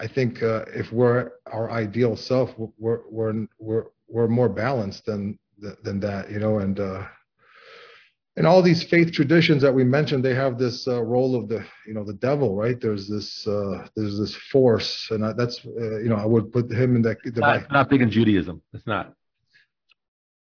I 0.00 0.06
think 0.06 0.42
uh, 0.42 0.64
if 0.74 0.92
we're 0.92 1.32
our 1.46 1.70
ideal 1.70 2.16
self, 2.16 2.54
we're 2.78 3.00
we're 3.10 3.46
we're 3.58 3.84
we're 4.06 4.28
more 4.28 4.48
balanced 4.48 5.06
than 5.06 5.38
than 5.82 6.00
that, 6.00 6.30
you 6.30 6.38
know. 6.38 6.58
And 6.58 6.78
uh, 6.78 7.04
and 8.36 8.46
all 8.46 8.62
these 8.62 8.84
faith 8.84 9.12
traditions 9.12 9.60
that 9.62 9.74
we 9.74 9.82
mentioned, 9.82 10.24
they 10.24 10.34
have 10.34 10.56
this 10.56 10.86
uh, 10.86 11.02
role 11.02 11.34
of 11.34 11.48
the 11.48 11.64
you 11.86 11.94
know 11.94 12.04
the 12.04 12.14
devil, 12.14 12.54
right? 12.54 12.80
There's 12.80 13.08
this 13.08 13.46
uh, 13.46 13.88
there's 13.96 14.18
this 14.18 14.36
force, 14.52 15.08
and 15.10 15.36
that's 15.36 15.66
uh, 15.66 15.98
you 15.98 16.08
know 16.08 16.16
I 16.16 16.26
would 16.26 16.52
put 16.52 16.70
him 16.70 16.94
in 16.94 17.02
that. 17.02 17.18
It's 17.24 17.36
not, 17.36 17.56
it's 17.56 17.72
not 17.72 17.90
big 17.90 18.02
in 18.02 18.10
Judaism. 18.10 18.62
It's 18.72 18.86
not. 18.86 19.14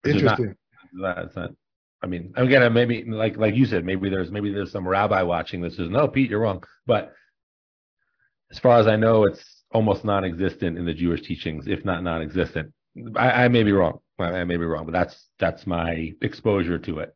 Interesting. 0.06 0.56
It's 0.94 1.36
not. 1.36 1.52
I 2.04 2.08
mean, 2.08 2.34
again, 2.36 2.74
maybe 2.74 3.04
like 3.06 3.38
like 3.38 3.56
you 3.56 3.66
said, 3.66 3.86
maybe 3.86 4.10
there's 4.10 4.32
maybe 4.32 4.52
there's 4.52 4.72
some 4.72 4.88
rabbi 4.88 5.22
watching 5.22 5.62
this 5.62 5.78
says, 5.78 5.90
no, 5.90 6.08
Pete, 6.08 6.30
you're 6.30 6.40
wrong, 6.40 6.64
but 6.88 7.14
as 8.52 8.60
far 8.60 8.80
as 8.80 8.88
I 8.88 8.96
know, 8.96 9.26
it's 9.26 9.64
almost 9.72 10.04
non-existent 10.04 10.78
in 10.78 10.86
the 10.86 10.94
Jewish 10.94 11.22
teachings, 11.22 11.68
if 11.68 11.86
not 11.86 12.04
non-existent. 12.04 12.74
I, 13.16 13.46
I 13.46 13.48
may 13.48 13.64
be 13.64 13.72
wrong. 13.72 14.00
I 14.20 14.44
may 14.44 14.58
be 14.58 14.66
wrong, 14.66 14.86
but 14.86 14.92
that's 14.92 15.30
that's 15.40 15.66
my 15.66 16.14
exposure 16.22 16.78
to 16.80 17.00
it. 17.00 17.16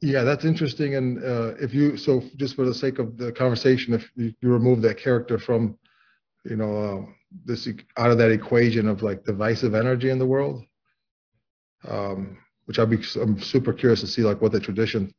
Yeah, 0.00 0.22
that's 0.22 0.44
interesting. 0.44 0.94
And 0.96 1.22
uh, 1.22 1.54
if 1.60 1.74
you 1.74 1.96
so 1.96 2.22
just 2.36 2.56
for 2.56 2.64
the 2.64 2.74
sake 2.74 2.98
of 2.98 3.16
the 3.16 3.32
conversation, 3.32 3.94
if 3.94 4.08
you, 4.14 4.32
you 4.40 4.50
remove 4.50 4.82
that 4.82 4.98
character 4.98 5.38
from, 5.38 5.78
you 6.44 6.56
know, 6.56 6.76
uh, 6.76 7.12
this 7.44 7.68
out 7.96 8.10
of 8.10 8.18
that 8.18 8.30
equation 8.30 8.88
of 8.88 9.02
like 9.02 9.24
divisive 9.24 9.74
energy 9.74 10.10
in 10.10 10.18
the 10.18 10.26
world, 10.26 10.62
um, 11.88 12.38
which 12.66 12.78
I'd 12.78 12.90
be 12.90 12.98
I'm 13.20 13.40
super 13.40 13.72
curious 13.72 14.00
to 14.00 14.06
see 14.06 14.22
like 14.22 14.40
what 14.40 14.52
the 14.52 14.60
tradition 14.60 15.12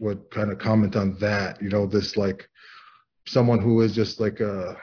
would 0.00 0.30
kind 0.30 0.50
of 0.50 0.58
comment 0.58 0.96
on 0.96 1.16
that. 1.20 1.60
You 1.62 1.68
know, 1.68 1.86
this 1.86 2.16
like 2.16 2.48
someone 3.26 3.60
who 3.60 3.80
is 3.80 3.94
just 3.94 4.20
like 4.20 4.40
a 4.40 4.76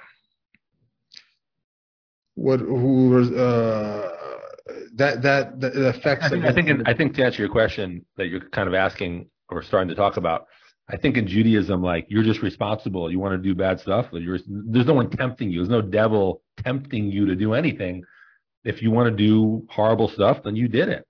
what 2.35 2.59
who 2.59 3.35
uh, 3.35 4.11
that 4.95 5.21
that 5.21 5.59
that 5.61 5.75
affects. 5.75 6.25
I 6.25 6.29
think, 6.29 6.45
I 6.45 6.53
think, 6.53 6.67
in, 6.69 6.83
I 6.85 6.93
think 6.93 7.15
to 7.15 7.23
answer 7.23 7.41
your 7.41 7.51
question 7.51 8.05
that 8.17 8.27
you're 8.27 8.49
kind 8.49 8.67
of 8.67 8.73
asking 8.73 9.29
or 9.49 9.61
starting 9.61 9.89
to 9.89 9.95
talk 9.95 10.17
about, 10.17 10.47
I 10.89 10.97
think 10.97 11.17
in 11.17 11.27
Judaism, 11.27 11.81
like 11.81 12.05
you're 12.09 12.23
just 12.23 12.41
responsible. 12.41 13.11
You 13.11 13.19
want 13.19 13.33
to 13.33 13.37
do 13.37 13.55
bad 13.55 13.79
stuff, 13.79 14.07
there's 14.11 14.43
no 14.47 14.93
one 14.93 15.09
tempting 15.09 15.51
you. 15.51 15.59
There's 15.59 15.69
no 15.69 15.81
devil 15.81 16.41
tempting 16.63 17.11
you 17.11 17.25
to 17.25 17.35
do 17.35 17.53
anything. 17.53 18.03
If 18.63 18.81
you 18.81 18.91
want 18.91 19.09
to 19.09 19.15
do 19.15 19.65
horrible 19.69 20.07
stuff, 20.07 20.43
then 20.43 20.55
you 20.55 20.67
did 20.67 20.89
it, 20.89 21.05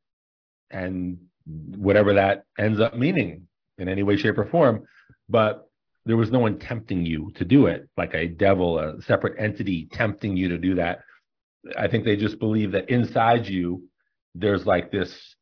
and 0.72 1.18
whatever 1.46 2.14
that 2.14 2.46
ends 2.58 2.80
up 2.80 2.96
meaning 2.96 3.48
in 3.78 3.88
any 3.88 4.04
way, 4.04 4.18
shape, 4.18 4.38
or 4.38 4.46
form. 4.46 4.84
But 5.30 5.68
there 6.06 6.18
was 6.18 6.32
no 6.32 6.40
one 6.40 6.60
tempting 6.60 7.06
you 7.06 7.32
to 7.36 7.46
do 7.46 7.68
it, 7.68 7.88
like 7.98 8.14
a 8.14 8.28
devil, 8.28 8.80
a 8.80 9.02
separate 9.04 9.40
entity 9.40 9.88
tempting 9.92 10.36
you 10.36 10.50
to 10.50 10.58
do 10.58 10.76
that. 10.76 11.02
I 11.78 11.88
think 11.88 12.06
they 12.06 12.16
just 12.16 12.40
believe 12.40 12.72
that 12.72 12.90
inside 12.90 13.48
you, 13.48 13.84
there's 14.34 14.66
like 14.66 14.92
this 14.92 15.36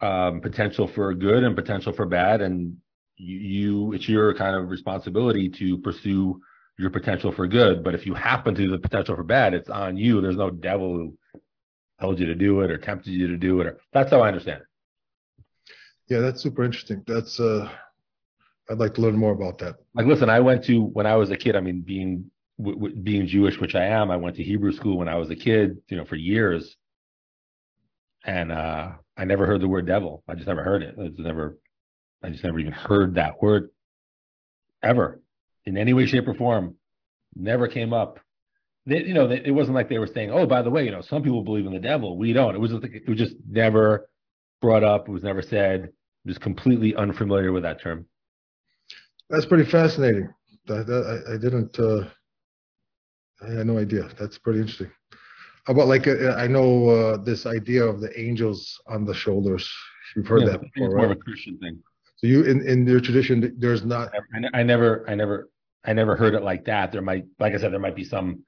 um, 0.00 0.40
potential 0.40 0.86
for 0.86 1.12
good 1.14 1.44
and 1.44 1.54
potential 1.54 1.92
for 1.92 2.06
bad, 2.06 2.40
and 2.40 2.76
you, 3.16 3.38
you, 3.38 3.92
it's 3.92 4.08
your 4.08 4.32
kind 4.34 4.56
of 4.56 4.70
responsibility 4.70 5.48
to 5.50 5.78
pursue 5.78 6.40
your 6.78 6.90
potential 6.90 7.32
for 7.32 7.46
good. 7.46 7.82
But 7.82 7.94
if 7.94 8.06
you 8.06 8.14
happen 8.14 8.54
to 8.54 8.70
the 8.70 8.78
potential 8.78 9.16
for 9.16 9.24
bad, 9.24 9.52
it's 9.52 9.68
on 9.68 9.96
you. 9.96 10.20
There's 10.20 10.36
no 10.36 10.50
devil 10.50 10.94
who 10.94 11.18
told 12.00 12.18
you 12.18 12.26
to 12.26 12.34
do 12.34 12.60
it 12.60 12.70
or 12.70 12.78
tempted 12.78 13.10
you 13.10 13.28
to 13.28 13.36
do 13.36 13.60
it. 13.60 13.66
Or 13.66 13.80
that's 13.92 14.10
how 14.10 14.20
I 14.20 14.28
understand 14.28 14.62
it. 14.62 14.66
Yeah, 16.08 16.20
that's 16.20 16.40
super 16.42 16.64
interesting. 16.64 17.02
That's 17.06 17.38
uh, 17.38 17.70
I'd 18.70 18.78
like 18.78 18.94
to 18.94 19.00
learn 19.00 19.16
more 19.16 19.32
about 19.32 19.58
that. 19.58 19.76
Like, 19.94 20.06
listen, 20.06 20.30
I 20.30 20.40
went 20.40 20.64
to 20.64 20.80
when 20.82 21.06
I 21.06 21.16
was 21.16 21.30
a 21.30 21.36
kid. 21.36 21.56
I 21.56 21.60
mean, 21.60 21.82
being 21.82 22.30
w- 22.58 22.76
w- 22.76 22.96
being 22.96 23.26
Jewish, 23.26 23.58
which 23.60 23.74
I 23.74 23.84
am, 23.84 24.10
I 24.10 24.16
went 24.16 24.36
to 24.36 24.42
Hebrew 24.42 24.72
school 24.72 24.98
when 24.98 25.08
I 25.08 25.16
was 25.16 25.30
a 25.30 25.36
kid. 25.36 25.78
You 25.88 25.96
know, 25.96 26.04
for 26.04 26.16
years, 26.16 26.76
and 28.24 28.52
uh, 28.52 28.92
I 29.16 29.24
never 29.24 29.46
heard 29.46 29.60
the 29.60 29.68
word 29.68 29.86
devil. 29.86 30.22
I 30.28 30.34
just 30.34 30.46
never 30.46 30.62
heard 30.62 30.82
it. 30.82 30.94
It's 30.98 31.18
never. 31.18 31.58
I 32.22 32.30
just 32.30 32.42
never 32.42 32.58
even 32.58 32.72
heard 32.72 33.14
that 33.14 33.40
word 33.40 33.70
ever 34.82 35.20
in 35.66 35.76
any 35.76 35.92
way, 35.92 36.06
shape, 36.06 36.26
or 36.26 36.34
form. 36.34 36.74
Never 37.36 37.68
came 37.68 37.92
up. 37.92 38.18
They, 38.88 39.04
you 39.04 39.12
know, 39.12 39.28
they, 39.28 39.42
it 39.44 39.50
wasn't 39.50 39.74
like 39.74 39.90
they 39.90 39.98
were 39.98 40.06
saying, 40.06 40.30
"Oh, 40.30 40.46
by 40.46 40.62
the 40.62 40.70
way, 40.70 40.82
you 40.82 40.90
know, 40.90 41.02
some 41.02 41.22
people 41.22 41.42
believe 41.42 41.66
in 41.66 41.74
the 41.74 41.78
devil. 41.78 42.16
We 42.16 42.32
don't." 42.32 42.54
It 42.54 42.58
was 42.58 42.70
just, 42.70 42.84
it 42.84 43.06
was 43.06 43.18
just 43.18 43.36
never 43.46 44.08
brought 44.62 44.82
up. 44.82 45.08
It 45.08 45.12
was 45.12 45.22
never 45.22 45.42
said. 45.42 45.82
I'm 45.82 46.28
just 46.28 46.40
completely 46.40 46.96
unfamiliar 46.96 47.52
with 47.52 47.64
that 47.64 47.82
term. 47.82 48.06
That's 49.28 49.44
pretty 49.44 49.70
fascinating. 49.70 50.30
That, 50.66 50.88
I, 50.88 51.34
I, 51.34 51.36
didn't. 51.36 51.78
Uh, 51.78 52.08
I 53.46 53.58
had 53.58 53.66
no 53.66 53.78
idea. 53.78 54.08
That's 54.18 54.38
pretty 54.38 54.60
interesting. 54.60 54.90
How 55.64 55.74
about 55.74 55.88
like 55.88 56.08
uh, 56.08 56.30
I 56.36 56.46
know 56.46 56.88
uh, 56.88 57.16
this 57.18 57.44
idea 57.44 57.84
of 57.84 58.00
the 58.00 58.18
angels 58.18 58.80
on 58.86 59.04
the 59.04 59.14
shoulders. 59.14 59.70
You've 60.16 60.26
heard 60.26 60.42
Yeah, 60.42 60.52
that 60.52 60.62
it's 60.62 60.70
before, 60.72 60.96
more 60.96 61.04
of 61.04 61.10
a 61.10 61.16
Christian 61.16 61.58
thing. 61.58 61.78
So 62.16 62.26
you 62.26 62.44
in 62.44 62.66
in 62.66 62.86
your 62.86 63.00
tradition, 63.00 63.54
there's 63.58 63.84
not. 63.84 64.10
I, 64.14 64.60
I 64.60 64.62
never, 64.62 65.04
I 65.06 65.14
never, 65.14 65.50
I 65.84 65.92
never 65.92 66.16
heard 66.16 66.34
it 66.34 66.42
like 66.42 66.64
that. 66.64 66.90
There 66.90 67.02
might, 67.02 67.26
like 67.38 67.52
I 67.52 67.58
said, 67.58 67.70
there 67.70 67.80
might 67.80 67.94
be 67.94 68.04
some 68.04 68.44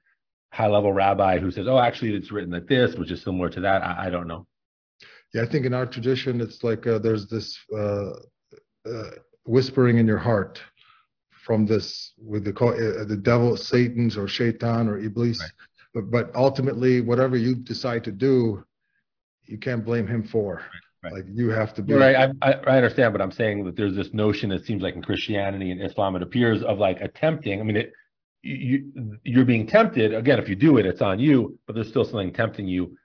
high 0.51 0.67
level 0.67 0.93
rabbi 0.93 1.39
who 1.39 1.51
says, 1.51 1.67
"Oh, 1.67 1.79
actually, 1.79 2.13
it's 2.13 2.31
written 2.31 2.51
like 2.51 2.67
this," 2.67 2.95
which 2.95 3.11
is 3.11 3.23
similar 3.23 3.49
to 3.49 3.61
that. 3.61 3.81
I, 3.83 4.07
I 4.07 4.09
don't 4.09 4.27
know. 4.27 4.47
Yeah, 5.33 5.43
I 5.43 5.45
think 5.45 5.65
in 5.65 5.73
our 5.73 5.85
tradition, 5.85 6.41
it's 6.41 6.63
like 6.63 6.85
uh, 6.85 6.99
there's 6.99 7.27
this 7.27 7.57
uh, 7.73 8.11
uh, 8.85 9.11
whispering 9.45 9.97
in 9.97 10.05
your 10.05 10.17
heart 10.17 10.61
from 11.45 11.65
this 11.65 12.13
with 12.17 12.43
the 12.43 12.53
call- 12.53 12.73
uh, 12.73 13.05
the 13.05 13.19
devil, 13.21 13.55
Satan's 13.55 14.17
or 14.17 14.27
Shaitan 14.27 14.87
or 14.87 14.97
Iblis. 14.99 15.39
Right. 15.39 15.51
But 15.93 16.11
but 16.11 16.35
ultimately, 16.35 17.01
whatever 17.01 17.37
you 17.37 17.55
decide 17.55 18.03
to 18.05 18.11
do, 18.11 18.63
you 19.45 19.57
can't 19.57 19.85
blame 19.85 20.07
him 20.07 20.23
for. 20.23 20.61
Right. 21.03 21.13
Like 21.13 21.25
you 21.31 21.49
have 21.49 21.73
to 21.75 21.81
be. 21.81 21.93
Right. 21.93 22.15
I, 22.15 22.31
I, 22.41 22.53
I 22.53 22.77
understand, 22.77 23.13
but 23.13 23.21
I'm 23.21 23.31
saying 23.31 23.65
that 23.65 23.75
there's 23.75 23.95
this 23.95 24.13
notion. 24.13 24.51
It 24.51 24.65
seems 24.65 24.83
like 24.83 24.95
in 24.95 25.01
Christianity 25.01 25.71
and 25.71 25.81
Islam, 25.81 26.15
it 26.15 26.21
appears 26.21 26.61
of 26.61 26.77
like 26.77 27.01
attempting. 27.01 27.59
I 27.59 27.63
mean, 27.63 27.77
it, 27.77 27.93
you, 28.43 29.19
you're 29.23 29.45
being 29.45 29.67
tempted. 29.67 30.13
Again, 30.13 30.39
if 30.39 30.49
you 30.49 30.55
do 30.55 30.77
it, 30.77 30.85
it's 30.85 31.01
on 31.01 31.19
you. 31.19 31.57
But 31.65 31.75
there's 31.75 31.89
still 31.89 32.05
something 32.05 32.33
tempting 32.33 32.67
you. 32.67 32.97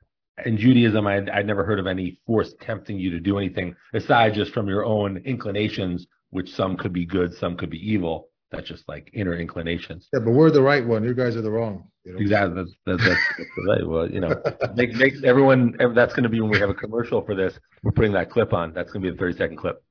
In 0.45 0.59
Judaism, 0.59 1.07
I 1.07 1.25
I'd 1.33 1.47
never 1.47 1.65
heard 1.65 1.79
of 1.79 1.87
any 1.87 2.19
force 2.27 2.55
tempting 2.61 2.99
you 2.99 3.11
to 3.11 3.21
do 3.21 3.39
anything 3.39 3.75
aside 3.95 4.35
just 4.35 4.53
from 4.53 4.69
your 4.69 4.85
own 4.85 5.17
inclinations, 5.19 6.07
which 6.31 6.55
some 6.55 6.77
could 6.77 6.93
be 6.93 7.07
good, 7.07 7.33
some 7.35 7.57
could 7.57 7.71
be 7.71 7.79
evil. 7.79 8.29
That's 8.51 8.69
just 8.69 8.89
like 8.89 9.11
inner 9.15 9.35
inclinations. 9.35 10.09
Yeah, 10.13 10.21
but 10.21 10.33
we're 10.33 10.51
the 10.51 10.63
right 10.63 10.87
one. 10.87 11.05
You 11.05 11.15
guys 11.15 11.37
are 11.37 11.43
the 11.43 11.51
wrong. 11.51 11.89
You 12.05 12.13
know? 12.13 12.19
Exactly. 12.19 12.55
That's 12.55 12.73
that's, 12.85 13.09
that's, 13.09 13.21
that's 13.39 13.51
right. 13.67 13.87
Well, 13.87 14.11
you 14.11 14.21
know, 14.21 14.41
make 14.75 14.95
make 14.95 15.15
everyone. 15.25 15.75
That's 15.95 16.13
going 16.13 16.23
to 16.25 16.29
be 16.29 16.41
when 16.41 16.51
we 16.51 16.59
have 16.59 16.71
a 16.71 16.75
commercial 16.75 17.23
for 17.23 17.35
this. 17.35 17.59
We're 17.83 17.93
putting 17.93 18.13
that 18.13 18.31
clip 18.31 18.53
on. 18.53 18.73
That's 18.75 18.93
going 18.93 19.03
to 19.03 19.11
be 19.11 19.17
the 19.17 19.19
30 19.19 19.37
second 19.39 19.57
clip. 19.57 19.83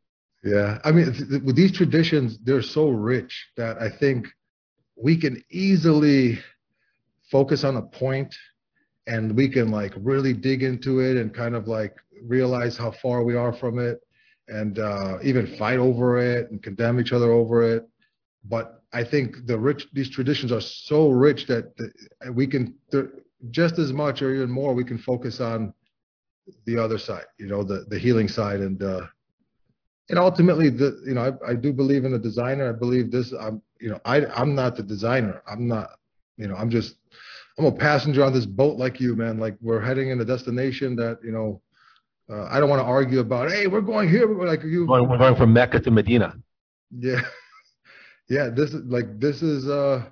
Yeah, 0.43 0.77
I 0.83 0.91
mean, 0.91 1.11
th- 1.11 1.27
th- 1.27 1.41
with 1.41 1.55
these 1.55 1.71
traditions, 1.71 2.37
they're 2.43 2.61
so 2.61 2.89
rich 2.89 3.47
that 3.57 3.81
I 3.81 3.89
think 3.89 4.27
we 4.95 5.17
can 5.17 5.43
easily 5.49 6.39
focus 7.29 7.63
on 7.63 7.77
a 7.77 7.81
point 7.81 8.35
and 9.07 9.35
we 9.35 9.47
can 9.49 9.69
like 9.69 9.93
really 9.97 10.33
dig 10.33 10.63
into 10.63 10.99
it 10.99 11.17
and 11.17 11.33
kind 11.33 11.55
of 11.55 11.67
like 11.67 11.95
realize 12.23 12.77
how 12.77 12.91
far 12.91 13.23
we 13.23 13.35
are 13.35 13.53
from 13.53 13.79
it 13.79 13.99
and 14.47 14.79
uh, 14.79 15.17
even 15.23 15.45
fight 15.57 15.79
over 15.79 16.17
it 16.17 16.49
and 16.51 16.61
condemn 16.61 16.99
each 16.99 17.13
other 17.13 17.31
over 17.31 17.63
it. 17.63 17.87
But 18.45 18.81
I 18.93 19.03
think 19.03 19.45
the 19.47 19.57
rich, 19.57 19.87
these 19.93 20.09
traditions 20.09 20.51
are 20.51 20.61
so 20.61 21.09
rich 21.09 21.47
that 21.47 21.75
the, 21.77 21.91
we 22.31 22.47
can 22.47 22.75
just 23.51 23.77
as 23.79 23.91
much 23.91 24.21
or 24.21 24.33
even 24.33 24.49
more, 24.49 24.73
we 24.73 24.83
can 24.83 24.97
focus 24.97 25.41
on 25.41 25.73
the 26.65 26.77
other 26.77 26.97
side, 26.97 27.25
you 27.37 27.47
know, 27.47 27.63
the, 27.63 27.85
the 27.89 27.97
healing 27.97 28.27
side 28.27 28.59
and, 28.59 28.81
uh, 28.81 29.01
and 30.09 30.19
ultimately 30.19 30.69
the 30.69 31.01
you 31.05 31.13
know 31.15 31.35
I, 31.45 31.51
I 31.51 31.55
do 31.55 31.73
believe 31.73 32.05
in 32.05 32.13
a 32.13 32.19
designer 32.19 32.69
i 32.69 32.71
believe 32.71 33.11
this 33.11 33.33
i'm 33.33 33.61
you 33.79 33.89
know 33.89 33.99
i 34.05 34.25
i'm 34.27 34.55
not 34.55 34.75
the 34.75 34.83
designer. 34.83 35.41
I'm 35.47 35.67
not 35.67 35.89
you 36.37 36.47
know 36.47 36.55
i'm 36.55 36.69
just 36.69 36.95
i'm 37.57 37.65
a 37.65 37.71
passenger 37.71 38.23
on 38.23 38.33
this 38.33 38.45
boat 38.45 38.77
like 38.77 38.99
you 38.99 39.15
man. 39.15 39.39
Like 39.39 39.55
we're 39.61 39.81
heading 39.81 40.09
in 40.09 40.19
a 40.21 40.25
destination 40.25 40.95
that 40.97 41.19
you 41.23 41.31
know 41.31 41.61
uh, 42.31 42.45
i 42.51 42.59
don't 42.59 42.69
want 42.69 42.81
to 42.81 42.85
argue 42.85 43.19
about 43.19 43.51
hey 43.51 43.67
we're 43.67 43.81
going 43.81 44.09
here. 44.09 44.27
We're 44.27 44.47
like 44.47 44.63
you 44.63 44.85
We're 44.87 44.99
going, 45.05 45.19
going 45.19 45.35
from 45.35 45.53
Mecca 45.53 45.79
to 45.81 45.91
Medina. 45.91 46.35
yeah. 46.91 47.21
Yeah 48.29 48.49
this 48.49 48.73
is 48.73 48.81
like 48.85 49.19
this 49.19 49.43
is 49.43 49.67
uh 49.69 50.03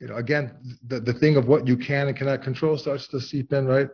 you 0.00 0.08
know 0.08 0.16
again 0.16 0.52
the, 0.86 1.00
the 1.00 1.12
thing 1.14 1.36
of 1.36 1.48
what 1.48 1.66
you 1.66 1.76
can 1.76 2.08
and 2.08 2.16
cannot 2.16 2.42
control 2.42 2.76
starts 2.76 3.08
to 3.08 3.20
seep 3.20 3.52
in 3.52 3.66
right? 3.66 3.88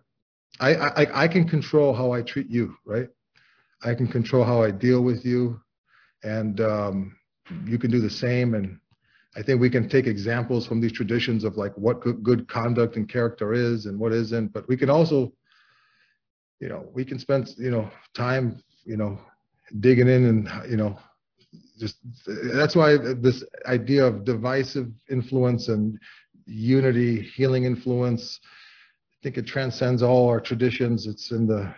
I, 0.58 0.74
I 0.74 1.24
i 1.24 1.28
can 1.28 1.46
control 1.48 1.94
how 1.94 2.10
i 2.12 2.22
treat 2.22 2.50
you 2.50 2.74
right? 2.84 3.08
I 3.84 3.94
can 3.94 4.08
control 4.08 4.44
how 4.44 4.62
i 4.62 4.70
deal 4.72 5.02
with 5.02 5.24
you. 5.24 5.60
And 6.24 6.60
um 6.60 7.16
you 7.64 7.78
can 7.78 7.90
do 7.90 8.00
the 8.00 8.10
same 8.10 8.54
and 8.54 8.78
i 9.36 9.42
think 9.42 9.60
we 9.60 9.70
can 9.70 9.88
take 9.88 10.06
examples 10.06 10.66
from 10.66 10.80
these 10.80 10.92
traditions 10.92 11.44
of 11.44 11.56
like 11.56 11.72
what 11.76 12.00
good, 12.00 12.48
conduct 12.48 12.96
and 12.96 13.08
character 13.08 13.52
is 13.52 13.86
and 13.86 13.98
what 13.98 14.12
isn't 14.12 14.52
but 14.52 14.66
we 14.68 14.76
can 14.76 14.90
also 14.90 15.32
you 16.60 16.68
know 16.68 16.88
we 16.92 17.04
can 17.04 17.18
spend 17.18 17.50
you 17.58 17.70
know 17.70 17.90
time 18.14 18.62
you 18.84 18.96
know 18.96 19.18
digging 19.80 20.08
in 20.08 20.24
and 20.26 20.70
you 20.70 20.76
know 20.76 20.98
just 21.78 21.96
that's 22.54 22.76
why 22.76 22.96
this 22.96 23.42
idea 23.66 24.04
of 24.04 24.24
divisive 24.24 24.88
influence 25.10 25.68
and 25.68 25.98
unity 26.46 27.22
healing 27.22 27.64
influence 27.64 28.40
i 28.44 29.16
think 29.22 29.38
it 29.38 29.46
transcends 29.46 30.02
all 30.02 30.28
our 30.28 30.40
traditions 30.40 31.06
it's 31.06 31.30
in 31.30 31.46
the 31.46 31.72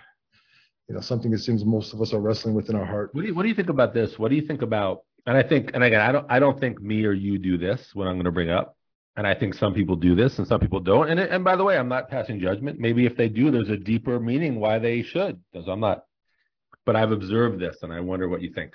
you 0.88 0.94
know 0.94 1.00
something 1.00 1.30
that 1.30 1.38
seems 1.38 1.64
most 1.64 1.92
of 1.94 2.00
us 2.00 2.12
are 2.12 2.20
wrestling 2.20 2.54
with 2.54 2.68
in 2.68 2.76
our 2.76 2.84
heart 2.84 3.14
What 3.14 3.22
do 3.22 3.28
you 3.28 3.34
What 3.34 3.42
do 3.42 3.48
you 3.48 3.54
think 3.54 3.70
about 3.70 3.94
this? 3.94 4.18
What 4.18 4.28
do 4.30 4.36
you 4.36 4.46
think 4.46 4.62
about? 4.62 5.04
And 5.26 5.36
I 5.36 5.42
think, 5.42 5.70
and 5.74 5.84
again, 5.84 6.00
I 6.00 6.12
don't 6.12 6.26
I 6.28 6.38
don't 6.38 6.58
think 6.58 6.80
me 6.80 7.04
or 7.04 7.12
you 7.12 7.38
do 7.38 7.56
this. 7.56 7.94
What 7.94 8.08
I'm 8.08 8.14
going 8.14 8.24
to 8.24 8.32
bring 8.32 8.50
up, 8.50 8.76
and 9.16 9.26
I 9.26 9.34
think 9.34 9.54
some 9.54 9.72
people 9.72 9.96
do 9.96 10.14
this 10.14 10.38
and 10.38 10.46
some 10.46 10.60
people 10.60 10.80
don't. 10.80 11.08
And 11.08 11.20
and 11.20 11.44
by 11.44 11.56
the 11.56 11.64
way, 11.64 11.76
I'm 11.76 11.88
not 11.88 12.10
passing 12.10 12.40
judgment. 12.40 12.80
Maybe 12.80 13.06
if 13.06 13.16
they 13.16 13.28
do, 13.28 13.50
there's 13.50 13.70
a 13.70 13.76
deeper 13.76 14.18
meaning 14.18 14.58
why 14.58 14.78
they 14.78 15.02
should. 15.02 15.40
Because 15.52 15.68
I'm 15.68 15.80
not. 15.80 16.04
But 16.84 16.96
I've 16.96 17.12
observed 17.12 17.60
this, 17.60 17.78
and 17.82 17.92
I 17.92 18.00
wonder 18.00 18.28
what 18.28 18.42
you 18.42 18.52
think. 18.52 18.74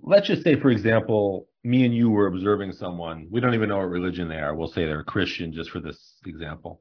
Let's 0.00 0.28
just 0.28 0.44
say, 0.44 0.60
for 0.60 0.70
example, 0.70 1.48
me 1.64 1.84
and 1.84 1.94
you 1.94 2.10
were 2.10 2.28
observing 2.28 2.72
someone. 2.72 3.26
We 3.30 3.40
don't 3.40 3.54
even 3.54 3.70
know 3.70 3.78
what 3.78 3.88
religion 3.88 4.28
they 4.28 4.38
are. 4.38 4.54
We'll 4.54 4.68
say 4.68 4.84
they're 4.84 5.00
a 5.00 5.04
Christian, 5.04 5.52
just 5.52 5.70
for 5.70 5.80
this 5.80 6.20
example 6.24 6.80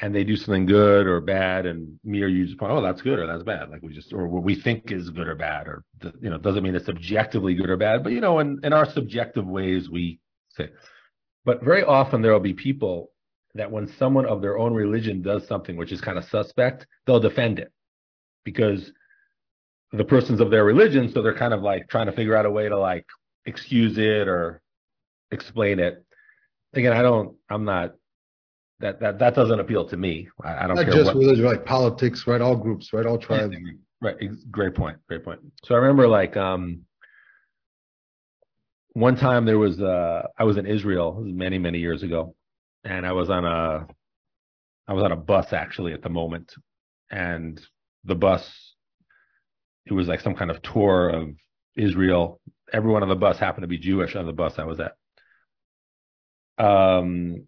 and 0.00 0.14
they 0.14 0.24
do 0.24 0.36
something 0.36 0.64
good 0.64 1.06
or 1.06 1.20
bad, 1.20 1.66
and 1.66 1.98
me 2.04 2.22
or 2.22 2.26
you 2.26 2.46
just 2.46 2.58
point, 2.58 2.72
oh, 2.72 2.80
that's 2.80 3.02
good 3.02 3.18
or 3.18 3.26
that's 3.26 3.42
bad. 3.42 3.70
Like 3.70 3.82
we 3.82 3.92
just, 3.92 4.12
or 4.12 4.26
what 4.28 4.42
we 4.42 4.54
think 4.54 4.90
is 4.90 5.10
good 5.10 5.28
or 5.28 5.34
bad, 5.34 5.68
or 5.68 5.84
you 6.20 6.30
know, 6.30 6.38
doesn't 6.38 6.62
mean 6.62 6.74
it's 6.74 6.88
objectively 6.88 7.54
good 7.54 7.68
or 7.68 7.76
bad, 7.76 8.02
but 8.02 8.12
you 8.12 8.20
know, 8.20 8.38
in, 8.38 8.58
in 8.62 8.72
our 8.72 8.90
subjective 8.90 9.46
ways, 9.46 9.90
we 9.90 10.18
say. 10.50 10.70
But 11.44 11.62
very 11.62 11.84
often 11.84 12.22
there 12.22 12.32
will 12.32 12.40
be 12.40 12.54
people 12.54 13.10
that 13.54 13.70
when 13.70 13.88
someone 13.98 14.26
of 14.26 14.40
their 14.40 14.58
own 14.58 14.72
religion 14.72 15.22
does 15.22 15.46
something 15.46 15.76
which 15.76 15.92
is 15.92 16.00
kind 16.00 16.16
of 16.16 16.24
suspect, 16.24 16.86
they'll 17.06 17.20
defend 17.20 17.58
it 17.58 17.72
because 18.44 18.92
the 19.92 20.04
person's 20.04 20.40
of 20.40 20.50
their 20.50 20.64
religion, 20.64 21.10
so 21.12 21.20
they're 21.20 21.34
kind 21.34 21.52
of 21.52 21.62
like 21.62 21.88
trying 21.88 22.06
to 22.06 22.12
figure 22.12 22.36
out 22.36 22.46
a 22.46 22.50
way 22.50 22.68
to 22.68 22.78
like 22.78 23.04
excuse 23.44 23.98
it 23.98 24.28
or 24.28 24.62
explain 25.30 25.78
it. 25.78 26.04
Again, 26.72 26.92
I 26.92 27.02
don't, 27.02 27.36
I'm 27.48 27.64
not 27.64 27.94
that 28.80 29.00
that 29.00 29.18
that 29.18 29.34
doesn't 29.34 29.60
appeal 29.60 29.86
to 29.86 29.96
me. 29.96 30.28
I, 30.42 30.64
I 30.64 30.66
don't 30.66 30.76
not 30.76 30.86
care 30.86 30.94
just 30.94 31.06
what. 31.06 31.16
religion 31.16 31.44
like 31.44 31.64
politics 31.64 32.26
right 32.26 32.40
all 32.40 32.56
groups 32.56 32.92
right 32.92 33.06
all 33.06 33.18
tribes 33.18 33.56
Right. 34.02 34.16
Great 34.50 34.74
point. 34.74 34.96
Great 35.08 35.24
point. 35.24 35.40
So 35.64 35.74
I 35.74 35.78
remember 35.78 36.08
like 36.08 36.36
um 36.36 36.82
one 38.94 39.16
time 39.16 39.44
there 39.44 39.58
was 39.58 39.80
uh 39.80 40.22
I 40.38 40.44
was 40.44 40.56
in 40.56 40.66
Israel 40.66 41.14
was 41.14 41.32
many 41.32 41.58
many 41.58 41.78
years 41.78 42.02
ago, 42.02 42.34
and 42.84 43.06
I 43.06 43.12
was 43.12 43.28
on 43.28 43.44
a 43.44 43.86
I 44.88 44.92
was 44.94 45.04
on 45.04 45.12
a 45.12 45.16
bus 45.16 45.52
actually 45.52 45.92
at 45.92 46.02
the 46.02 46.08
moment, 46.08 46.54
and 47.10 47.60
the 48.04 48.14
bus 48.14 48.74
it 49.86 49.92
was 49.92 50.08
like 50.08 50.20
some 50.20 50.34
kind 50.34 50.50
of 50.50 50.62
tour 50.62 51.10
of 51.10 51.28
Israel. 51.76 52.40
Everyone 52.72 53.02
on 53.02 53.08
the 53.08 53.16
bus 53.16 53.38
happened 53.38 53.64
to 53.64 53.68
be 53.68 53.78
Jewish 53.78 54.16
on 54.16 54.26
the 54.26 54.32
bus 54.32 54.58
I 54.58 54.64
was 54.64 54.80
at. 54.80 54.92
Um, 56.64 57.46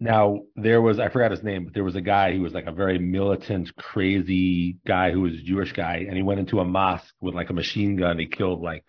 now 0.00 0.42
there 0.56 0.80
was 0.80 0.98
I 0.98 1.08
forgot 1.08 1.30
his 1.30 1.42
name, 1.42 1.64
but 1.64 1.74
there 1.74 1.84
was 1.84 1.96
a 1.96 2.00
guy 2.00 2.32
who 2.32 2.42
was 2.42 2.54
like 2.54 2.66
a 2.66 2.72
very 2.72 2.98
militant, 2.98 3.74
crazy 3.76 4.76
guy 4.86 5.10
who 5.10 5.22
was 5.22 5.34
a 5.34 5.42
Jewish 5.42 5.72
guy, 5.72 6.04
and 6.06 6.16
he 6.16 6.22
went 6.22 6.40
into 6.40 6.60
a 6.60 6.64
mosque 6.64 7.14
with 7.20 7.34
like 7.34 7.50
a 7.50 7.54
machine 7.54 7.96
gun. 7.96 8.18
He 8.18 8.26
killed 8.26 8.62
like 8.62 8.84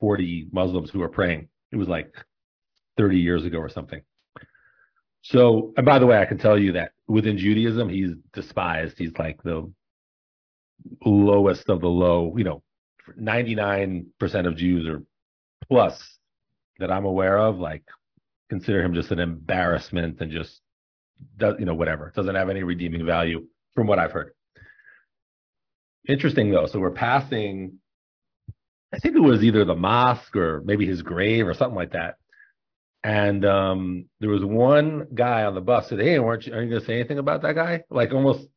forty 0.00 0.48
Muslims 0.52 0.90
who 0.90 1.00
were 1.00 1.08
praying. 1.08 1.48
It 1.72 1.76
was 1.76 1.88
like 1.88 2.14
thirty 2.96 3.18
years 3.18 3.44
ago 3.44 3.58
or 3.58 3.68
something. 3.68 4.00
So, 5.22 5.74
and 5.76 5.84
by 5.84 5.98
the 5.98 6.06
way, 6.06 6.18
I 6.18 6.24
can 6.24 6.38
tell 6.38 6.58
you 6.58 6.72
that 6.72 6.92
within 7.08 7.36
Judaism, 7.36 7.88
he's 7.88 8.12
despised. 8.32 8.96
He's 8.96 9.16
like 9.18 9.42
the 9.42 9.70
lowest 11.04 11.68
of 11.68 11.80
the 11.80 11.88
low, 11.88 12.34
you 12.36 12.44
know, 12.44 12.62
99% 13.20 14.06
of 14.46 14.56
Jews 14.56 14.86
or 14.86 15.02
plus 15.68 16.18
that 16.78 16.92
I'm 16.92 17.04
aware 17.04 17.38
of, 17.38 17.58
like 17.58 17.82
consider 18.48 18.82
him 18.82 18.94
just 18.94 19.10
an 19.10 19.18
embarrassment 19.18 20.20
and 20.20 20.30
just 20.30 20.60
does, 21.36 21.56
you 21.58 21.64
know, 21.64 21.74
whatever. 21.74 22.12
Doesn't 22.14 22.34
have 22.34 22.50
any 22.50 22.62
redeeming 22.62 23.04
value 23.04 23.46
from 23.74 23.86
what 23.86 23.98
I've 23.98 24.12
heard. 24.12 24.32
Interesting 26.08 26.50
though. 26.50 26.66
So 26.66 26.78
we're 26.78 26.90
passing, 26.90 27.78
I 28.92 28.98
think 28.98 29.16
it 29.16 29.20
was 29.20 29.42
either 29.42 29.64
the 29.64 29.74
mosque 29.74 30.36
or 30.36 30.62
maybe 30.64 30.86
his 30.86 31.02
grave 31.02 31.46
or 31.48 31.54
something 31.54 31.76
like 31.76 31.92
that. 31.92 32.16
And 33.02 33.44
um, 33.44 34.06
there 34.20 34.30
was 34.30 34.44
one 34.44 35.06
guy 35.14 35.44
on 35.44 35.54
the 35.54 35.60
bus 35.60 35.88
said, 35.88 36.00
"Hey, 36.00 36.18
weren't 36.18 36.44
you, 36.46 36.52
are 36.52 36.62
you 36.62 36.68
going 36.68 36.80
to 36.80 36.86
say 36.86 36.94
anything 36.94 37.18
about 37.18 37.42
that 37.42 37.54
guy?" 37.54 37.84
Like 37.88 38.12
almost, 38.12 38.48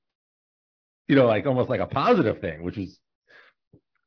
you 1.08 1.16
know, 1.16 1.28
like 1.28 1.46
almost 1.46 1.70
like 1.70 1.82
a 1.82 1.86
positive 1.86 2.42
thing, 2.42 2.64
which 2.64 2.78
was. 2.78 2.98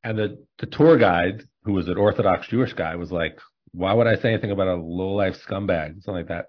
And 0.02 0.18
the 0.18 0.44
the 0.58 0.66
tour 0.66 0.98
guide, 0.98 1.44
who 1.62 1.74
was 1.74 1.86
an 1.86 1.96
Orthodox 1.96 2.48
Jewish 2.48 2.72
guy, 2.72 2.96
was 2.96 3.12
like, 3.12 3.38
"Why 3.72 3.92
would 3.92 4.06
I 4.06 4.16
say 4.16 4.32
anything 4.32 4.50
about 4.50 4.68
a 4.68 4.74
low 4.74 5.14
life 5.14 5.42
scumbag, 5.44 6.02
something 6.02 6.14
like 6.14 6.28
that?" 6.28 6.46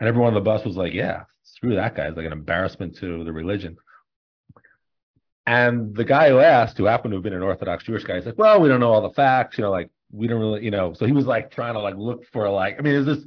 And 0.00 0.08
everyone 0.08 0.28
on 0.28 0.34
the 0.34 0.40
bus 0.40 0.64
was 0.64 0.76
like, 0.76 0.92
"Yeah, 0.92 1.24
screw 1.42 1.74
that 1.76 1.94
guy. 1.94 2.08
It's 2.08 2.16
like 2.16 2.26
an 2.26 2.32
embarrassment 2.32 2.96
to 2.98 3.24
the 3.24 3.32
religion." 3.32 3.76
And 5.46 5.94
the 5.96 6.04
guy 6.04 6.28
who 6.28 6.40
asked, 6.40 6.76
who 6.76 6.84
happened 6.84 7.12
to 7.12 7.16
have 7.16 7.22
been 7.22 7.32
an 7.32 7.42
Orthodox 7.42 7.84
Jewish 7.84 8.04
guy, 8.04 8.16
he's 8.16 8.26
like, 8.26 8.36
well, 8.36 8.60
we 8.60 8.68
don't 8.68 8.80
know 8.80 8.92
all 8.92 9.00
the 9.00 9.14
facts, 9.14 9.56
you 9.56 9.64
know, 9.64 9.70
like 9.70 9.88
we 10.12 10.26
don't 10.26 10.40
really, 10.40 10.62
you 10.62 10.70
know. 10.70 10.92
So 10.92 11.06
he 11.06 11.12
was 11.12 11.24
like 11.24 11.50
trying 11.50 11.72
to 11.72 11.80
like 11.80 11.96
look 11.96 12.26
for 12.32 12.50
like, 12.50 12.78
I 12.78 12.82
mean, 12.82 12.94
is 12.94 13.06
this 13.06 13.26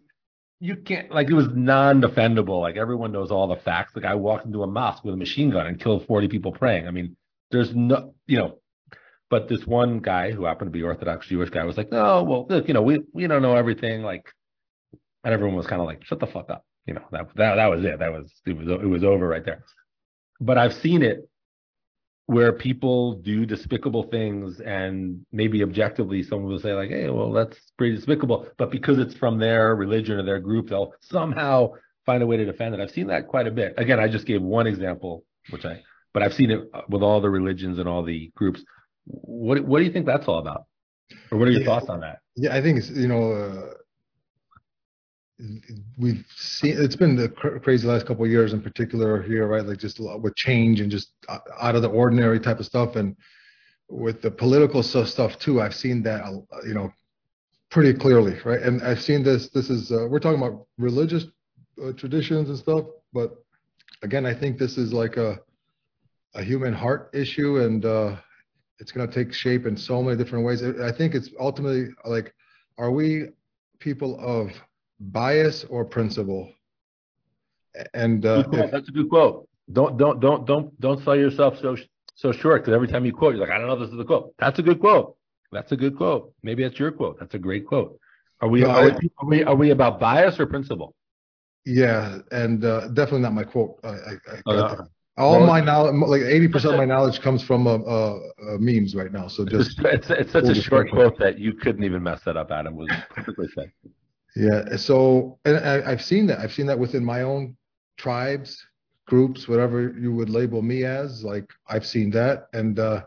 you 0.59 0.75
can't 0.75 1.11
like 1.11 1.29
it 1.31 1.33
was 1.33 1.47
non-defendable. 1.51 2.61
Like 2.61 2.77
everyone 2.77 3.11
knows 3.11 3.31
all 3.31 3.47
the 3.47 3.55
facts. 3.55 3.93
The 3.93 4.01
guy 4.01 4.13
walked 4.13 4.45
into 4.45 4.61
a 4.61 4.67
mosque 4.67 5.03
with 5.03 5.15
a 5.15 5.17
machine 5.17 5.49
gun 5.49 5.65
and 5.65 5.81
killed 5.81 6.05
40 6.05 6.27
people 6.27 6.51
praying. 6.51 6.87
I 6.87 6.91
mean, 6.91 7.17
there's 7.49 7.73
no, 7.73 8.13
you 8.27 8.37
know, 8.37 8.59
but 9.31 9.47
this 9.47 9.65
one 9.65 9.99
guy 9.99 10.31
who 10.31 10.43
happened 10.43 10.67
to 10.67 10.77
be 10.77 10.83
Orthodox 10.83 11.27
Jewish 11.27 11.49
guy 11.49 11.63
was 11.63 11.77
like, 11.77 11.91
no, 11.91 12.21
well, 12.21 12.45
look, 12.49 12.67
you 12.67 12.73
know, 12.73 12.81
we 12.81 12.99
we 13.13 13.25
don't 13.25 13.41
know 13.41 13.55
everything. 13.55 14.03
Like, 14.03 14.25
and 15.23 15.33
everyone 15.33 15.55
was 15.55 15.65
kind 15.65 15.81
of 15.81 15.87
like, 15.87 16.03
shut 16.03 16.19
the 16.19 16.27
fuck 16.27 16.49
up. 16.49 16.65
You 16.85 16.95
know, 16.95 17.05
that 17.11 17.27
that 17.35 17.55
that 17.55 17.67
was 17.67 17.83
it. 17.85 17.97
That 17.99 18.11
was 18.11 18.31
it 18.45 18.57
was 18.57 18.67
it 18.67 18.87
was 18.87 19.03
over 19.03 19.27
right 19.27 19.45
there. 19.45 19.63
But 20.41 20.57
I've 20.57 20.73
seen 20.73 21.01
it 21.01 21.29
where 22.25 22.53
people 22.53 23.15
do 23.15 23.45
despicable 23.45 24.03
things 24.03 24.59
and 24.59 25.25
maybe 25.31 25.63
objectively 25.63 26.23
someone 26.23 26.51
will 26.51 26.59
say 26.59 26.73
like, 26.73 26.89
hey, 26.89 27.09
well, 27.09 27.31
that's 27.31 27.57
pretty 27.77 27.95
despicable. 27.95 28.47
But 28.57 28.69
because 28.69 28.99
it's 28.99 29.15
from 29.15 29.37
their 29.37 29.75
religion 29.75 30.19
or 30.19 30.23
their 30.23 30.39
group, 30.39 30.69
they'll 30.69 30.93
somehow 31.01 31.71
find 32.05 32.21
a 32.23 32.27
way 32.27 32.37
to 32.37 32.45
defend 32.45 32.75
it. 32.75 32.81
I've 32.81 32.91
seen 32.91 33.07
that 33.07 33.27
quite 33.27 33.47
a 33.47 33.51
bit. 33.51 33.73
Again, 33.77 33.99
I 33.99 34.07
just 34.07 34.25
gave 34.25 34.41
one 34.41 34.67
example, 34.67 35.23
which 35.49 35.65
I, 35.65 35.81
but 36.13 36.23
I've 36.23 36.33
seen 36.33 36.51
it 36.51 36.69
uh, 36.73 36.81
with 36.89 37.01
all 37.01 37.21
the 37.21 37.29
religions 37.29 37.79
and 37.79 37.87
all 37.87 38.03
the 38.03 38.31
groups. 38.35 38.63
What 39.05 39.63
what 39.65 39.79
do 39.79 39.85
you 39.85 39.91
think 39.91 40.05
that's 40.05 40.27
all 40.27 40.39
about? 40.39 40.65
Or 41.31 41.37
what 41.37 41.47
are 41.47 41.51
your 41.51 41.61
yeah, 41.61 41.67
thoughts 41.67 41.89
on 41.89 41.99
that? 42.01 42.19
Yeah, 42.35 42.55
I 42.55 42.61
think 42.61 42.77
it's, 42.79 42.89
you 42.89 43.07
know, 43.07 43.31
uh, 43.31 43.73
we've 45.97 46.23
seen 46.35 46.75
it's 46.77 46.95
been 46.95 47.15
the 47.15 47.29
cr- 47.29 47.57
crazy 47.57 47.87
last 47.87 48.05
couple 48.05 48.23
of 48.23 48.31
years 48.31 48.53
in 48.53 48.61
particular 48.61 49.21
here 49.21 49.47
right? 49.47 49.65
Like 49.65 49.77
just 49.77 49.99
a 49.99 50.03
lot 50.03 50.21
with 50.21 50.35
change 50.35 50.81
and 50.81 50.91
just 50.91 51.11
out 51.59 51.75
of 51.75 51.81
the 51.81 51.89
ordinary 51.89 52.39
type 52.39 52.59
of 52.59 52.65
stuff. 52.65 52.95
And 52.95 53.15
with 53.89 54.21
the 54.21 54.31
political 54.31 54.81
stuff 54.81 55.37
too 55.37 55.59
i've 55.61 55.75
seen 55.75 56.01
that 56.01 56.23
uh, 56.23 56.65
you 56.65 56.73
know 56.73 56.89
pretty 57.69 57.93
clearly 57.93 58.37
right? 58.45 58.61
And 58.61 58.81
i've 58.83 59.01
seen 59.01 59.23
this 59.23 59.49
this 59.49 59.69
is 59.69 59.91
uh, 59.91 60.07
we're 60.09 60.19
talking 60.19 60.41
about 60.41 60.65
religious 60.77 61.25
uh, 61.83 61.91
traditions 61.93 62.49
and 62.49 62.57
stuff. 62.57 62.85
But 63.13 63.43
again 64.01 64.25
i 64.25 64.33
think 64.33 64.57
this 64.57 64.77
is 64.77 64.93
like 64.93 65.17
a 65.17 65.39
a 66.35 66.43
human 66.43 66.73
heart 66.73 67.09
issue. 67.13 67.59
And 67.59 67.83
uh 67.85 68.15
it's 68.81 68.91
going 68.91 69.07
to 69.07 69.13
take 69.13 69.33
shape 69.33 69.65
in 69.65 69.77
so 69.77 70.01
many 70.03 70.17
different 70.17 70.43
ways 70.43 70.61
i 70.63 70.91
think 70.91 71.15
it's 71.15 71.29
ultimately 71.39 71.87
like 72.05 72.33
are 72.77 72.91
we 72.91 73.27
people 73.81 74.17
of 74.19 74.51
bias 75.01 75.65
or 75.69 75.83
principle. 75.83 76.53
And 77.93 78.25
uh, 78.25 78.43
if, 78.51 78.71
that's 78.71 78.87
a 78.87 78.91
good 78.91 79.09
quote. 79.09 79.47
Don't 79.71 79.97
don't 79.97 80.19
don't 80.19 80.45
don't 80.45 80.79
don't 80.79 81.03
sell 81.03 81.15
yourself 81.15 81.55
so 81.61 81.77
so 82.15 82.31
short 82.31 82.61
because 82.61 82.75
every 82.75 82.87
time 82.87 83.05
you 83.05 83.13
quote, 83.13 83.35
you're 83.35 83.45
like, 83.45 83.53
I 83.53 83.57
don't 83.57 83.67
know, 83.67 83.79
this 83.79 83.89
is 83.89 83.97
the 83.97 84.05
quote. 84.05 84.33
That's 84.37 84.59
a 84.59 84.61
good 84.61 84.79
quote. 84.79 85.15
That's 85.51 85.71
a 85.71 85.77
good 85.77 85.97
quote. 85.97 86.33
Maybe 86.43 86.63
that's 86.63 86.77
your 86.77 86.91
quote. 86.91 87.19
That's 87.19 87.33
a 87.33 87.39
great 87.39 87.65
quote. 87.65 87.97
Are 88.41 88.47
we, 88.47 88.61
no, 88.61 88.69
are, 88.69 88.91
I, 88.91 88.97
we 89.01 89.09
are, 89.17 89.27
we 89.27 89.43
are 89.43 89.55
we 89.55 89.69
about 89.71 89.99
bias 89.99 90.39
or 90.39 90.45
principle? 90.45 90.93
Yeah, 91.65 92.19
and 92.31 92.65
uh, 92.65 92.87
definitely 92.89 93.21
not 93.21 93.33
my 93.33 93.43
quote. 93.43 93.79
I, 93.83 93.87
I, 93.87 94.17
oh, 94.47 94.55
no. 94.55 94.87
All 95.17 95.33
well, 95.33 95.45
my 95.45 95.59
knowledge, 95.59 95.95
like 96.07 96.21
eighty 96.21 96.47
percent 96.47 96.73
of 96.73 96.77
my 96.77 96.85
knowledge, 96.85 97.19
comes 97.21 97.43
from 97.43 97.67
uh, 97.67 97.75
uh, 97.75 98.19
uh, 98.47 98.57
memes 98.59 98.95
right 98.95 99.11
now. 99.11 99.27
So 99.27 99.45
just 99.45 99.77
it's, 99.79 100.09
it's 100.09 100.31
such 100.31 100.45
a 100.45 100.55
short 100.55 100.89
quote 100.89 101.19
that 101.19 101.37
you 101.37 101.53
couldn't 101.53 101.83
even 101.83 102.01
mess 102.01 102.21
that 102.25 102.37
up. 102.37 102.49
Adem 102.49 102.73
was 102.73 102.89
perfectly 103.09 103.47
said. 103.53 103.71
Yeah. 104.35 104.77
So, 104.77 105.37
and 105.43 105.57
I, 105.57 105.89
have 105.89 106.01
seen 106.01 106.27
that. 106.27 106.39
I've 106.39 106.53
seen 106.53 106.65
that 106.67 106.79
within 106.79 107.03
my 107.03 107.23
own 107.23 107.57
tribes, 107.97 108.65
groups, 109.05 109.49
whatever 109.49 109.93
you 109.99 110.13
would 110.13 110.29
label 110.29 110.61
me 110.61 110.85
as. 110.85 111.25
Like 111.25 111.49
I've 111.67 111.85
seen 111.85 112.09
that, 112.11 112.47
and 112.53 112.79
uh, 112.79 113.01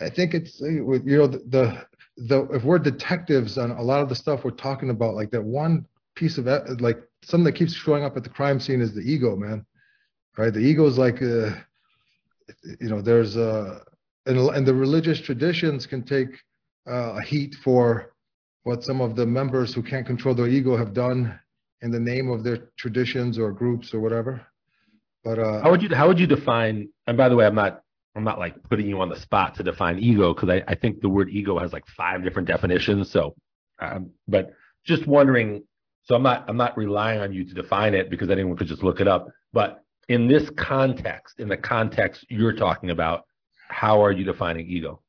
I 0.00 0.08
think 0.08 0.34
it's 0.34 0.60
you 0.60 1.02
know 1.04 1.26
the, 1.26 1.38
the 1.48 1.86
the 2.16 2.42
if 2.54 2.62
we're 2.62 2.78
detectives 2.78 3.58
on 3.58 3.72
a 3.72 3.82
lot 3.82 4.02
of 4.02 4.08
the 4.08 4.14
stuff 4.14 4.44
we're 4.44 4.52
talking 4.52 4.90
about, 4.90 5.14
like 5.14 5.32
that 5.32 5.42
one 5.42 5.84
piece 6.14 6.38
of 6.38 6.46
like 6.80 6.98
something 7.24 7.44
that 7.44 7.52
keeps 7.52 7.72
showing 7.72 8.04
up 8.04 8.16
at 8.16 8.22
the 8.22 8.30
crime 8.30 8.60
scene 8.60 8.80
is 8.80 8.94
the 8.94 9.00
ego, 9.00 9.34
man. 9.34 9.66
Right? 10.36 10.52
The 10.52 10.60
ego 10.60 10.86
is 10.86 10.96
like, 10.98 11.20
uh, 11.20 11.50
you 12.80 12.88
know, 12.88 13.02
there's 13.02 13.36
uh, 13.36 13.80
and 14.26 14.38
and 14.38 14.66
the 14.66 14.74
religious 14.74 15.20
traditions 15.20 15.86
can 15.86 16.02
take 16.02 16.28
uh, 16.88 17.18
a 17.18 17.22
heat 17.22 17.54
for 17.62 18.12
what 18.64 18.84
some 18.84 19.00
of 19.00 19.16
the 19.16 19.26
members 19.26 19.74
who 19.74 19.82
can't 19.82 20.06
control 20.06 20.34
their 20.34 20.48
ego 20.48 20.76
have 20.76 20.94
done 20.94 21.38
in 21.82 21.90
the 21.90 22.00
name 22.00 22.30
of 22.30 22.44
their 22.44 22.70
traditions 22.78 23.38
or 23.38 23.52
groups 23.52 23.92
or 23.92 24.00
whatever. 24.00 24.40
But 25.24 25.38
uh, 25.38 25.62
how 25.62 25.70
would 25.70 25.82
you 25.82 25.94
how 25.94 26.08
would 26.08 26.18
you 26.18 26.26
define? 26.26 26.88
And 27.06 27.16
by 27.16 27.28
the 27.28 27.36
way, 27.36 27.46
I'm 27.46 27.54
not 27.54 27.82
I'm 28.14 28.24
not 28.24 28.38
like 28.38 28.62
putting 28.64 28.86
you 28.86 29.00
on 29.00 29.08
the 29.08 29.18
spot 29.18 29.54
to 29.56 29.62
define 29.62 29.98
ego 29.98 30.34
because 30.34 30.48
I, 30.48 30.62
I 30.68 30.74
think 30.74 31.00
the 31.00 31.08
word 31.08 31.28
ego 31.30 31.58
has 31.58 31.72
like 31.72 31.86
five 31.86 32.22
different 32.22 32.48
definitions. 32.48 33.10
So, 33.10 33.34
um, 33.80 34.10
but 34.28 34.52
just 34.84 35.06
wondering. 35.06 35.64
So 36.04 36.16
I'm 36.16 36.22
not 36.22 36.44
I'm 36.48 36.56
not 36.56 36.76
relying 36.76 37.20
on 37.20 37.32
you 37.32 37.44
to 37.44 37.54
define 37.54 37.94
it 37.94 38.10
because 38.10 38.28
anyone 38.30 38.56
could 38.56 38.66
just 38.66 38.82
look 38.82 39.00
it 39.00 39.06
up. 39.06 39.28
But 39.52 39.84
in 40.08 40.28
this 40.28 40.50
context, 40.50 41.40
in 41.40 41.48
the 41.48 41.56
context 41.56 42.24
you're 42.28 42.52
talking 42.52 42.90
about, 42.90 43.24
how 43.68 44.02
are 44.02 44.12
you 44.12 44.24
defining 44.24 44.68
ego? 44.68 45.00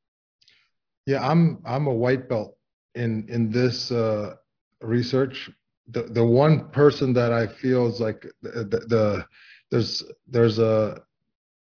Yeah, 1.06 1.28
I'm 1.28 1.62
I'm 1.66 1.88
a 1.88 1.94
white 1.94 2.30
belt 2.30 2.56
in 2.96 3.28
in 3.30 3.52
this 3.52 3.91
uh, 3.91 4.36
research, 4.82 5.50
the 5.88 6.04
the 6.04 6.24
one 6.24 6.70
person 6.70 7.14
that 7.14 7.34
I 7.34 7.48
feel 7.48 7.88
is 7.88 8.00
like 8.00 8.26
the, 8.41 8.64
the, 8.64 8.80
the 8.88 9.28
there's 9.72 10.04
there's 10.28 10.60
a 10.60 11.02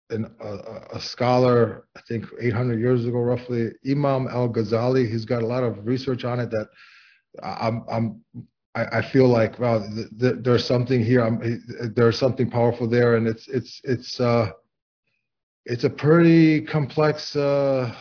an, 0.09 0.29
a, 0.41 0.97
a, 0.97 0.99
scholar, 0.99 1.87
I 1.95 2.01
think 2.07 2.25
800 2.39 2.79
years 2.79 3.05
ago, 3.07 3.17
roughly, 3.19 3.71
Imam 3.89 4.27
Al 4.27 4.47
Ghazali. 4.47 5.09
He's 5.09 5.25
got 5.25 5.41
a 5.41 5.47
lot 5.47 5.63
of 5.63 5.87
research 5.87 6.23
on 6.23 6.39
it 6.39 6.51
that 6.51 6.67
I'm, 7.41 7.83
I'm 7.89 8.21
I, 8.75 8.99
I 8.99 9.01
feel 9.01 9.27
like 9.27 9.59
wow, 9.59 9.79
th- 9.79 10.07
th- 10.19 10.35
there's 10.41 10.65
something 10.65 11.03
here. 11.03 11.21
I'm, 11.21 11.63
there's 11.95 12.17
something 12.17 12.49
powerful 12.49 12.87
there, 12.87 13.15
and 13.15 13.27
it's 13.27 13.47
it's 13.47 13.81
it's 13.83 14.19
uh, 14.19 14.51
it's 15.65 15.83
a 15.83 15.89
pretty 15.89 16.61
complex 16.61 17.35
uh, 17.35 17.93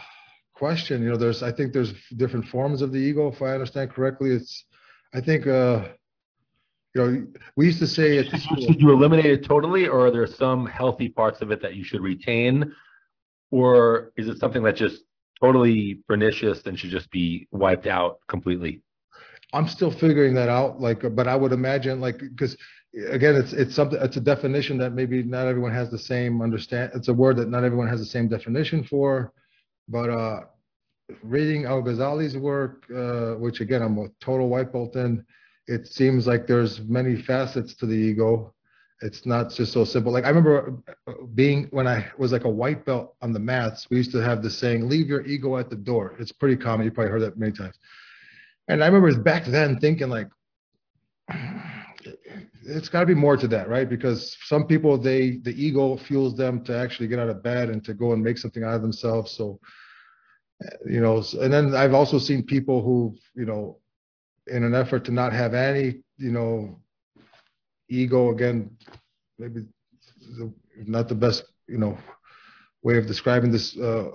question. 0.55 1.03
You 1.03 1.11
know, 1.11 1.17
there's 1.17 1.43
I 1.43 1.53
think 1.53 1.73
there's 1.73 1.93
different 2.17 2.47
forms 2.47 2.83
of 2.83 2.93
the 2.93 2.99
ego, 2.99 3.29
if 3.29 3.43
I 3.43 3.53
understand 3.53 3.91
correctly. 3.91 4.31
It's 4.31 4.65
I 5.15 5.21
think 5.21 5.47
uh 5.47 5.89
you 6.95 7.01
know, 7.01 7.27
we 7.57 7.67
used 7.67 7.79
to 7.79 7.87
say 7.87 8.19
at 8.19 8.27
should, 8.27 8.63
should 8.63 8.81
you 8.81 8.93
eliminate 8.93 9.27
it 9.27 9.45
totally, 9.45 9.89
or 9.89 10.07
are 10.07 10.11
there 10.11 10.27
some 10.27 10.67
healthy 10.67 11.09
parts 11.09 11.41
of 11.41 11.51
it 11.51 11.63
that 11.63 11.75
you 11.75 11.85
should 11.85 12.03
retain, 12.03 12.73
or 13.51 14.13
is 14.17 14.29
it 14.29 14.39
something 14.39 14.63
that's 14.63 14.79
just 14.79 15.03
totally 15.41 16.01
pernicious 16.07 16.63
and 16.67 16.79
should 16.79 16.91
just 16.91 17.11
be 17.11 17.49
wiped 17.51 17.87
out 17.87 18.19
completely? 18.29 18.83
I'm 19.53 19.69
still 19.69 19.91
figuring 19.91 20.35
that 20.35 20.49
out. 20.49 20.81
Like, 20.81 21.03
but 21.15 21.29
I 21.29 21.37
would 21.37 21.53
imagine, 21.53 22.01
like, 22.01 22.19
because 22.19 22.57
again, 23.11 23.35
it's 23.35 23.53
it's 23.53 23.75
something. 23.75 23.99
It's 24.01 24.17
a 24.17 24.21
definition 24.21 24.79
that 24.79 24.93
maybe 24.93 25.23
not 25.23 25.47
everyone 25.47 25.73
has 25.73 25.91
the 25.91 25.99
same 25.99 26.43
understand. 26.43 26.93
It's 26.95 27.09
a 27.09 27.15
word 27.15 27.37
that 27.37 27.49
not 27.49 27.65
everyone 27.65 27.89
has 27.89 28.01
the 28.01 28.07
same 28.07 28.29
definition 28.29 28.85
for. 28.85 29.33
But 29.89 30.11
uh, 30.11 30.41
reading 31.23 31.65
Al 31.65 31.83
Ghazali's 31.83 32.37
work, 32.37 32.85
uh, 32.95 33.33
which 33.35 33.61
again 33.61 33.83
I'm 33.83 33.99
a 33.99 34.09
total 34.21 34.49
white 34.49 34.73
belt 34.73 34.97
in, 34.97 35.25
it 35.67 35.87
seems 35.87 36.27
like 36.27 36.47
there's 36.47 36.81
many 36.81 37.17
facets 37.17 37.75
to 37.77 37.87
the 37.87 37.95
ego. 37.95 38.55
It's 39.01 39.27
not 39.27 39.51
just 39.53 39.73
so 39.73 39.85
simple. 39.85 40.13
Like 40.13 40.25
I 40.25 40.29
remember 40.29 40.79
uh, 41.09 41.13
being 41.35 41.67
when 41.71 41.89
I 41.89 42.07
was 42.19 42.31
like 42.31 42.45
a 42.45 42.51
white 42.51 42.85
belt 42.85 43.17
on 43.21 43.33
the 43.33 43.41
mats, 43.41 43.89
we 43.91 43.97
used 43.97 44.13
to 44.13 44.19
have 44.19 44.43
the 44.43 44.51
saying, 44.51 44.89
"Leave 44.89 45.09
your 45.09 45.27
ego 45.27 45.59
at 45.59 45.71
the 45.71 45.77
door." 45.77 46.15
It's 46.19 46.33
pretty 46.33 46.57
common. 46.57 46.85
You 46.87 46.93
probably 46.93 47.11
heard 47.11 47.23
that 47.23 47.37
many 47.37 47.53
times. 47.53 47.77
And 48.69 48.83
I 48.83 48.87
remember 48.87 49.21
back 49.23 49.45
then 49.45 49.79
thinking 49.79 50.09
like, 50.09 50.29
it's 52.65 52.89
got 52.89 53.01
to 53.01 53.07
be 53.07 53.15
more 53.15 53.37
to 53.37 53.49
that, 53.49 53.69
right? 53.69 53.89
Because 53.89 54.37
some 54.45 54.67
people 54.67 54.97
they 54.97 55.39
the 55.39 55.53
ego 55.53 55.97
fuels 55.97 56.37
them 56.37 56.65
to 56.65 56.77
actually 56.77 57.09
get 57.09 57.19
out 57.19 57.29
of 57.29 57.43
bed 57.43 57.71
and 57.71 57.85
to 57.85 57.95
go 57.95 58.13
and 58.13 58.23
make 58.23 58.39
something 58.39 58.63
out 58.63 58.75
of 58.75 58.83
themselves. 58.83 59.33
So 59.33 59.59
you 60.87 61.01
know, 61.01 61.23
and 61.41 61.53
then 61.53 61.75
I've 61.75 61.95
also 61.95 62.19
seen 62.19 62.43
people 62.43 62.83
who, 62.83 63.17
you 63.35 63.45
know, 63.45 63.79
in 64.47 64.65
an 64.65 64.75
effort 64.75 65.05
to 65.05 65.13
not 65.13 65.33
have 65.33 65.55
any, 65.55 66.03
you 66.19 66.31
know, 66.31 66.81
ego 67.89 68.31
again, 68.31 68.77
maybe 69.39 69.63
the, 70.39 70.53
not 70.87 71.09
the 71.09 71.15
best, 71.15 71.45
you 71.67 71.79
know, 71.79 71.97
way 72.83 72.97
of 72.97 73.07
describing 73.07 73.53
this, 73.53 73.77
uh, 73.79 74.11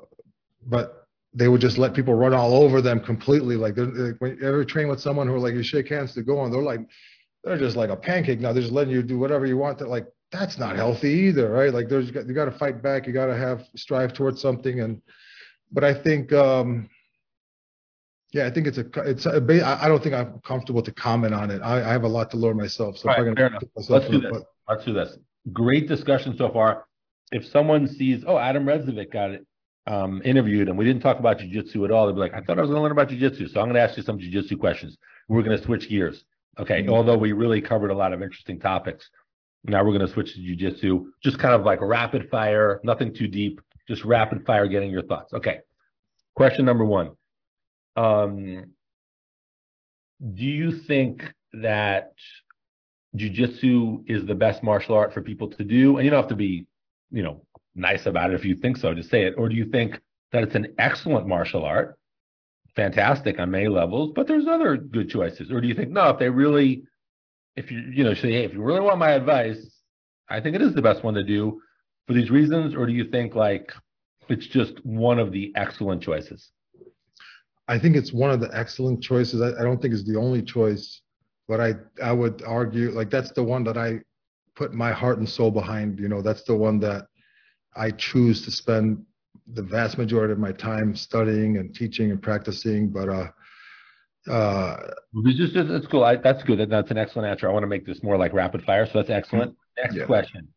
but 0.66 1.07
they 1.38 1.48
would 1.48 1.62
just 1.62 1.78
let 1.78 1.94
people 1.94 2.16
run 2.16 2.34
all 2.34 2.56
over 2.56 2.82
them 2.82 3.00
completely. 3.00 3.56
Like, 3.56 3.78
like 3.78 4.16
when 4.18 4.38
you 4.38 4.48
ever 4.48 4.66
train 4.66 4.88
with 4.88 5.00
someone 5.00 5.28
who 5.28 5.36
are 5.36 5.40
like 5.40 5.54
you 5.54 5.62
shake 5.62 5.90
hands 5.90 6.14
to 6.16 6.24
go 6.24 6.40
on, 6.40 6.52
they're 6.52 6.64
like 6.64 6.82
they're 7.44 7.60
just 7.60 7.78
like 7.78 7.92
a 7.92 7.96
pancake 7.96 8.40
now. 8.40 8.54
They're 8.54 8.64
just 8.64 8.74
letting 8.74 8.92
you 8.92 9.04
do 9.04 9.20
whatever 9.20 9.46
you 9.46 9.56
want. 9.56 9.78
That 9.78 9.88
like 9.90 10.08
that's 10.32 10.58
not 10.58 10.76
healthy 10.76 11.10
either, 11.10 11.50
right? 11.52 11.72
Like 11.72 11.90
there's 11.90 12.08
you 12.08 12.34
got 12.34 12.46
to 12.46 12.58
fight 12.58 12.82
back. 12.82 13.06
You 13.06 13.14
got 13.14 13.28
to 13.28 13.38
have 13.38 13.62
strive 13.76 14.14
towards 14.14 14.42
something. 14.42 14.80
And 14.82 15.00
but 15.72 15.84
I 15.84 15.94
think 15.94 16.34
um 16.34 16.90
yeah, 18.34 18.48
I 18.48 18.52
think 18.52 18.68
it's 18.68 18.80
a 18.80 18.86
it's 19.06 19.26
a, 19.28 19.38
I 19.64 19.88
don't 19.88 20.02
think 20.02 20.16
I'm 20.16 20.42
comfortable 20.46 20.82
to 20.82 20.92
comment 20.92 21.34
on 21.34 21.52
it. 21.52 21.62
I, 21.62 21.88
I 21.88 21.92
have 21.92 22.04
a 22.04 22.10
lot 22.10 22.32
to 22.32 22.38
learn 22.38 22.58
myself. 22.58 22.98
So 22.98 23.10
right, 23.10 23.18
fair 23.36 23.48
enough. 23.48 23.64
Let's 23.88 24.10
do 24.10 24.20
this. 24.20 24.32
But, 24.32 24.44
Let's 24.68 24.86
do 24.86 24.94
this. 24.94 25.18
Great 25.54 25.88
discussion 25.88 26.36
so 26.36 26.50
far. 26.50 26.86
If 27.32 27.46
someone 27.46 27.88
sees, 27.88 28.24
oh, 28.28 28.36
Adem 28.36 28.66
Redzovic 28.66 29.14
got 29.14 29.32
it 29.32 29.47
um, 29.88 30.22
interviewed 30.26 30.68
and 30.68 30.78
we 30.78 30.86
didn't 30.86 31.02
talk 31.02 31.20
about 31.20 31.40
jujitsu 31.40 31.86
at 31.86 31.92
all, 31.92 32.08
they'd 32.08 32.14
be 32.14 32.20
like, 32.20 32.34
I 32.34 32.42
thought 32.42 32.58
I 32.58 32.62
was 32.62 32.70
going 32.70 32.78
to 32.78 32.84
learn 32.84 32.92
about 32.92 33.10
jujitsu. 33.10 33.50
So 33.52 33.62
I'm 33.62 33.68
going 33.68 33.76
to 33.76 33.82
ask 33.82 33.98
you 33.98 34.04
some 34.04 34.20
jujitsu 34.20 34.60
questions. 34.60 34.98
We're 35.28 35.42
going 35.44 35.58
to 35.58 35.64
switch 35.64 35.90
gears. 35.90 36.24
Okay. 36.60 36.82
Mm-hmm. 36.82 36.94
Although 36.94 37.18
we 37.18 37.32
really 37.32 37.62
covered 37.62 37.92
a 37.92 37.96
lot 37.96 38.14
of 38.14 38.22
interesting 38.22 38.60
topics. 38.60 39.10
Now 39.64 39.84
we're 39.84 39.98
going 39.98 40.06
to 40.08 40.14
switch 40.14 40.34
to 40.36 40.40
jujitsu, 40.40 41.06
just 41.24 41.40
kind 41.40 41.54
of 41.54 41.64
like 41.64 41.80
rapid 41.82 42.30
fire, 42.30 42.80
nothing 42.84 43.14
too 43.14 43.28
deep, 43.28 43.60
just 43.88 44.04
rapid 44.06 44.46
fire 44.46 44.68
getting 44.68 44.92
your 44.92 45.04
thoughts. 45.04 45.34
Okay. 45.34 45.60
Question 46.36 46.66
number 46.66 46.86
one. 46.86 47.12
Um, 47.96 48.66
do 50.34 50.44
you 50.44 50.72
think 50.72 51.24
that 51.54 52.14
jujitsu 53.16 54.04
is 54.08 54.26
the 54.26 54.36
best 54.36 54.64
martial 54.64 54.96
art 54.96 55.14
for 55.14 55.22
people 55.22 55.50
to 55.50 55.64
do? 55.64 55.98
And 55.98 56.06
you 56.06 56.12
don't 56.12 56.22
have 56.22 56.30
to 56.30 56.36
be, 56.36 56.68
you 57.12 57.24
know, 57.24 57.42
nice 57.78 58.06
about 58.06 58.32
it 58.32 58.36
if 58.36 58.46
you 58.46 58.56
think 58.56 58.78
so, 58.78 58.94
just 58.94 59.10
say 59.10 59.24
it. 59.24 59.36
Or 59.38 59.48
do 59.50 59.56
you 59.56 59.66
think 59.66 60.00
that 60.32 60.44
it's 60.44 60.56
an 60.56 60.74
excellent 60.78 61.28
martial 61.28 61.64
art, 61.64 61.98
fantastic 62.76 63.40
on 63.40 63.52
many 63.52 63.68
levels, 63.68 64.12
but 64.16 64.28
there's 64.28 64.48
other 64.48 64.78
good 64.78 65.10
choices? 65.10 65.52
Or 65.52 65.62
do 65.62 65.68
you 65.68 65.74
think, 65.74 65.92
no, 65.92 66.10
if 66.10 66.20
they 66.20 66.30
really, 66.30 66.84
if 67.56 67.72
you, 67.72 67.80
you 67.94 68.04
know, 68.04 68.14
say, 68.14 68.32
hey, 68.32 68.44
if 68.44 68.54
you 68.54 68.62
really 68.62 68.82
want 68.82 69.00
my 69.00 69.12
advice, 69.12 69.82
I 70.30 70.42
think 70.42 70.56
it 70.56 70.62
is 70.62 70.74
the 70.74 70.82
best 70.82 71.04
one 71.04 71.14
to 71.14 71.24
do 71.24 71.62
for 72.06 72.14
these 72.14 72.30
reasons? 72.30 72.76
Or 72.76 72.86
do 72.86 72.94
you 72.94 73.06
think 73.06 73.36
like 73.36 73.72
it's 74.30 74.48
just 74.48 74.86
one 74.86 75.20
of 75.20 75.32
the 75.32 75.54
excellent 75.56 76.02
choices? 76.02 76.52
I 77.68 77.78
think 77.78 77.96
it's 77.96 78.14
one 78.14 78.32
of 78.32 78.40
the 78.40 78.50
excellent 78.54 79.02
choices. 79.02 79.42
I, 79.42 79.60
I 79.60 79.64
don't 79.64 79.82
think 79.82 79.94
it's 79.94 80.06
the 80.06 80.18
only 80.18 80.42
choice, 80.42 81.02
but 81.48 81.60
I 81.60 81.74
I 82.02 82.12
would 82.12 82.42
argue 82.46 82.92
like 82.92 83.10
that's 83.10 83.32
the 83.32 83.44
one 83.44 83.64
that 83.66 83.78
I 83.78 84.00
put 84.56 84.74
my 84.74 84.92
heart 84.92 85.20
and 85.20 85.28
soul 85.28 85.52
behind. 85.52 86.00
You 86.00 86.08
know, 86.08 86.22
that's 86.22 86.44
the 86.44 86.56
one 86.56 86.80
that 86.80 87.08
I 87.78 87.92
choose 87.92 88.44
to 88.46 88.52
spend 88.52 89.06
the 89.54 89.62
vast 89.62 89.98
majority 89.98 90.34
of 90.34 90.40
my 90.40 90.52
time 90.52 90.96
studying 90.96 91.58
and 91.58 91.74
teaching 91.74 92.12
and 92.12 92.22
practicing. 92.22 92.90
But 92.90 93.10
uh, 93.10 93.28
uh, 94.30 94.78
just, 95.26 95.54
that's 95.54 95.88
cool. 95.88 96.04
I, 96.04 96.18
that's 96.18 96.44
good. 96.44 96.70
That's 96.70 96.92
an 96.92 96.98
excellent 96.98 97.30
answer. 97.30 97.48
I 97.48 97.54
want 97.54 97.64
to 97.64 97.68
make 97.68 97.86
this 97.86 98.04
more 98.04 98.18
like 98.18 98.34
rapid 98.34 98.64
fire, 98.64 98.86
so 98.86 98.94
that's 98.96 99.10
excellent. 99.10 99.56
Next 99.78 99.96
yeah. 99.96 100.06
question. 100.06 100.48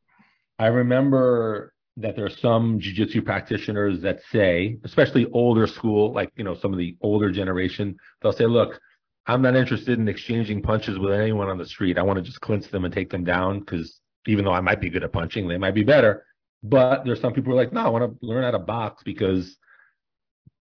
I 0.58 0.66
remember 0.66 1.72
that 1.96 2.16
there 2.16 2.24
are 2.24 2.30
some 2.30 2.80
jiu-jitsu 2.80 3.22
practitioners 3.22 4.00
that 4.02 4.20
say, 4.30 4.78
especially 4.84 5.26
older 5.32 5.66
school, 5.66 6.12
like 6.12 6.32
you 6.36 6.44
know 6.44 6.54
some 6.54 6.72
of 6.72 6.78
the 6.78 6.96
older 7.02 7.30
generation, 7.30 7.96
they'll 8.22 8.32
say, 8.32 8.46
"Look, 8.46 8.80
I'm 9.26 9.42
not 9.42 9.56
interested 9.56 9.98
in 9.98 10.08
exchanging 10.08 10.62
punches 10.62 10.98
with 10.98 11.12
anyone 11.12 11.48
on 11.48 11.58
the 11.58 11.66
street. 11.66 11.98
I 11.98 12.02
want 12.02 12.18
to 12.18 12.22
just 12.22 12.40
clinch 12.40 12.68
them 12.70 12.84
and 12.84 12.92
take 12.92 13.10
them 13.10 13.24
down 13.24 13.60
because 13.60 14.00
even 14.26 14.44
though 14.44 14.52
I 14.52 14.60
might 14.60 14.80
be 14.80 14.90
good 14.90 15.04
at 15.04 15.12
punching, 15.12 15.46
they 15.48 15.58
might 15.58 15.74
be 15.74 15.84
better. 15.84 16.24
But 16.62 17.04
there's 17.04 17.20
some 17.20 17.32
people 17.32 17.52
who 17.52 17.58
are 17.58 17.62
like, 17.62 17.72
no, 17.72 17.80
I 17.80 17.88
want 17.88 18.04
to 18.20 18.26
learn 18.26 18.44
how 18.44 18.50
to 18.50 18.58
box 18.58 19.02
because, 19.02 19.56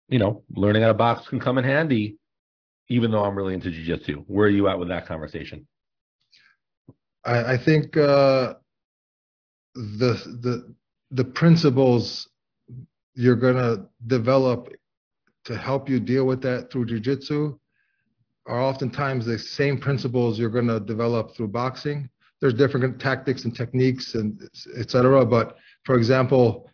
you 0.09 0.19
know, 0.19 0.43
learning 0.51 0.83
how 0.83 0.89
to 0.89 0.95
box 0.95 1.29
can 1.29 1.39
come 1.39 1.59
in 1.59 1.65
handy, 1.65 2.19
even 2.89 3.11
though 3.11 3.25
I'm 3.25 3.37
really 3.37 3.55
into 3.55 3.71
jujitsu. 3.71 4.25
Where 4.27 4.47
are 4.47 4.51
you 4.51 4.69
at 4.69 4.79
with 4.79 4.89
that 4.89 5.07
conversation? 5.07 5.67
I, 7.25 7.55
I 7.55 7.57
think 7.57 7.97
uh, 7.97 8.55
the 9.75 10.15
the 10.43 10.75
the 11.13 11.25
principles 11.25 12.29
you're 13.15 13.37
going 13.37 13.57
to 13.57 13.87
develop 14.07 14.69
to 15.45 15.57
help 15.57 15.89
you 15.89 16.01
deal 16.01 16.27
with 16.27 16.43
that 16.43 16.71
through 16.71 16.87
jujitsu 16.87 17.59
are 18.47 18.61
oftentimes 18.61 19.27
the 19.27 19.39
same 19.39 19.79
principles 19.79 20.39
you're 20.39 20.51
going 20.51 20.67
to 20.67 20.81
develop 20.81 21.35
through 21.37 21.49
boxing. 21.49 22.09
There's 22.41 22.55
different 22.55 23.01
tactics 23.01 23.45
and 23.45 23.55
techniques 23.55 24.15
and 24.15 24.41
et 24.77 24.91
cetera, 24.91 25.25
but 25.25 25.57
for 25.87 25.97
example, 25.97 26.69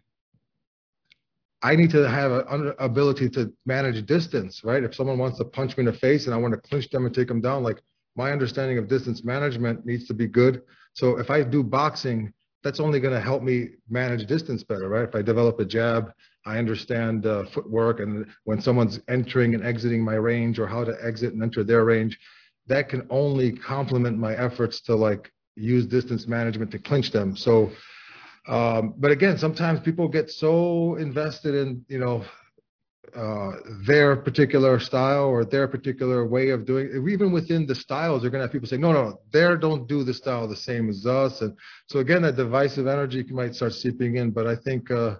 I 1.63 1.77
need 1.77 1.91
to 1.91 2.09
have 2.09 2.33
an 2.33 2.73
ability 2.79 3.29
to 3.31 3.53
manage 3.67 4.05
distance, 4.07 4.65
right? 4.65 4.83
If 4.83 4.95
someone 4.95 5.19
wants 5.19 5.39
to 5.39 5.45
punch 5.45 5.77
me 5.77 5.83
in 5.83 5.87
the 5.87 5.93
face 5.93 6.25
and 6.25 6.35
I 6.35 6.39
want 6.39 6.55
to 6.55 6.61
clinch 6.61 6.89
them 6.89 7.05
and 7.05 7.15
take 7.15 7.29
them 7.29 7.43
down, 7.43 7.63
like 7.63 7.81
my 8.17 8.33
understanding 8.33 8.79
of 8.79 8.89
distance 8.89 9.23
management 9.23 9.85
needs 9.85 10.07
to 10.09 10.15
be 10.15 10.27
good. 10.27 10.63
So 10.95 11.19
if 11.19 11.31
I 11.31 11.43
do 11.43 11.63
boxing, 11.63 12.33
that's 12.65 12.81
only 12.81 13.01
going 13.01 13.15
to 13.15 13.21
help 13.21 13.43
me 13.43 13.69
manage 13.89 14.27
distance 14.27 14.65
better, 14.65 14.89
right? 14.89 15.07
If 15.09 15.15
I 15.15 15.21
develop 15.21 15.61
a 15.61 15.65
jab, 15.65 16.13
I 16.47 16.59
understand 16.59 17.27
uh, 17.27 17.45
footwork 17.45 18.01
and 18.01 18.27
when 18.45 18.63
someone's 18.63 18.99
entering 19.09 19.55
and 19.55 19.65
exiting 19.65 20.03
my 20.03 20.15
range 20.15 20.59
or 20.59 20.67
how 20.67 20.85
to 20.85 20.97
exit 21.05 21.35
and 21.35 21.43
enter 21.43 21.63
their 21.63 21.85
range, 21.85 22.19
that 22.67 22.89
can 22.89 23.07
only 23.11 23.53
complement 23.53 24.19
my 24.19 24.35
efforts 24.35 24.81
to 24.83 24.97
like 24.97 25.31
use 25.55 25.87
distance 25.87 26.27
management 26.27 26.71
to 26.71 26.79
clinch 26.79 27.11
them. 27.13 27.37
So 27.37 27.71
um, 28.47 28.95
but 28.97 29.11
again, 29.11 29.39
sometimes 29.39 29.81
people 29.81 30.09
get 30.09 30.31
so 30.31 30.97
invested 30.97 31.55
in, 31.55 31.85
you 31.89 31.99
know, 31.99 32.25
uh, 33.15 33.53
their 33.87 34.17
particular 34.17 34.81
style 34.81 35.27
or 35.27 35.45
their 35.45 35.69
particular 35.69 36.27
way 36.27 36.49
of 36.51 36.65
doing 36.65 36.89
it. 36.93 37.11
Even 37.11 37.31
within 37.31 37.67
the 37.67 37.75
styles, 37.75 38.23
they're 38.23 38.31
going 38.31 38.41
to 38.41 38.47
have 38.47 38.53
people 38.53 38.69
say, 38.69 38.79
no, 38.79 38.93
no, 38.93 39.21
they 39.33 39.43
don't 39.61 39.87
do 39.87 40.03
the 40.03 40.15
style 40.15 40.49
the 40.49 40.57
same 40.57 40.89
as 40.89 41.07
us. 41.07 41.43
And 41.43 41.57
so 41.89 41.99
again, 41.99 42.23
that 42.23 42.37
divisive 42.37 42.87
energy 42.87 43.23
might 43.25 43.55
start 43.55 43.75
seeping 43.75 44.17
in. 44.17 44.31
But 44.31 44.47
I 44.47 44.57
think 44.57 44.91
uh, 44.91 45.17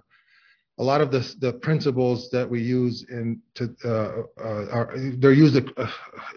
a 0.79 0.83
lot 0.83 1.01
of 1.01 1.11
the, 1.11 1.19
the 1.39 1.53
principles 1.53 2.29
that 2.31 2.49
we 2.49 2.61
use 2.61 3.05
in 3.09 3.39
to 3.55 3.75
uh, 3.85 4.41
uh 4.41 4.67
are 4.71 4.93
they're 5.17 5.31
used 5.31 5.55
uh, 5.77 5.87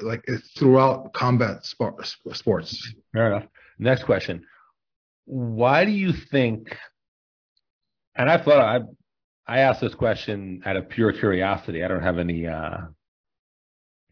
like 0.02 0.28
throughout 0.56 1.14
combat 1.14 1.64
sport, 1.64 2.06
sports. 2.32 2.94
Fair 3.14 3.28
enough. 3.28 3.48
Next 3.78 4.04
question 4.04 4.44
why 5.26 5.84
do 5.84 5.90
you 5.90 6.12
think? 6.12 6.74
And 8.14 8.30
I 8.30 8.42
thought 8.42 8.60
I 8.60 8.80
I 9.46 9.60
asked 9.60 9.80
this 9.80 9.94
question 9.94 10.62
out 10.64 10.76
of 10.76 10.88
pure 10.88 11.12
curiosity. 11.12 11.84
I 11.84 11.88
don't 11.88 12.02
have 12.02 12.18
any. 12.18 12.46
Uh, 12.46 12.78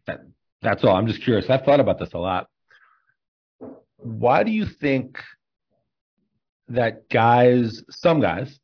that 0.06 0.20
that's 0.60 0.84
all. 0.84 0.94
I'm 0.94 1.06
just 1.06 1.22
curious. 1.22 1.48
I've 1.48 1.64
thought 1.64 1.80
about 1.80 1.98
this 1.98 2.12
a 2.12 2.18
lot. 2.18 2.48
Why 3.96 4.42
do 4.42 4.50
you 4.50 4.66
think 4.66 5.18
that 6.68 7.08
guys, 7.08 7.82
some 7.90 8.20
guys, 8.20 8.58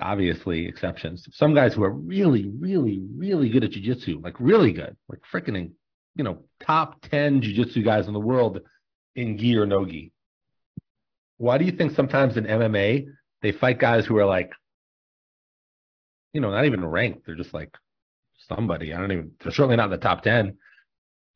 obviously 0.00 0.66
exceptions, 0.66 1.26
some 1.32 1.54
guys 1.54 1.74
who 1.74 1.84
are 1.84 1.90
really, 1.90 2.50
really, 2.58 3.02
really 3.16 3.48
good 3.48 3.64
at 3.64 3.70
jujitsu, 3.70 4.22
like 4.22 4.38
really 4.40 4.72
good, 4.72 4.96
like 5.08 5.20
freaking, 5.32 5.72
you 6.14 6.24
know, 6.24 6.44
top 6.60 7.00
10 7.02 7.42
jujitsu 7.42 7.84
guys 7.84 8.06
in 8.06 8.12
the 8.12 8.20
world 8.20 8.60
in 9.14 9.38
gi 9.38 9.56
or 9.56 9.66
no 9.66 9.84
gi, 9.84 10.12
why 11.38 11.58
do 11.58 11.64
you 11.64 11.72
think 11.72 11.94
sometimes 11.94 12.36
in 12.36 12.44
MMA 12.44 13.06
they 13.42 13.52
fight 13.52 13.78
guys 13.78 14.06
who 14.06 14.16
are 14.18 14.26
like, 14.26 14.52
you 16.32 16.40
know, 16.40 16.50
not 16.50 16.64
even 16.64 16.84
ranked. 16.84 17.26
They're 17.26 17.34
just 17.34 17.54
like 17.54 17.74
somebody. 18.48 18.92
I 18.92 18.98
don't 18.98 19.12
even. 19.12 19.32
They're 19.42 19.52
certainly 19.52 19.76
not 19.76 19.86
in 19.86 19.90
the 19.90 19.98
top 19.98 20.22
ten, 20.22 20.56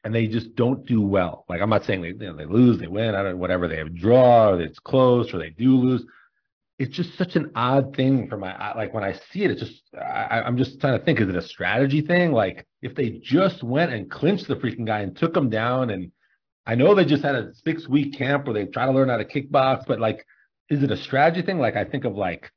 and 0.05 0.14
they 0.14 0.26
just 0.26 0.55
don't 0.55 0.86
do 0.86 1.03
well. 1.03 1.44
Like 1.48 1.61
I'm 1.61 1.70
not 1.70 1.84
saying 1.84 2.03
they 2.03 2.09
you 2.09 2.14
know, 2.14 2.36
they 2.36 2.46
lose, 2.46 2.78
they 2.78 2.86
win, 2.86 3.14
I 3.14 3.22
don't 3.22 3.38
whatever. 3.38 3.68
They 3.68 3.76
have 3.76 3.94
draw, 3.94 4.51
or 4.51 4.61
it's 4.61 4.78
close, 4.78 5.32
or 5.32 5.38
they 5.38 5.51
do 5.51 5.76
lose. 5.76 6.05
It's 6.78 6.96
just 6.96 7.16
such 7.18 7.36
an 7.36 7.51
odd 7.55 7.94
thing 7.94 8.26
for 8.28 8.38
my 8.38 8.74
like 8.74 8.94
when 8.94 9.05
I 9.05 9.12
see 9.12 9.44
it. 9.44 9.51
It's 9.51 9.61
just 9.61 9.82
I, 9.94 10.42
I'm 10.44 10.57
just 10.57 10.80
trying 10.80 10.98
to 10.98 11.05
think: 11.05 11.20
is 11.20 11.28
it 11.28 11.36
a 11.36 11.42
strategy 11.42 12.01
thing? 12.01 12.32
Like 12.32 12.66
if 12.82 12.94
they 12.94 13.11
just 13.22 13.62
went 13.62 13.92
and 13.92 14.11
clinched 14.11 14.48
the 14.48 14.57
freaking 14.57 14.86
guy 14.86 15.01
and 15.01 15.16
took 15.16 15.36
him 15.36 15.51
down 15.51 15.90
and 15.90 16.11
I 16.66 16.74
know 16.74 16.94
they 16.94 17.04
just 17.04 17.24
had 17.24 17.34
a 17.34 17.52
six 17.64 17.88
week 17.88 18.16
camp 18.16 18.46
where 18.46 18.54
they 18.54 18.66
try 18.66 18.86
to 18.86 18.92
learn 18.92 19.08
how 19.08 19.16
to 19.16 19.24
kickbox, 19.24 19.86
but 19.86 20.00
like, 20.00 20.24
is 20.68 20.82
it 20.82 20.90
a 20.90 20.96
strategy 20.96 21.42
thing? 21.42 21.58
Like 21.58 21.76
I 21.76 21.84
think 21.84 22.04
of 22.04 22.14
like 22.14 22.50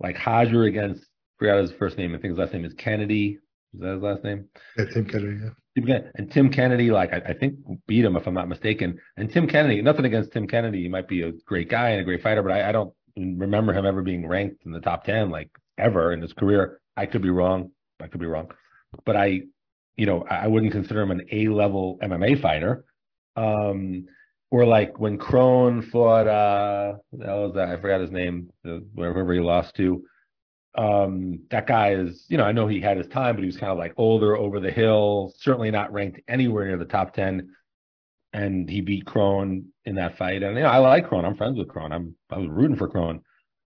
like 0.00 0.16
Roger 0.26 0.64
against 0.64 1.04
forgot 1.38 1.60
his 1.60 1.72
first 1.72 1.98
name. 1.98 2.14
I 2.14 2.18
think 2.18 2.30
his 2.30 2.38
last 2.38 2.52
name 2.52 2.64
is 2.64 2.74
Kennedy. 2.74 3.38
Is 3.74 3.80
that 3.80 3.94
his 3.94 4.02
last 4.02 4.24
name? 4.24 4.48
Yeah, 4.76 4.84
Tim 4.92 5.06
Kennedy. 5.06 5.38
Yeah. 5.74 5.98
And 6.16 6.30
Tim 6.30 6.50
Kennedy, 6.50 6.90
like 6.90 7.12
I, 7.12 7.30
I, 7.30 7.32
think 7.32 7.56
beat 7.86 8.04
him 8.04 8.16
if 8.16 8.26
I'm 8.26 8.34
not 8.34 8.48
mistaken. 8.48 8.98
And 9.16 9.32
Tim 9.32 9.48
Kennedy, 9.48 9.80
nothing 9.80 10.04
against 10.04 10.32
Tim 10.32 10.46
Kennedy. 10.46 10.82
He 10.82 10.88
might 10.88 11.08
be 11.08 11.22
a 11.22 11.32
great 11.46 11.70
guy 11.70 11.90
and 11.90 12.00
a 12.00 12.04
great 12.04 12.22
fighter, 12.22 12.42
but 12.42 12.52
I, 12.52 12.68
I 12.68 12.72
don't 12.72 12.92
remember 13.16 13.72
him 13.72 13.86
ever 13.86 14.02
being 14.02 14.28
ranked 14.28 14.66
in 14.66 14.72
the 14.72 14.80
top 14.80 15.04
ten, 15.04 15.30
like 15.30 15.50
ever 15.78 16.12
in 16.12 16.20
his 16.20 16.32
career. 16.34 16.80
I 16.96 17.06
could 17.06 17.22
be 17.22 17.30
wrong. 17.30 17.70
I 18.00 18.08
could 18.08 18.20
be 18.20 18.26
wrong. 18.26 18.50
but 19.06 19.16
I, 19.16 19.42
you 19.96 20.06
know, 20.06 20.24
I 20.28 20.46
wouldn't 20.46 20.72
consider 20.72 21.00
him 21.00 21.10
an 21.10 21.26
A 21.30 21.48
level 21.48 21.98
MMA 22.02 22.40
fighter. 22.40 22.84
Um, 23.36 24.06
or 24.50 24.66
like 24.66 24.98
when 25.00 25.16
Kron 25.16 25.80
fought, 25.80 26.26
uh, 26.26 26.94
that 27.12 27.32
was 27.32 27.54
that? 27.54 27.68
I 27.68 27.80
forgot 27.80 28.02
his 28.02 28.10
name, 28.10 28.50
wherever 28.62 29.32
he 29.32 29.40
lost 29.40 29.74
to. 29.76 30.04
Um, 30.74 31.40
that 31.50 31.66
guy 31.66 31.94
is, 31.94 32.26
you 32.28 32.36
know, 32.36 32.44
I 32.44 32.52
know 32.52 32.66
he 32.66 32.80
had 32.80 32.98
his 32.98 33.06
time, 33.08 33.34
but 33.34 33.42
he 33.42 33.46
was 33.46 33.56
kind 33.56 33.72
of 33.72 33.78
like 33.78 33.94
older, 33.96 34.36
over 34.36 34.60
the 34.60 34.70
hill, 34.70 35.32
certainly 35.38 35.70
not 35.70 35.92
ranked 35.92 36.20
anywhere 36.28 36.66
near 36.66 36.76
the 36.76 36.84
top 36.84 37.14
10. 37.14 37.48
And 38.34 38.68
he 38.68 38.82
beat 38.82 39.06
Kron 39.06 39.66
in 39.84 39.94
that 39.96 40.18
fight. 40.18 40.42
And, 40.42 40.56
you 40.56 40.62
know, 40.62 40.68
I 40.68 40.78
like 40.78 41.08
Kron. 41.08 41.24
I'm 41.24 41.36
friends 41.36 41.58
with 41.58 41.68
Kron. 41.68 41.92
I'm, 41.92 42.14
I 42.30 42.38
was 42.38 42.48
rooting 42.48 42.76
for 42.76 42.88
Kron. 42.88 43.22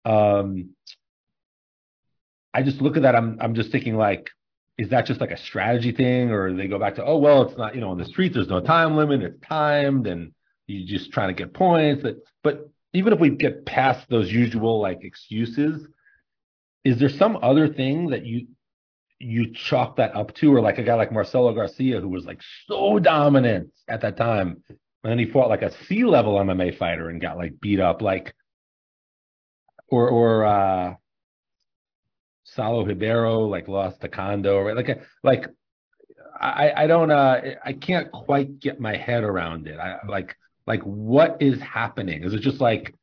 Um, 0.05 0.71
I 2.53 2.63
just 2.63 2.81
look 2.81 2.97
at 2.97 3.03
that. 3.03 3.17
I'm, 3.17 3.39
I'm 3.41 3.55
just 3.55 3.71
thinking 3.73 3.97
like, 3.97 4.31
is 4.77 4.89
that 4.91 5.07
just 5.07 5.21
like 5.21 5.31
a 5.31 5.37
strategy 5.37 5.93
thing 5.93 6.31
or 6.31 6.53
they 6.53 6.67
go 6.67 6.79
back 6.79 6.97
to, 6.97 7.05
oh, 7.05 7.19
well, 7.19 7.43
it's 7.43 7.57
not, 7.57 7.75
you 7.75 7.81
know, 7.81 7.91
on 7.91 7.99
the 7.99 8.05
street, 8.05 8.35
there's 8.35 8.49
no 8.49 8.61
time 8.61 8.97
limit. 8.97 9.23
It's 9.23 9.41
timed 9.47 10.07
and 10.07 10.33
you're 10.67 10.87
just 10.87 11.13
trying 11.13 11.29
to 11.29 11.35
get 11.35 11.55
points. 11.55 12.05
But, 12.43 12.71
even 12.97 13.13
if 13.13 13.19
we 13.19 13.29
get 13.29 13.67
past 13.67 14.09
those 14.09 14.31
usual 14.31 14.81
like 14.81 15.03
excuses, 15.03 15.85
is 16.85 16.97
there 17.01 17.09
some 17.09 17.37
other 17.43 17.67
thing 17.67 18.11
that 18.11 18.25
you 18.25 18.47
you 19.19 19.53
chalk 19.53 19.97
that 19.97 20.15
up 20.15 20.33
to, 20.37 20.55
or 20.55 20.61
like 20.61 20.79
a 20.79 20.83
guy 20.85 20.95
like 20.95 21.11
Marcelo 21.11 21.53
Garcia 21.53 22.01
who 22.01 22.09
was 22.09 22.25
like 22.25 22.41
so 22.69 23.01
dominant 23.01 23.71
at 23.89 24.03
that 24.03 24.17
time, 24.17 24.63
and 24.69 24.79
then 25.03 25.19
he 25.19 25.27
fought 25.27 25.49
like 25.49 25.63
a 25.63 25.73
C 25.87 26.05
level 26.05 26.37
MMA 26.37 26.79
fighter 26.79 27.11
and 27.11 27.21
got 27.21 27.37
like 27.37 27.59
beat 27.61 27.81
up, 27.81 28.01
like 28.01 28.33
or 29.89 30.09
or 30.09 30.45
uh 30.45 30.95
Saulo 32.57 32.85
Ribeiro 32.87 33.41
like 33.41 33.69
lost 33.69 34.01
to 34.01 34.09
Kondo, 34.09 34.61
right? 34.61 34.77
Like 34.77 35.01
like 35.23 35.47
I 36.41 36.73
I 36.77 36.87
don't 36.87 37.11
uh 37.11 37.41
I 37.65 37.73
can't 37.73 38.11
quite 38.13 38.61
get 38.61 38.81
my 38.81 38.97
head 38.97 39.25
around 39.25 39.67
it. 39.67 39.79
I 39.79 39.99
like 40.09 40.37
like 40.67 40.83
what 40.83 41.37
is 41.41 41.61
happening? 41.61 42.25
Is 42.25 42.35
it 42.35 42.41
just 42.41 42.61
like 42.61 42.95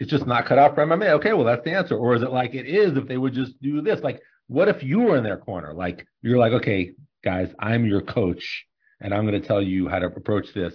it's 0.00 0.10
just 0.10 0.26
not 0.26 0.46
cut 0.46 0.58
out 0.58 0.74
for 0.74 0.84
MMA. 0.84 1.10
Okay, 1.14 1.32
well 1.32 1.44
that's 1.44 1.64
the 1.64 1.72
answer. 1.72 1.96
Or 1.96 2.14
is 2.14 2.22
it 2.22 2.32
like 2.32 2.54
it 2.54 2.66
is 2.66 2.96
if 2.96 3.06
they 3.06 3.16
would 3.16 3.32
just 3.32 3.60
do 3.62 3.80
this? 3.80 4.00
Like, 4.02 4.20
what 4.48 4.68
if 4.68 4.82
you 4.82 5.00
were 5.00 5.16
in 5.16 5.24
their 5.24 5.38
corner? 5.38 5.72
Like 5.72 6.06
you're 6.22 6.38
like, 6.38 6.52
okay, 6.52 6.92
guys, 7.22 7.52
I'm 7.58 7.86
your 7.86 8.02
coach, 8.02 8.66
and 9.00 9.14
I'm 9.14 9.26
going 9.26 9.40
to 9.40 9.46
tell 9.46 9.62
you 9.62 9.88
how 9.88 10.00
to 10.00 10.06
approach 10.06 10.52
this. 10.54 10.74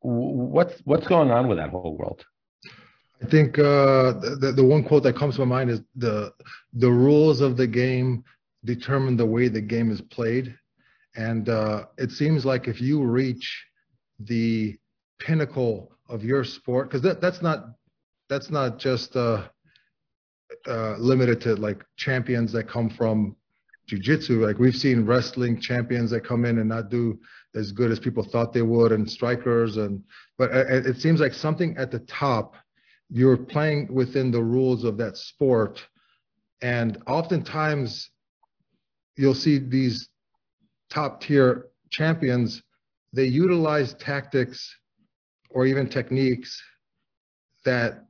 What's 0.00 0.74
what's 0.84 1.06
going 1.06 1.30
on 1.30 1.48
with 1.48 1.58
that 1.58 1.70
whole 1.70 1.96
world? 1.96 2.24
I 3.22 3.26
think 3.26 3.58
uh, 3.58 4.12
the 4.40 4.52
the 4.54 4.64
one 4.64 4.84
quote 4.84 5.02
that 5.04 5.16
comes 5.16 5.36
to 5.36 5.44
my 5.44 5.58
mind 5.58 5.70
is 5.70 5.80
the 5.96 6.32
the 6.74 6.90
rules 6.90 7.40
of 7.40 7.56
the 7.56 7.66
game 7.66 8.24
determine 8.64 9.16
the 9.16 9.26
way 9.26 9.48
the 9.48 9.60
game 9.60 9.90
is 9.90 10.00
played, 10.00 10.54
and 11.16 11.48
uh, 11.48 11.84
it 11.96 12.10
seems 12.10 12.44
like 12.44 12.68
if 12.68 12.80
you 12.80 13.02
reach 13.02 13.66
the 14.18 14.76
pinnacle 15.18 15.96
of 16.08 16.24
your 16.24 16.44
sport, 16.44 16.88
because 16.88 17.02
that, 17.02 17.20
that's 17.20 17.40
not 17.40 17.66
that's 18.28 18.50
not 18.50 18.78
just 18.78 19.16
uh, 19.16 19.46
uh, 20.66 20.96
limited 20.96 21.40
to 21.42 21.54
like 21.54 21.84
champions 21.96 22.52
that 22.52 22.68
come 22.68 22.90
from 22.90 23.36
jujitsu. 23.88 24.44
Like 24.44 24.58
we've 24.58 24.74
seen 24.76 25.06
wrestling 25.06 25.60
champions 25.60 26.10
that 26.10 26.24
come 26.24 26.44
in 26.44 26.58
and 26.58 26.68
not 26.68 26.90
do 26.90 27.18
as 27.54 27.70
good 27.70 27.90
as 27.90 28.00
people 28.00 28.24
thought 28.24 28.52
they 28.52 28.62
would, 28.62 28.92
and 28.92 29.10
strikers. 29.10 29.76
And 29.76 30.02
but 30.36 30.50
it, 30.52 30.86
it 30.86 30.96
seems 31.00 31.20
like 31.20 31.32
something 31.32 31.76
at 31.78 31.90
the 31.90 32.00
top, 32.00 32.56
you're 33.10 33.36
playing 33.36 33.92
within 33.92 34.30
the 34.30 34.42
rules 34.42 34.84
of 34.84 34.96
that 34.98 35.16
sport, 35.16 35.86
and 36.62 36.98
oftentimes 37.06 38.10
you'll 39.16 39.34
see 39.34 39.58
these 39.58 40.08
top 40.90 41.20
tier 41.20 41.66
champions. 41.90 42.62
They 43.12 43.26
utilize 43.26 43.94
tactics 43.94 44.74
or 45.50 45.66
even 45.66 45.88
techniques 45.88 46.60
that 47.64 48.04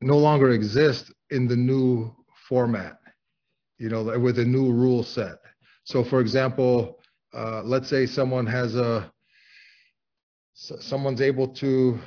no 0.00 0.18
longer 0.18 0.50
exist 0.50 1.12
in 1.30 1.46
the 1.46 1.56
new 1.56 2.14
format, 2.48 2.98
you 3.78 3.88
know, 3.88 4.18
with 4.18 4.38
a 4.38 4.44
new 4.44 4.72
rule 4.72 5.02
set. 5.02 5.36
So, 5.84 6.02
for 6.02 6.20
example, 6.20 7.00
uh, 7.32 7.62
let's 7.64 7.88
say 7.88 8.06
someone 8.06 8.46
has 8.46 8.76
a, 8.76 9.10
someone's 10.54 11.20
able 11.20 11.48
to, 11.48 11.98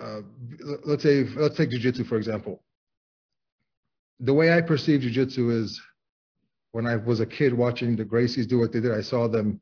uh, 0.00 0.20
let's 0.84 1.02
say, 1.02 1.24
let's 1.36 1.56
take 1.56 1.70
jujitsu 1.70 2.06
for 2.06 2.16
example. 2.16 2.62
The 4.20 4.32
way 4.32 4.52
I 4.52 4.60
perceive 4.60 5.00
jujitsu 5.00 5.52
is 5.62 5.80
when 6.72 6.86
I 6.86 6.96
was 6.96 7.20
a 7.20 7.26
kid 7.26 7.54
watching 7.54 7.96
the 7.96 8.04
Gracies 8.04 8.46
do 8.46 8.58
what 8.58 8.72
they 8.72 8.80
did, 8.80 8.92
I 8.92 9.00
saw 9.00 9.28
them 9.28 9.60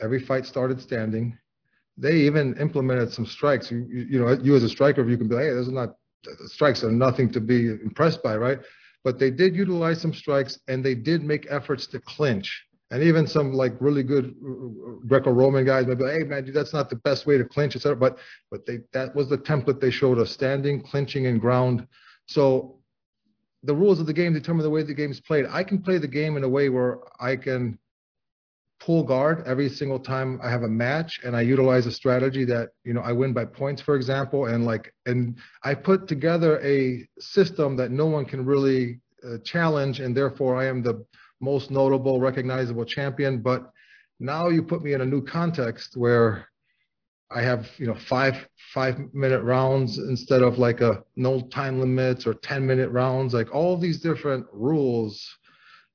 every 0.00 0.20
fight 0.20 0.46
started 0.46 0.80
standing. 0.80 1.36
They 1.96 2.16
even 2.16 2.56
implemented 2.58 3.12
some 3.12 3.26
strikes. 3.26 3.70
You, 3.70 3.86
you 3.88 4.18
know, 4.18 4.32
you 4.42 4.56
as 4.56 4.62
a 4.62 4.68
striker, 4.68 5.08
you 5.08 5.16
can 5.16 5.28
be 5.28 5.34
like, 5.34 5.44
hey, 5.44 5.50
this 5.50 5.66
is 5.66 5.72
not 5.72 5.94
strikes 6.46 6.82
are 6.84 6.90
nothing 6.90 7.30
to 7.32 7.40
be 7.40 7.68
impressed 7.68 8.22
by, 8.22 8.36
right? 8.36 8.58
But 9.02 9.18
they 9.18 9.30
did 9.30 9.54
utilize 9.54 10.00
some 10.00 10.14
strikes 10.14 10.58
and 10.68 10.84
they 10.84 10.94
did 10.94 11.22
make 11.22 11.46
efforts 11.50 11.86
to 11.88 12.00
clinch. 12.00 12.64
And 12.90 13.02
even 13.02 13.26
some 13.26 13.52
like 13.52 13.74
really 13.80 14.02
good 14.02 14.34
Greco-Roman 15.06 15.64
guys 15.64 15.86
maybe, 15.86 16.04
hey 16.04 16.24
man, 16.24 16.48
that's 16.52 16.72
not 16.72 16.90
the 16.90 16.96
best 16.96 17.26
way 17.26 17.38
to 17.38 17.44
clinch, 17.44 17.74
etc. 17.74 17.96
But 17.96 18.18
but 18.50 18.66
they 18.66 18.80
that 18.92 19.14
was 19.14 19.28
the 19.28 19.38
template 19.38 19.80
they 19.80 19.90
showed 19.90 20.18
us: 20.18 20.30
standing, 20.30 20.82
clinching, 20.82 21.26
and 21.26 21.40
ground. 21.40 21.86
So 22.26 22.78
the 23.64 23.74
rules 23.74 24.00
of 24.00 24.06
the 24.06 24.12
game 24.12 24.32
determine 24.32 24.62
the 24.62 24.70
way 24.70 24.82
the 24.82 24.94
game 24.94 25.10
is 25.10 25.20
played. 25.20 25.46
I 25.50 25.64
can 25.64 25.80
play 25.80 25.98
the 25.98 26.08
game 26.08 26.36
in 26.36 26.44
a 26.44 26.48
way 26.48 26.68
where 26.68 26.98
I 27.18 27.36
can 27.36 27.78
pull 28.80 29.02
guard 29.02 29.42
every 29.46 29.68
single 29.68 29.98
time 29.98 30.38
I 30.42 30.50
have 30.50 30.62
a 30.62 30.68
match 30.68 31.20
and 31.24 31.34
I 31.34 31.40
utilize 31.40 31.86
a 31.86 31.92
strategy 31.92 32.44
that, 32.44 32.70
you 32.84 32.92
know, 32.92 33.00
I 33.00 33.12
win 33.12 33.32
by 33.32 33.46
points, 33.46 33.80
for 33.80 33.96
example. 33.96 34.46
And 34.46 34.66
like, 34.66 34.92
and 35.06 35.38
I 35.62 35.74
put 35.74 36.06
together 36.06 36.60
a 36.62 37.06
system 37.18 37.76
that 37.76 37.90
no 37.90 38.06
one 38.06 38.26
can 38.26 38.44
really 38.44 39.00
uh, 39.26 39.38
challenge. 39.44 40.00
And 40.00 40.14
therefore 40.14 40.56
I 40.56 40.66
am 40.66 40.82
the 40.82 41.04
most 41.44 41.70
notable, 41.70 42.20
recognizable 42.20 42.84
champion. 42.84 43.40
But 43.42 43.70
now 44.20 44.48
you 44.48 44.62
put 44.62 44.82
me 44.82 44.94
in 44.94 45.00
a 45.02 45.06
new 45.06 45.22
context 45.22 45.96
where 45.96 46.46
I 47.30 47.42
have, 47.42 47.68
you 47.78 47.86
know, 47.86 47.96
five, 47.96 48.46
five 48.72 48.98
minute 49.12 49.42
rounds 49.42 49.98
instead 49.98 50.42
of 50.42 50.58
like 50.58 50.80
a 50.80 51.02
no 51.16 51.40
time 51.42 51.80
limits 51.80 52.26
or 52.26 52.34
10 52.34 52.66
minute 52.66 52.90
rounds, 52.90 53.34
like 53.34 53.54
all 53.54 53.76
these 53.76 54.00
different 54.00 54.46
rules, 54.52 55.24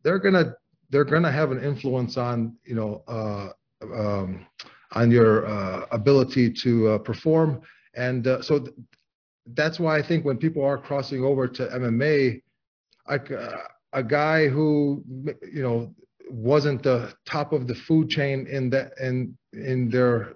they're 0.03 0.19
to 0.19 0.55
they're 0.89 1.05
to 1.23 1.31
have 1.31 1.51
an 1.51 1.63
influence 1.63 2.17
on 2.17 2.55
you 2.65 2.75
know 2.75 3.03
uh, 3.07 3.49
um, 3.95 4.45
on 4.93 5.11
your 5.11 5.45
uh, 5.47 5.85
ability 5.91 6.51
to 6.51 6.89
uh, 6.89 6.97
perform 6.97 7.61
and 7.95 8.27
uh, 8.27 8.41
so 8.41 8.59
th- 8.59 8.75
that's 9.53 9.79
why 9.79 9.97
i 9.97 10.01
think 10.01 10.25
when 10.25 10.37
people 10.37 10.63
are 10.63 10.77
crossing 10.77 11.23
over 11.23 11.47
to 11.47 11.65
mma 11.67 12.41
like 13.07 13.31
uh, 13.31 13.57
a 13.93 14.03
guy 14.03 14.47
who 14.47 15.03
you 15.51 15.61
know 15.61 15.93
wasn't 16.29 16.81
the 16.83 17.13
top 17.25 17.53
of 17.53 17.67
the 17.67 17.75
food 17.75 18.09
chain 18.09 18.47
in 18.47 18.69
that 18.69 18.91
in 19.01 19.37
in 19.53 19.89
their 19.89 20.35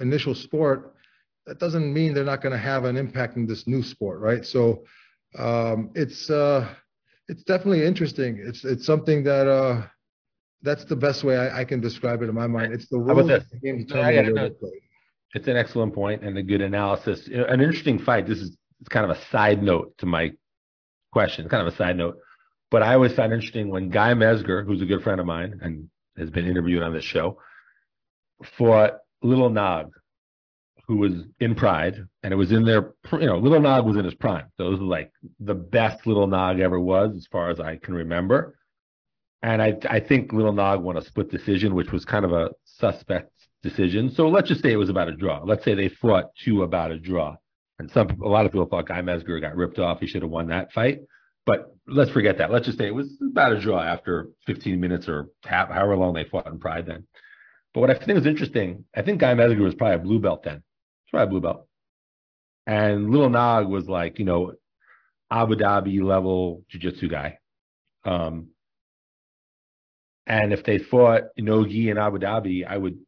initial 0.00 0.34
sport 0.34 0.94
that 1.46 1.58
doesn't 1.58 1.92
mean 1.92 2.12
they're 2.12 2.24
not 2.24 2.42
going 2.42 2.52
to 2.52 2.58
have 2.58 2.84
an 2.84 2.96
impact 2.96 3.36
in 3.36 3.46
this 3.46 3.66
new 3.66 3.82
sport 3.82 4.20
right 4.20 4.44
so 4.44 4.84
um, 5.38 5.90
it's 5.94 6.30
uh 6.30 6.68
it's 7.28 7.42
definitely 7.42 7.84
interesting. 7.84 8.38
It's 8.40 8.64
it's 8.64 8.86
something 8.86 9.24
that 9.24 9.48
uh 9.48 9.86
that's 10.62 10.84
the 10.84 10.96
best 10.96 11.24
way 11.24 11.36
I, 11.36 11.60
I 11.60 11.64
can 11.64 11.80
describe 11.80 12.22
it 12.22 12.28
in 12.28 12.34
my 12.34 12.46
mind. 12.46 12.72
It's 12.72 12.88
the 12.88 12.98
rules 12.98 13.30
of 13.30 13.44
the 13.50 13.58
game 13.58 13.86
It's 15.34 15.48
an 15.48 15.56
excellent 15.56 15.94
point 15.94 16.22
and 16.22 16.38
a 16.38 16.42
good 16.42 16.60
analysis. 16.60 17.26
An 17.28 17.60
interesting 17.60 17.98
fight. 17.98 18.26
This 18.26 18.38
is 18.38 18.56
it's 18.80 18.88
kind 18.88 19.08
of 19.10 19.16
a 19.16 19.20
side 19.26 19.62
note 19.62 19.96
to 19.98 20.06
my 20.06 20.32
question, 21.12 21.48
kind 21.48 21.66
of 21.66 21.72
a 21.72 21.76
side 21.76 21.96
note. 21.96 22.18
But 22.76 22.82
I 22.82 22.92
always 22.92 23.14
found 23.14 23.32
interesting 23.32 23.70
when 23.70 23.88
Guy 23.88 24.12
Mezger, 24.12 24.62
who's 24.62 24.82
a 24.82 24.84
good 24.84 25.02
friend 25.02 25.18
of 25.18 25.24
mine 25.24 25.60
and 25.62 25.88
has 26.18 26.28
been 26.28 26.46
interviewed 26.46 26.82
on 26.82 26.92
this 26.92 27.06
show, 27.06 27.38
fought 28.58 28.98
Little 29.22 29.48
Nog 29.48 29.92
who 30.86 30.98
was 30.98 31.12
in 31.40 31.54
Pride, 31.54 32.06
and 32.22 32.34
it 32.34 32.36
was 32.36 32.52
in 32.52 32.66
their, 32.66 32.92
you 33.12 33.24
know, 33.24 33.38
Little 33.38 33.62
Nog 33.62 33.86
was 33.86 33.96
in 33.96 34.04
his 34.04 34.12
prime. 34.12 34.52
So 34.58 34.66
it 34.66 34.70
was 34.72 34.80
like 34.80 35.10
the 35.40 35.54
best 35.54 36.06
Little 36.06 36.26
Nog 36.26 36.60
ever 36.60 36.78
was, 36.78 37.16
as 37.16 37.26
far 37.32 37.48
as 37.48 37.60
I 37.60 37.76
can 37.76 37.94
remember. 37.94 38.58
And 39.42 39.62
I, 39.62 39.78
I 39.88 40.00
think 40.00 40.34
Little 40.34 40.52
Nog 40.52 40.82
won 40.82 40.98
a 40.98 41.02
split 41.02 41.30
decision, 41.30 41.74
which 41.74 41.92
was 41.92 42.04
kind 42.04 42.26
of 42.26 42.32
a 42.32 42.50
suspect 42.64 43.32
decision. 43.62 44.10
So 44.10 44.28
let's 44.28 44.48
just 44.48 44.60
say 44.60 44.70
it 44.70 44.76
was 44.76 44.90
about 44.90 45.08
a 45.08 45.16
draw. 45.16 45.42
Let's 45.42 45.64
say 45.64 45.74
they 45.74 45.88
fought 45.88 46.26
two 46.44 46.62
about 46.62 46.90
a 46.90 46.98
draw. 46.98 47.36
And 47.78 47.90
some, 47.90 48.20
a 48.22 48.28
lot 48.28 48.44
of 48.44 48.52
people 48.52 48.66
thought 48.66 48.86
Guy 48.86 49.00
Mezger 49.00 49.40
got 49.40 49.56
ripped 49.56 49.78
off. 49.78 50.00
He 50.00 50.06
should 50.06 50.20
have 50.20 50.30
won 50.30 50.48
that 50.48 50.72
fight. 50.72 50.98
But 51.46 51.72
let's 51.86 52.10
forget 52.10 52.38
that. 52.38 52.50
Let's 52.50 52.66
just 52.66 52.78
say 52.78 52.86
it 52.88 52.94
was 52.94 53.08
about 53.22 53.52
a 53.52 53.60
draw 53.60 53.80
after 53.80 54.28
15 54.46 54.80
minutes 54.80 55.08
or 55.08 55.28
however 55.44 55.96
long 55.96 56.14
they 56.14 56.24
fought 56.24 56.46
in 56.48 56.58
Pride 56.58 56.86
then. 56.86 57.06
But 57.72 57.80
what 57.80 57.90
I 57.90 57.94
think 57.94 58.16
was 58.16 58.26
interesting, 58.26 58.84
I 58.94 59.02
think 59.02 59.20
Guy 59.20 59.34
Mezger 59.34 59.60
was 59.60 59.74
probably 59.74 59.96
a 59.96 59.98
blue 60.00 60.18
belt 60.18 60.42
then. 60.42 60.62
probably 61.10 61.26
a 61.26 61.30
blue 61.30 61.40
belt. 61.40 61.68
And 62.66 63.10
Little 63.10 63.30
Nog 63.30 63.68
was 63.68 63.86
like, 63.88 64.18
you 64.18 64.24
know, 64.24 64.54
Abu 65.30 65.54
Dhabi 65.54 66.02
level 66.02 66.64
jiu-jitsu 66.68 67.08
guy. 67.08 67.38
Um, 68.04 68.48
And 70.26 70.52
if 70.52 70.64
they 70.64 70.78
fought 70.78 71.24
Nogi 71.36 71.90
in 71.90 71.98
Abu 71.98 72.18
Dhabi, 72.18 72.66
I 72.66 72.76
would 72.76 72.98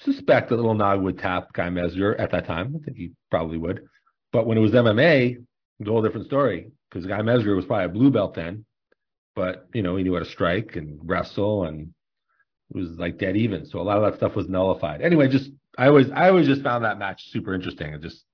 suspect 0.00 0.50
that 0.50 0.56
Little 0.56 0.74
Nog 0.74 1.00
would 1.02 1.18
tap 1.18 1.52
Guy 1.52 1.68
Mezger 1.68 2.18
at 2.18 2.30
that 2.32 2.46
time. 2.46 2.76
I 2.76 2.84
think 2.84 2.96
he 2.96 3.12
probably 3.30 3.56
would. 3.56 3.86
But 4.32 4.46
when 4.46 4.58
it 4.58 4.60
was 4.60 4.72
MMA, 4.72 5.36
a 5.80 5.84
whole 5.84 6.02
different 6.02 6.26
story 6.26 6.70
because 6.90 7.06
Guy 7.06 7.20
Mezger 7.20 7.54
was 7.54 7.64
probably 7.64 7.84
a 7.86 7.88
blue 7.88 8.10
belt 8.10 8.34
then, 8.34 8.64
but 9.36 9.68
you 9.72 9.82
know 9.82 9.96
he 9.96 10.02
knew 10.02 10.14
how 10.14 10.20
to 10.20 10.24
strike 10.24 10.76
and 10.76 11.00
wrestle 11.04 11.64
and 11.64 11.92
it 12.70 12.76
was 12.76 12.90
like 12.98 13.18
dead 13.18 13.36
even. 13.36 13.66
So 13.66 13.80
a 13.80 13.82
lot 13.82 13.98
of 13.98 14.10
that 14.10 14.18
stuff 14.18 14.36
was 14.36 14.48
nullified. 14.48 15.02
Anyway, 15.02 15.28
just 15.28 15.50
I 15.76 15.88
always 15.88 16.10
I 16.10 16.28
always 16.28 16.46
just 16.46 16.62
found 16.62 16.84
that 16.84 16.98
match 16.98 17.30
super 17.30 17.54
interesting. 17.54 17.92
It 17.94 18.02
just 18.02 18.24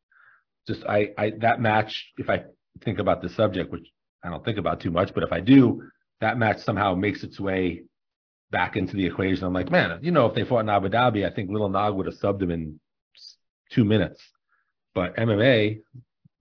just 0.66 0.84
I 0.84 1.10
I 1.16 1.32
that 1.40 1.60
match 1.60 2.12
if 2.18 2.28
I 2.28 2.44
think 2.82 2.98
about 2.98 3.22
the 3.22 3.28
subject, 3.30 3.70
which 3.72 3.86
I 4.22 4.30
don't 4.30 4.44
think 4.44 4.58
about 4.58 4.80
too 4.80 4.90
much, 4.90 5.14
but 5.14 5.22
if 5.22 5.32
I 5.32 5.40
do, 5.40 5.82
that 6.20 6.38
match 6.38 6.58
somehow 6.58 6.94
makes 6.94 7.22
its 7.22 7.38
way 7.38 7.84
back 8.50 8.76
into 8.76 8.96
the 8.96 9.06
equation. 9.06 9.44
I'm 9.44 9.52
like, 9.52 9.70
man, 9.70 9.98
you 10.02 10.10
know, 10.10 10.26
if 10.26 10.34
they 10.34 10.44
fought 10.44 10.60
in 10.60 10.68
Abu 10.68 10.88
Dhabi, 10.88 11.30
I 11.30 11.34
think 11.34 11.50
Little 11.50 11.68
Nog 11.68 11.94
would 11.96 12.06
have 12.06 12.16
subbed 12.16 12.42
him 12.42 12.50
in 12.50 12.80
two 13.70 13.84
minutes. 13.84 14.22
But 14.94 15.16
MMA, 15.16 15.80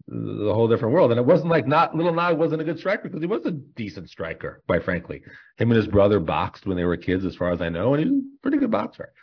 the 0.07 0.53
whole 0.53 0.67
different 0.67 0.93
world. 0.93 1.11
And 1.11 1.19
it 1.19 1.25
wasn't 1.25 1.49
like 1.49 1.67
not 1.67 1.95
Little 1.95 2.13
Nog 2.13 2.37
wasn't 2.37 2.61
a 2.61 2.65
good 2.65 2.79
striker 2.79 3.03
because 3.03 3.21
he 3.21 3.27
was 3.27 3.45
a 3.45 3.51
decent 3.51 4.09
striker, 4.09 4.61
quite 4.67 4.83
frankly. 4.83 5.21
Him 5.57 5.71
and 5.71 5.77
his 5.77 5.87
brother 5.87 6.19
boxed 6.19 6.65
when 6.65 6.77
they 6.77 6.85
were 6.85 6.97
kids, 6.97 7.25
as 7.25 7.35
far 7.35 7.51
as 7.51 7.61
I 7.61 7.69
know, 7.69 7.93
and 7.93 8.03
he 8.03 8.09
was 8.09 8.19
a 8.19 8.41
pretty 8.41 8.57
good 8.57 8.71
boxer. 8.71 9.13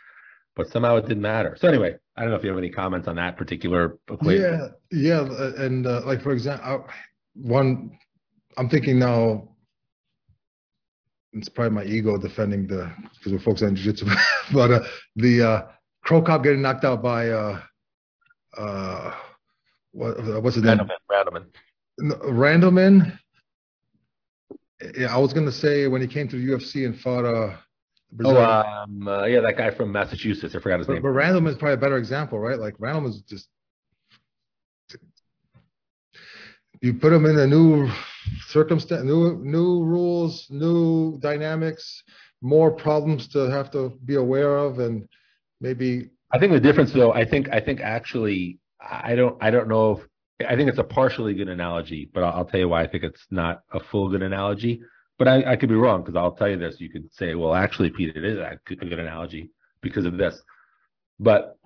But 0.55 0.67
somehow 0.67 0.97
it 0.97 1.07
didn't 1.07 1.21
matter. 1.21 1.55
So 1.59 1.67
anyway, 1.67 1.95
I 2.15 2.21
don't 2.21 2.29
know 2.29 2.35
if 2.35 2.43
you 2.43 2.49
have 2.49 2.59
any 2.59 2.69
comments 2.69 3.07
on 3.07 3.15
that 3.15 3.37
particular 3.37 3.97
equation. 4.11 4.71
Yeah, 4.91 5.25
yeah, 5.25 5.63
and 5.63 5.87
uh, 5.87 6.01
like 6.05 6.21
for 6.21 6.31
example, 6.31 6.87
one, 7.33 7.97
I'm 8.57 8.69
thinking 8.69 8.99
now. 8.99 9.49
It's 11.35 11.49
probably 11.49 11.73
my 11.73 11.83
ego 11.85 12.15
defending 12.19 12.67
the 12.67 12.93
because 13.17 13.31
we're 13.31 13.39
focused 13.39 13.63
on 13.63 13.75
jiu-jitsu, 13.75 14.05
but 14.53 14.69
uh, 14.69 14.79
the 15.15 15.41
uh, 15.41 15.61
Cro 16.03 16.21
Cop 16.21 16.43
getting 16.43 16.61
knocked 16.61 16.85
out 16.85 17.01
by 17.01 17.29
uh, 17.29 17.59
uh, 18.55 19.15
what, 19.93 20.43
what's 20.43 20.55
his 20.55 20.65
Randleman, 20.65 20.89
name? 20.89 20.97
Randleman. 21.09 21.45
Randleman. 21.99 23.19
Yeah, 24.97 25.15
I 25.15 25.17
was 25.17 25.31
gonna 25.31 25.51
say 25.51 25.87
when 25.87 26.01
he 26.01 26.07
came 26.07 26.27
to 26.27 26.35
the 26.35 26.51
UFC 26.51 26.85
and 26.85 26.99
fought 26.99 27.23
uh 27.23 27.55
Brazil. 28.11 28.37
Oh, 28.37 28.43
um, 28.43 29.07
uh, 29.07 29.25
yeah, 29.25 29.39
that 29.41 29.57
guy 29.57 29.71
from 29.71 29.91
Massachusetts. 29.91 30.55
I 30.55 30.59
forgot 30.59 30.79
his 30.79 30.87
but, 30.87 30.93
name. 30.93 31.01
But 31.01 31.09
Randleman 31.09 31.49
is 31.49 31.55
probably 31.55 31.75
a 31.75 31.77
better 31.77 31.97
example, 31.97 32.39
right? 32.39 32.59
Like 32.59 32.77
Randleman's 32.77 33.21
just 33.21 33.47
you 36.81 36.93
put 36.93 37.13
him 37.13 37.25
in 37.25 37.39
a 37.39 37.47
new 37.47 37.89
circumstance, 38.47 39.03
new 39.05 39.39
new 39.41 39.83
rules, 39.83 40.47
new 40.49 41.17
dynamics, 41.19 42.03
more 42.41 42.71
problems 42.71 43.27
to 43.29 43.49
have 43.49 43.71
to 43.71 43.97
be 44.05 44.15
aware 44.15 44.57
of, 44.57 44.79
and 44.79 45.07
maybe. 45.61 46.09
I 46.31 46.39
think 46.39 46.51
the 46.51 46.59
difference, 46.59 46.91
though, 46.91 47.13
I 47.13 47.23
think 47.25 47.47
I 47.51 47.61
think 47.61 47.79
actually 47.79 48.59
I 48.89 49.15
don't 49.15 49.41
I 49.41 49.51
don't 49.51 49.67
know 49.67 49.91
if 49.93 50.47
I 50.47 50.55
think 50.55 50.69
it's 50.69 50.79
a 50.79 50.83
partially 50.83 51.33
good 51.33 51.49
analogy, 51.49 52.09
but 52.13 52.23
I'll, 52.23 52.33
I'll 52.39 52.45
tell 52.45 52.59
you 52.59 52.69
why 52.69 52.83
I 52.83 52.87
think 52.87 53.03
it's 53.03 53.25
not 53.31 53.61
a 53.71 53.79
full 53.79 54.09
good 54.09 54.23
analogy. 54.23 54.81
But 55.19 55.27
I, 55.27 55.51
I 55.51 55.55
could 55.55 55.69
be 55.69 55.75
wrong 55.75 56.01
because 56.01 56.15
I'll 56.15 56.33
tell 56.33 56.49
you 56.49 56.57
this. 56.57 56.77
You 56.79 56.89
could 56.89 57.13
say, 57.13 57.35
well, 57.35 57.53
actually, 57.53 57.91
Pete, 57.91 58.15
it 58.15 58.25
is 58.25 58.39
a 58.39 58.57
good 58.67 58.99
analogy 58.99 59.51
because 59.81 60.05
of 60.05 60.17
this. 60.17 60.41
But 61.19 61.57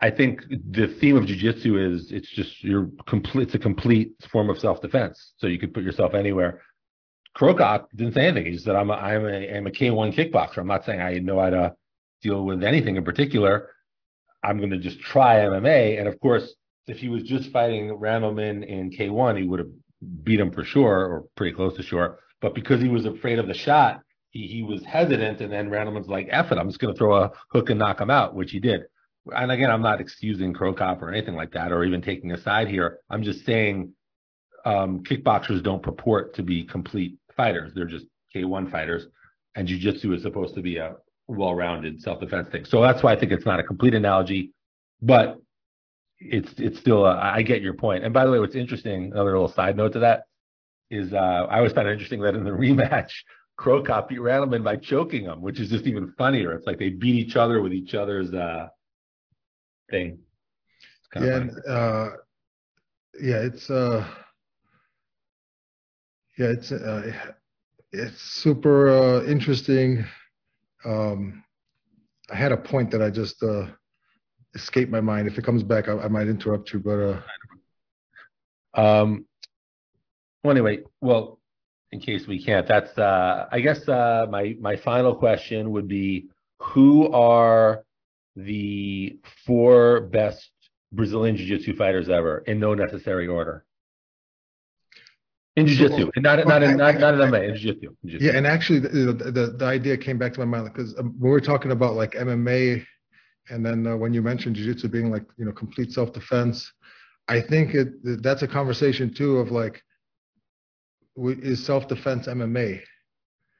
I 0.00 0.10
think 0.10 0.42
the 0.48 0.96
theme 1.00 1.16
of 1.16 1.24
jujitsu 1.24 1.94
is 1.94 2.10
it's 2.12 2.30
just 2.30 2.62
you're 2.64 2.88
complete. 3.06 3.44
It's 3.44 3.54
a 3.54 3.58
complete 3.58 4.12
form 4.30 4.48
of 4.48 4.58
self 4.58 4.80
defense. 4.80 5.32
So 5.38 5.46
you 5.46 5.58
could 5.58 5.74
put 5.74 5.82
yourself 5.82 6.14
anywhere. 6.14 6.62
Cro 7.34 7.54
Cop 7.54 7.88
didn't 7.94 8.14
say 8.14 8.26
anything. 8.26 8.46
He 8.46 8.52
just 8.52 8.64
said, 8.64 8.74
"I'm 8.74 8.90
a, 8.90 8.94
I'm 8.94 9.26
a, 9.26 9.56
I'm 9.56 9.66
a 9.66 9.70
K1 9.70 10.14
kickboxer. 10.16 10.58
I'm 10.58 10.66
not 10.66 10.84
saying 10.84 11.00
I 11.00 11.18
know 11.18 11.40
how 11.40 11.50
to 11.50 11.74
deal 12.22 12.44
with 12.44 12.64
anything 12.64 12.96
in 12.96 13.04
particular. 13.04 13.70
I'm 14.42 14.58
going 14.58 14.70
to 14.70 14.78
just 14.78 15.00
try 15.00 15.36
MMA. 15.36 15.98
And 15.98 16.08
of 16.08 16.18
course, 16.20 16.54
if 16.86 16.98
he 16.98 17.08
was 17.08 17.22
just 17.22 17.50
fighting 17.50 17.90
Randleman 17.90 18.66
in 18.66 18.90
K1, 18.90 19.38
he 19.38 19.46
would 19.46 19.58
have 19.58 19.70
beat 20.22 20.40
him 20.40 20.52
for 20.52 20.64
sure 20.64 21.06
or 21.06 21.24
pretty 21.36 21.54
close 21.54 21.76
to 21.76 21.82
sure. 21.82 22.18
But 22.40 22.54
because 22.54 22.80
he 22.80 22.88
was 22.88 23.04
afraid 23.04 23.38
of 23.38 23.48
the 23.48 23.54
shot, 23.54 24.00
he, 24.30 24.46
he 24.46 24.62
was 24.62 24.84
hesitant. 24.84 25.40
And 25.40 25.52
then 25.52 25.70
Randleman's 25.70 26.08
like, 26.08 26.28
F 26.30 26.52
it, 26.52 26.58
I'm 26.58 26.68
just 26.68 26.80
going 26.80 26.94
to 26.94 26.98
throw 26.98 27.22
a 27.22 27.32
hook 27.50 27.70
and 27.70 27.78
knock 27.78 28.00
him 28.00 28.10
out, 28.10 28.34
which 28.34 28.52
he 28.52 28.60
did. 28.60 28.82
And 29.34 29.52
again, 29.52 29.70
I'm 29.70 29.82
not 29.82 30.00
excusing 30.00 30.54
Cro 30.54 30.72
Cop 30.72 31.02
or 31.02 31.10
anything 31.10 31.34
like 31.34 31.52
that 31.52 31.72
or 31.72 31.84
even 31.84 32.00
taking 32.00 32.32
a 32.32 32.40
side 32.40 32.68
here. 32.68 32.98
I'm 33.10 33.22
just 33.22 33.44
saying 33.44 33.92
um, 34.64 35.02
kickboxers 35.02 35.62
don't 35.62 35.82
purport 35.82 36.34
to 36.36 36.42
be 36.42 36.64
complete 36.64 37.18
fighters. 37.36 37.72
They're 37.74 37.84
just 37.84 38.06
K1 38.34 38.70
fighters. 38.70 39.06
And 39.54 39.66
jiu-jitsu 39.66 40.12
is 40.12 40.22
supposed 40.22 40.54
to 40.54 40.62
be 40.62 40.76
a 40.76 40.96
well-rounded 41.28 42.00
self-defense 42.00 42.48
thing. 42.50 42.64
So 42.64 42.80
that's 42.80 43.02
why 43.02 43.12
I 43.12 43.16
think 43.16 43.32
it's 43.32 43.46
not 43.46 43.60
a 43.60 43.62
complete 43.62 43.94
analogy, 43.94 44.52
but 45.00 45.38
it's 46.18 46.52
it's 46.58 46.78
still 46.78 47.06
a, 47.06 47.16
I 47.16 47.42
get 47.42 47.62
your 47.62 47.74
point. 47.74 48.04
And 48.04 48.12
by 48.12 48.24
the 48.24 48.30
way, 48.30 48.40
what's 48.40 48.56
interesting, 48.56 49.12
another 49.12 49.32
little 49.32 49.48
side 49.48 49.76
note 49.76 49.92
to 49.92 50.00
that 50.00 50.24
is 50.90 51.12
uh, 51.12 51.16
I 51.16 51.58
always 51.58 51.72
found 51.72 51.88
it 51.88 51.92
interesting 51.92 52.20
that 52.22 52.34
in 52.34 52.44
the 52.44 52.50
rematch, 52.64 53.12
Cro 53.56 53.82
Cop 53.82 54.08
beat 54.08 54.18
Randleman 54.18 54.64
by 54.64 54.76
choking 54.76 55.24
him, 55.24 55.42
which 55.42 55.60
is 55.60 55.68
just 55.68 55.86
even 55.86 56.12
funnier. 56.16 56.54
It's 56.54 56.66
like 56.66 56.78
they 56.78 56.90
beat 56.90 57.14
each 57.14 57.36
other 57.36 57.60
with 57.60 57.72
each 57.72 57.94
other's 57.94 58.32
uh, 58.32 58.68
thing. 59.90 60.18
Yeah, 61.14 61.36
and, 61.36 61.50
uh, 61.68 62.08
yeah, 63.20 63.38
it's 63.38 63.70
uh, 63.70 64.06
yeah, 66.38 66.46
it's 66.48 66.70
uh, 66.70 67.12
it's 67.92 68.20
super 68.20 68.90
uh, 68.90 69.24
interesting 69.24 70.04
um, 70.88 71.44
I 72.30 72.36
had 72.36 72.52
a 72.52 72.56
point 72.56 72.90
that 72.90 73.02
I 73.02 73.10
just 73.10 73.42
uh, 73.42 73.66
escaped 74.54 74.90
my 74.90 75.00
mind. 75.00 75.28
If 75.28 75.38
it 75.38 75.44
comes 75.44 75.62
back, 75.62 75.88
I, 75.88 75.98
I 75.98 76.08
might 76.08 76.28
interrupt 76.28 76.72
you. 76.72 76.80
But 76.80 77.22
uh, 78.74 78.80
um, 78.80 79.26
well, 80.42 80.52
anyway, 80.52 80.78
well, 81.00 81.38
in 81.92 82.00
case 82.00 82.26
we 82.26 82.42
can't, 82.42 82.66
that's 82.66 82.96
uh, 82.98 83.46
I 83.50 83.60
guess 83.60 83.88
uh, 83.88 84.26
my 84.30 84.56
my 84.60 84.76
final 84.76 85.14
question 85.14 85.70
would 85.72 85.88
be: 85.88 86.28
Who 86.60 87.10
are 87.12 87.84
the 88.36 89.18
four 89.46 90.02
best 90.02 90.50
Brazilian 90.92 91.36
Jiu-Jitsu 91.36 91.76
fighters 91.76 92.08
ever, 92.08 92.38
in 92.46 92.60
no 92.60 92.74
necessary 92.74 93.26
order? 93.26 93.64
In 95.58 95.66
jiu-jitsu, 95.66 96.10
so, 96.14 96.20
not, 96.20 96.46
not, 96.46 96.62
in, 96.62 96.76
not, 96.76 96.98
not 96.98 97.14
in 97.14 97.20
MMA, 97.20 97.48
in 97.48 97.56
jiu-jitsu. 97.56 97.94
Yeah, 98.02 98.36
and 98.36 98.46
actually 98.46 98.80
the, 98.80 99.12
the, 99.12 99.54
the, 99.58 99.64
idea 99.64 99.96
came 99.96 100.18
back 100.18 100.32
to 100.34 100.40
my 100.40 100.46
mind 100.46 100.72
because 100.72 100.96
um, 100.98 101.14
when 101.18 101.30
we 101.30 101.30
were 101.30 101.40
talking 101.40 101.72
about 101.72 101.94
like 101.94 102.12
MMA 102.12 102.84
and 103.50 103.64
then 103.64 103.86
uh, 103.86 103.96
when 103.96 104.12
you 104.14 104.22
mentioned 104.22 104.56
jiu-jitsu 104.56 104.88
being 104.88 105.10
like, 105.10 105.24
you 105.36 105.44
know, 105.44 105.52
complete 105.52 105.92
self-defense, 105.92 106.70
I 107.28 107.40
think 107.40 107.74
it, 107.74 108.22
that's 108.22 108.42
a 108.42 108.48
conversation 108.48 109.12
too 109.12 109.38
of 109.38 109.50
like, 109.50 109.82
is 111.16 111.64
self-defense 111.64 112.26
MMA? 112.26 112.80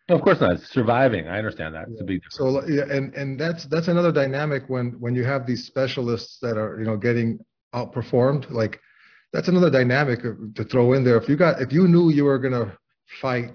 No, 0.08 0.14
of 0.14 0.22
course 0.22 0.40
not. 0.40 0.52
It's 0.52 0.70
surviving. 0.70 1.28
I 1.28 1.38
understand 1.38 1.74
that. 1.74 1.88
It's 1.88 1.96
yeah. 1.96 2.04
a 2.04 2.06
big 2.06 2.22
difference. 2.22 2.36
So 2.36 2.66
yeah, 2.66 2.84
and 2.90 3.14
and 3.14 3.38
that's 3.38 3.64
that's 3.66 3.88
another 3.88 4.10
dynamic 4.10 4.62
when 4.68 4.92
when 5.00 5.14
you 5.14 5.24
have 5.24 5.46
these 5.46 5.66
specialists 5.66 6.38
that 6.40 6.56
are 6.56 6.78
you 6.78 6.86
know 6.86 6.96
getting 6.96 7.38
outperformed. 7.74 8.50
Like 8.50 8.80
that's 9.32 9.48
another 9.48 9.70
dynamic 9.70 10.22
to 10.22 10.64
throw 10.64 10.94
in 10.94 11.04
there. 11.04 11.16
If 11.16 11.28
you 11.28 11.36
got, 11.36 11.60
if 11.60 11.72
you 11.72 11.86
knew 11.86 12.10
you 12.10 12.24
were 12.24 12.38
gonna 12.38 12.76
fight 13.20 13.52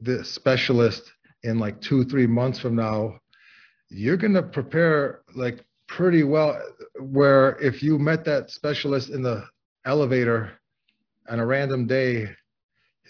the 0.00 0.24
specialist 0.24 1.12
in 1.42 1.58
like 1.58 1.80
two, 1.80 2.04
three 2.04 2.26
months 2.26 2.58
from 2.58 2.76
now, 2.76 3.18
you're 3.88 4.16
gonna 4.16 4.42
prepare 4.42 5.22
like 5.34 5.64
pretty 5.86 6.22
well. 6.22 6.60
Where 6.98 7.58
if 7.60 7.82
you 7.82 7.98
met 7.98 8.24
that 8.24 8.50
specialist 8.50 9.10
in 9.10 9.22
the 9.22 9.44
elevator 9.84 10.52
on 11.28 11.40
a 11.40 11.46
random 11.46 11.86
day, 11.86 12.28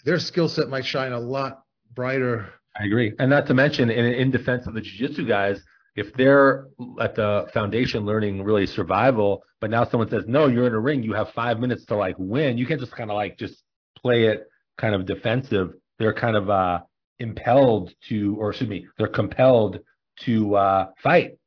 their 0.03 0.19
skill 0.19 0.49
set 0.49 0.69
might 0.69 0.85
shine 0.85 1.13
a 1.13 1.19
lot 1.19 1.63
brighter. 1.93 2.49
I 2.79 2.85
agree, 2.85 3.13
and 3.19 3.29
not 3.29 3.45
to 3.47 3.53
mention, 3.53 3.89
in, 3.91 4.05
in 4.05 4.31
defense 4.31 4.65
of 4.65 4.73
the 4.73 4.81
jiu-jitsu 4.81 5.27
guys, 5.27 5.63
if 5.95 6.13
they're 6.13 6.67
at 6.99 7.15
the 7.15 7.47
foundation 7.53 8.05
learning 8.05 8.43
really 8.43 8.65
survival, 8.65 9.43
but 9.61 9.69
now 9.69 9.83
someone 9.85 10.09
says, 10.09 10.23
no, 10.27 10.47
you're 10.47 10.67
in 10.67 10.73
a 10.73 10.79
ring, 10.79 11.03
you 11.03 11.13
have 11.13 11.29
five 11.31 11.59
minutes 11.59 11.85
to 11.85 11.95
like 11.95 12.15
win. 12.17 12.57
You 12.57 12.65
can't 12.65 12.79
just 12.79 12.91
kind 12.93 13.11
of 13.11 13.15
like 13.15 13.37
just 13.37 13.63
play 13.97 14.25
it 14.25 14.47
kind 14.77 14.95
of 14.95 15.05
defensive. 15.05 15.73
They're 15.99 16.13
kind 16.13 16.35
of 16.35 16.49
uh, 16.49 16.79
impelled 17.19 17.93
to, 18.09 18.35
or 18.39 18.49
excuse 18.49 18.69
me, 18.69 18.87
they're 18.97 19.07
compelled 19.07 19.79
to 20.21 20.55
uh, 20.55 20.87
fight. 21.01 21.37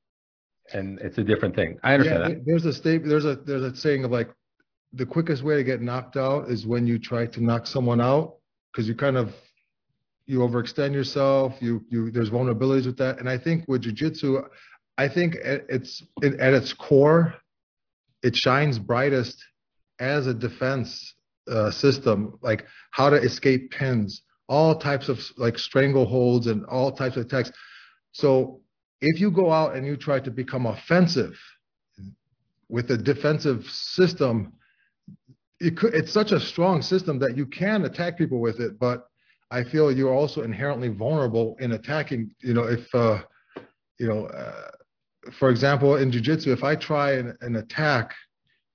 And 0.73 0.99
it's 1.01 1.19
a 1.19 1.25
different 1.25 1.55
thing. 1.55 1.79
I 1.83 1.95
understand 1.95 2.23
yeah, 2.23 2.29
that. 2.29 2.47
There's 2.47 2.65
a 2.65 2.73
state, 2.73 3.05
there's 3.05 3.25
a, 3.25 3.37
there's 3.37 3.63
a 3.63 3.77
saying 3.77 4.05
of 4.05 4.11
like, 4.11 4.31
the 4.93 5.05
quickest 5.05 5.43
way 5.43 5.57
to 5.57 5.65
get 5.65 5.83
knocked 5.83 6.17
out 6.17 6.49
is 6.49 6.65
when 6.65 6.87
you 6.87 6.99
try 6.99 7.27
to 7.27 7.45
knock 7.45 7.67
someone 7.67 8.01
out 8.01 8.37
because 8.73 8.89
you 8.89 8.95
kind 8.95 9.17
of 9.17 9.35
you 10.27 10.41
overextend 10.41 10.93
yourself. 10.93 11.55
You 11.61 11.85
you 11.89 12.11
there's 12.11 12.31
vulnerabilities 12.31 12.87
with 12.87 12.99
that, 12.99 13.19
and 13.19 13.29
I 13.29 13.39
think 13.39 13.65
with 13.69 13.85
jujitsu, 13.85 14.45
I 14.99 15.09
think 15.09 15.37
it's 15.43 16.03
it, 16.23 16.39
at 16.41 16.55
its 16.55 16.73
core, 16.73 17.35
it 18.23 18.37
shines 18.37 18.79
brightest 18.79 19.43
as 19.99 20.27
a 20.27 20.35
defense 20.35 21.15
uh, 21.51 21.71
system, 21.71 22.39
like 22.43 22.67
how 22.91 23.09
to 23.11 23.17
escape 23.17 23.71
pins, 23.71 24.23
all 24.49 24.77
types 24.77 25.09
of 25.09 25.21
like 25.37 25.55
strangleholds 25.55 26.47
and 26.47 26.65
all 26.67 26.93
types 26.93 27.17
of 27.17 27.27
attacks. 27.27 27.53
So 28.13 28.61
if 29.01 29.21
you 29.21 29.31
go 29.31 29.53
out 29.53 29.77
and 29.77 29.87
you 29.87 29.97
try 29.97 30.21
to 30.21 30.31
become 30.31 30.67
offensive 30.67 31.39
with 32.69 32.91
a 32.91 32.97
defensive 32.97 33.65
system, 33.67 34.55
it 35.61 35.77
could, 35.77 35.95
it's 35.95 36.13
such 36.13 36.33
a 36.33 36.41
strong 36.41 36.83
system 36.83 37.19
that 37.21 37.37
you 37.37 37.47
can 37.47 37.85
attack 37.85 38.19
people 38.19 38.41
with 38.41 38.61
it, 38.61 38.79
but 38.79 39.07
I 39.51 39.65
feel 39.65 39.93
you're 39.93 40.15
also 40.15 40.43
inherently 40.43 40.89
vulnerable 40.89 41.57
in 41.61 41.73
attacking. 41.73 42.31
You 42.41 42.55
know, 42.55 42.65
if 42.65 42.93
uh, 42.95 43.23
you 43.99 44.09
know, 44.09 44.27
uh, 44.27 44.71
for 45.39 45.51
example, 45.51 45.97
in 45.97 46.11
jujitsu, 46.11 46.49
if 46.49 46.65
I 46.65 46.77
try 46.77 47.13
an, 47.13 47.37
an 47.41 47.57
attack 47.57 48.15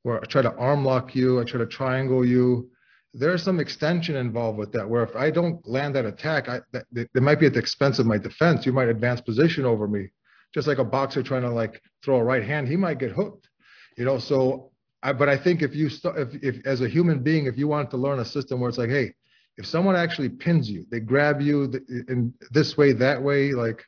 where 0.04 0.20
I 0.22 0.26
try 0.26 0.42
to 0.42 0.54
arm 0.56 0.84
lock 0.84 1.16
you, 1.16 1.40
I 1.40 1.44
try 1.44 1.60
to 1.60 1.68
triangle 1.68 2.26
you, 2.26 2.70
there's 3.14 3.44
some 3.44 3.60
extension 3.60 4.16
involved 4.16 4.58
with 4.58 4.72
that. 4.72 4.90
Where 4.90 5.04
if 5.04 5.16
I 5.16 5.30
don't 5.30 5.66
land 5.68 5.96
that 5.96 6.06
attack, 6.06 6.50
I, 6.50 6.62
that, 6.72 6.86
it 6.94 7.22
might 7.22 7.40
be 7.40 7.46
at 7.46 7.54
the 7.54 7.60
expense 7.60 8.00
of 8.00 8.06
my 8.06 8.18
defense. 8.18 8.66
You 8.66 8.72
might 8.72 8.88
advance 8.88 9.22
position 9.22 9.66
over 9.66 9.88
me, 9.88 10.10
just 10.54 10.68
like 10.68 10.78
a 10.78 10.86
boxer 10.86 11.22
trying 11.22 11.44
to 11.44 11.52
like 11.52 11.82
throw 12.04 12.18
a 12.18 12.24
right 12.24 12.44
hand, 12.44 12.68
he 12.68 12.78
might 12.78 13.00
get 13.00 13.12
hooked. 13.12 13.50
You 13.98 14.06
know, 14.06 14.18
so 14.20 14.72
I, 15.04 15.14
but 15.14 15.28
I 15.28 15.38
think 15.38 15.62
if 15.62 15.76
you 15.76 15.90
st- 15.90 16.18
if, 16.18 16.30
if 16.42 16.66
as 16.66 16.82
a 16.82 16.88
human 16.88 17.22
being, 17.22 17.46
if 17.46 17.58
you 17.58 17.68
want 17.68 17.92
to 17.92 17.98
learn 17.98 18.20
a 18.20 18.26
system 18.26 18.60
where 18.60 18.70
it's 18.70 18.78
like, 18.78 18.90
hey, 18.90 19.14
if 19.62 19.68
someone 19.68 19.96
actually 19.96 20.28
pins 20.28 20.68
you, 20.68 20.88
they 20.90 21.00
grab 21.00 21.40
you 21.40 21.72
in 22.10 22.34
this 22.50 22.78
way, 22.78 22.94
that 22.94 23.22
way, 23.22 23.52
like 23.52 23.84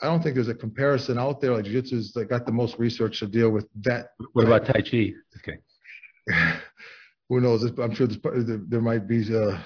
I 0.00 0.06
don't 0.06 0.22
think 0.22 0.36
there's 0.36 0.48
a 0.48 0.54
comparison 0.54 1.18
out 1.18 1.40
there. 1.40 1.52
Like 1.52 1.64
jiu-jitsu's 1.64 2.14
like 2.14 2.28
got 2.28 2.46
the 2.46 2.52
most 2.52 2.78
research 2.78 3.18
to 3.18 3.26
deal 3.26 3.50
with 3.50 3.66
that. 3.82 4.10
What 4.34 4.46
about 4.46 4.66
Tai 4.66 4.82
Chi? 4.82 5.14
Okay. 5.38 5.58
Who 7.28 7.40
knows? 7.40 7.64
I'm 7.64 7.92
sure 7.92 8.06
there 8.06 8.80
might 8.80 9.08
be. 9.08 9.24
Uh, 9.36 9.58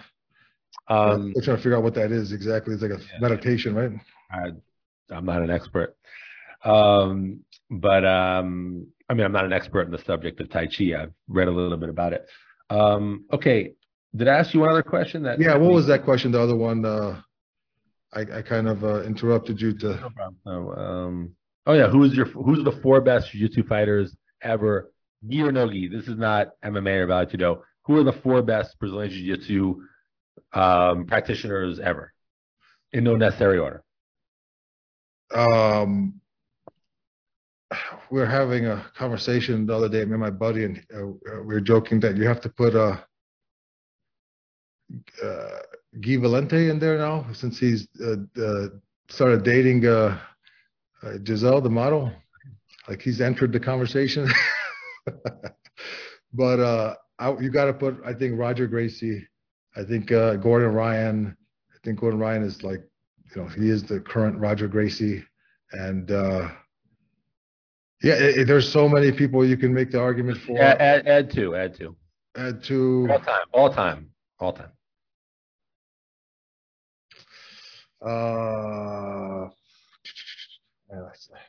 um, 0.88 1.34
we're 1.36 1.42
trying 1.42 1.58
to 1.58 1.62
figure 1.62 1.76
out 1.76 1.82
what 1.82 1.94
that 1.94 2.10
is 2.10 2.32
exactly. 2.32 2.72
It's 2.72 2.82
like 2.82 2.92
a 2.92 2.98
yeah, 2.98 3.18
meditation, 3.20 3.74
right? 3.74 3.92
I, 4.30 5.14
I'm 5.14 5.26
not 5.26 5.42
an 5.42 5.50
expert, 5.50 5.94
um, 6.64 7.40
but 7.70 8.06
um, 8.06 8.86
I 9.10 9.14
mean, 9.14 9.26
I'm 9.26 9.32
not 9.32 9.44
an 9.44 9.52
expert 9.52 9.82
in 9.82 9.90
the 9.90 9.98
subject 9.98 10.40
of 10.40 10.48
Tai 10.48 10.68
Chi. 10.68 10.94
I've 10.98 11.12
read 11.28 11.48
a 11.48 11.50
little 11.50 11.76
bit 11.76 11.90
about 11.90 12.14
it. 12.14 12.26
Um, 12.70 13.24
okay, 13.32 13.74
did 14.18 14.28
I 14.28 14.36
ask 14.36 14.52
you 14.52 14.60
one 14.60 14.70
other 14.70 14.82
question? 14.82 15.22
That 15.22 15.40
yeah, 15.40 15.54
what 15.56 15.72
was 15.72 15.86
that 15.86 16.04
question? 16.04 16.32
The 16.32 16.40
other 16.40 16.56
one, 16.56 16.84
uh, 16.84 17.20
I, 18.12 18.20
I 18.38 18.42
kind 18.42 18.68
of 18.68 18.82
uh, 18.82 19.02
interrupted 19.04 19.60
you 19.60 19.72
to. 19.78 19.86
No 19.86 20.10
problem. 20.10 20.36
Oh, 20.44 20.72
um, 20.72 21.36
oh 21.66 21.74
yeah, 21.74 21.88
who's 21.88 22.14
your 22.14 22.26
who's 22.26 22.64
the 22.64 22.72
four 22.82 23.00
best 23.00 23.30
jiu-jitsu 23.30 23.66
fighters 23.68 24.16
ever? 24.42 24.92
Gi 25.28 25.42
or 25.42 25.52
no 25.52 25.70
gi? 25.70 25.88
This 25.88 26.08
is 26.08 26.18
not 26.18 26.48
MMA 26.64 27.02
or 27.02 27.06
Vale 27.06 27.26
Tudo. 27.26 27.62
Who 27.84 27.96
are 27.96 28.04
the 28.04 28.12
four 28.12 28.42
best 28.42 28.78
Brazilian 28.78 29.10
jiu-jitsu 29.10 29.76
um, 30.52 31.06
practitioners 31.06 31.78
ever, 31.78 32.12
in 32.92 33.04
no 33.04 33.16
necessary 33.16 33.58
order? 33.58 33.84
Um, 35.32 36.20
we 38.10 38.18
were 38.18 38.26
having 38.26 38.66
a 38.66 38.84
conversation 38.96 39.66
the 39.66 39.76
other 39.76 39.88
day, 39.88 40.04
me 40.04 40.12
and 40.12 40.20
my 40.20 40.30
buddy, 40.30 40.64
and 40.64 40.82
uh, 40.92 41.06
we 41.42 41.54
were 41.54 41.60
joking 41.60 42.00
that 42.00 42.16
you 42.16 42.26
have 42.26 42.40
to 42.40 42.48
put 42.48 42.74
a 42.74 43.04
uh, 45.22 45.58
Guy 46.00 46.16
Valente 46.16 46.70
in 46.70 46.78
there 46.78 46.98
now 46.98 47.26
since 47.32 47.58
he's 47.58 47.88
uh, 48.02 48.16
uh, 48.40 48.68
started 49.08 49.42
dating 49.42 49.86
uh, 49.86 50.18
uh, 51.02 51.18
Gisele, 51.22 51.60
the 51.60 51.70
model. 51.70 52.12
Like 52.88 53.02
he's 53.02 53.20
entered 53.20 53.52
the 53.52 53.60
conversation. 53.60 54.28
but 56.32 56.60
uh, 56.60 56.94
I, 57.18 57.32
you 57.38 57.50
got 57.50 57.66
to 57.66 57.74
put, 57.74 57.98
I 58.04 58.14
think, 58.14 58.38
Roger 58.38 58.66
Gracie. 58.66 59.26
I 59.76 59.84
think 59.84 60.10
uh, 60.10 60.36
Gordon 60.36 60.72
Ryan. 60.72 61.36
I 61.74 61.76
think 61.84 62.00
Gordon 62.00 62.18
Ryan 62.18 62.42
is 62.42 62.62
like, 62.62 62.82
you 63.34 63.42
know, 63.42 63.48
he 63.48 63.68
is 63.68 63.82
the 63.82 64.00
current 64.00 64.38
Roger 64.38 64.68
Gracie. 64.68 65.22
And 65.72 66.08
yeah, 68.02 68.14
it, 68.14 68.38
it, 68.38 68.46
there's 68.46 68.70
so 68.70 68.88
many 68.88 69.10
people 69.10 69.44
you 69.44 69.56
can 69.56 69.74
make 69.74 69.90
the 69.90 70.00
argument 70.00 70.38
for. 70.38 70.58
Add, 70.58 70.80
add, 70.80 71.08
add 71.08 71.30
to, 71.32 71.56
add 71.56 71.74
to. 71.78 71.96
Add 72.36 72.62
to. 72.64 73.08
All 73.10 73.20
time, 73.20 73.46
all 73.52 73.72
time, 73.72 74.10
all 74.38 74.52
time. 74.52 74.70
Uh, 78.04 79.48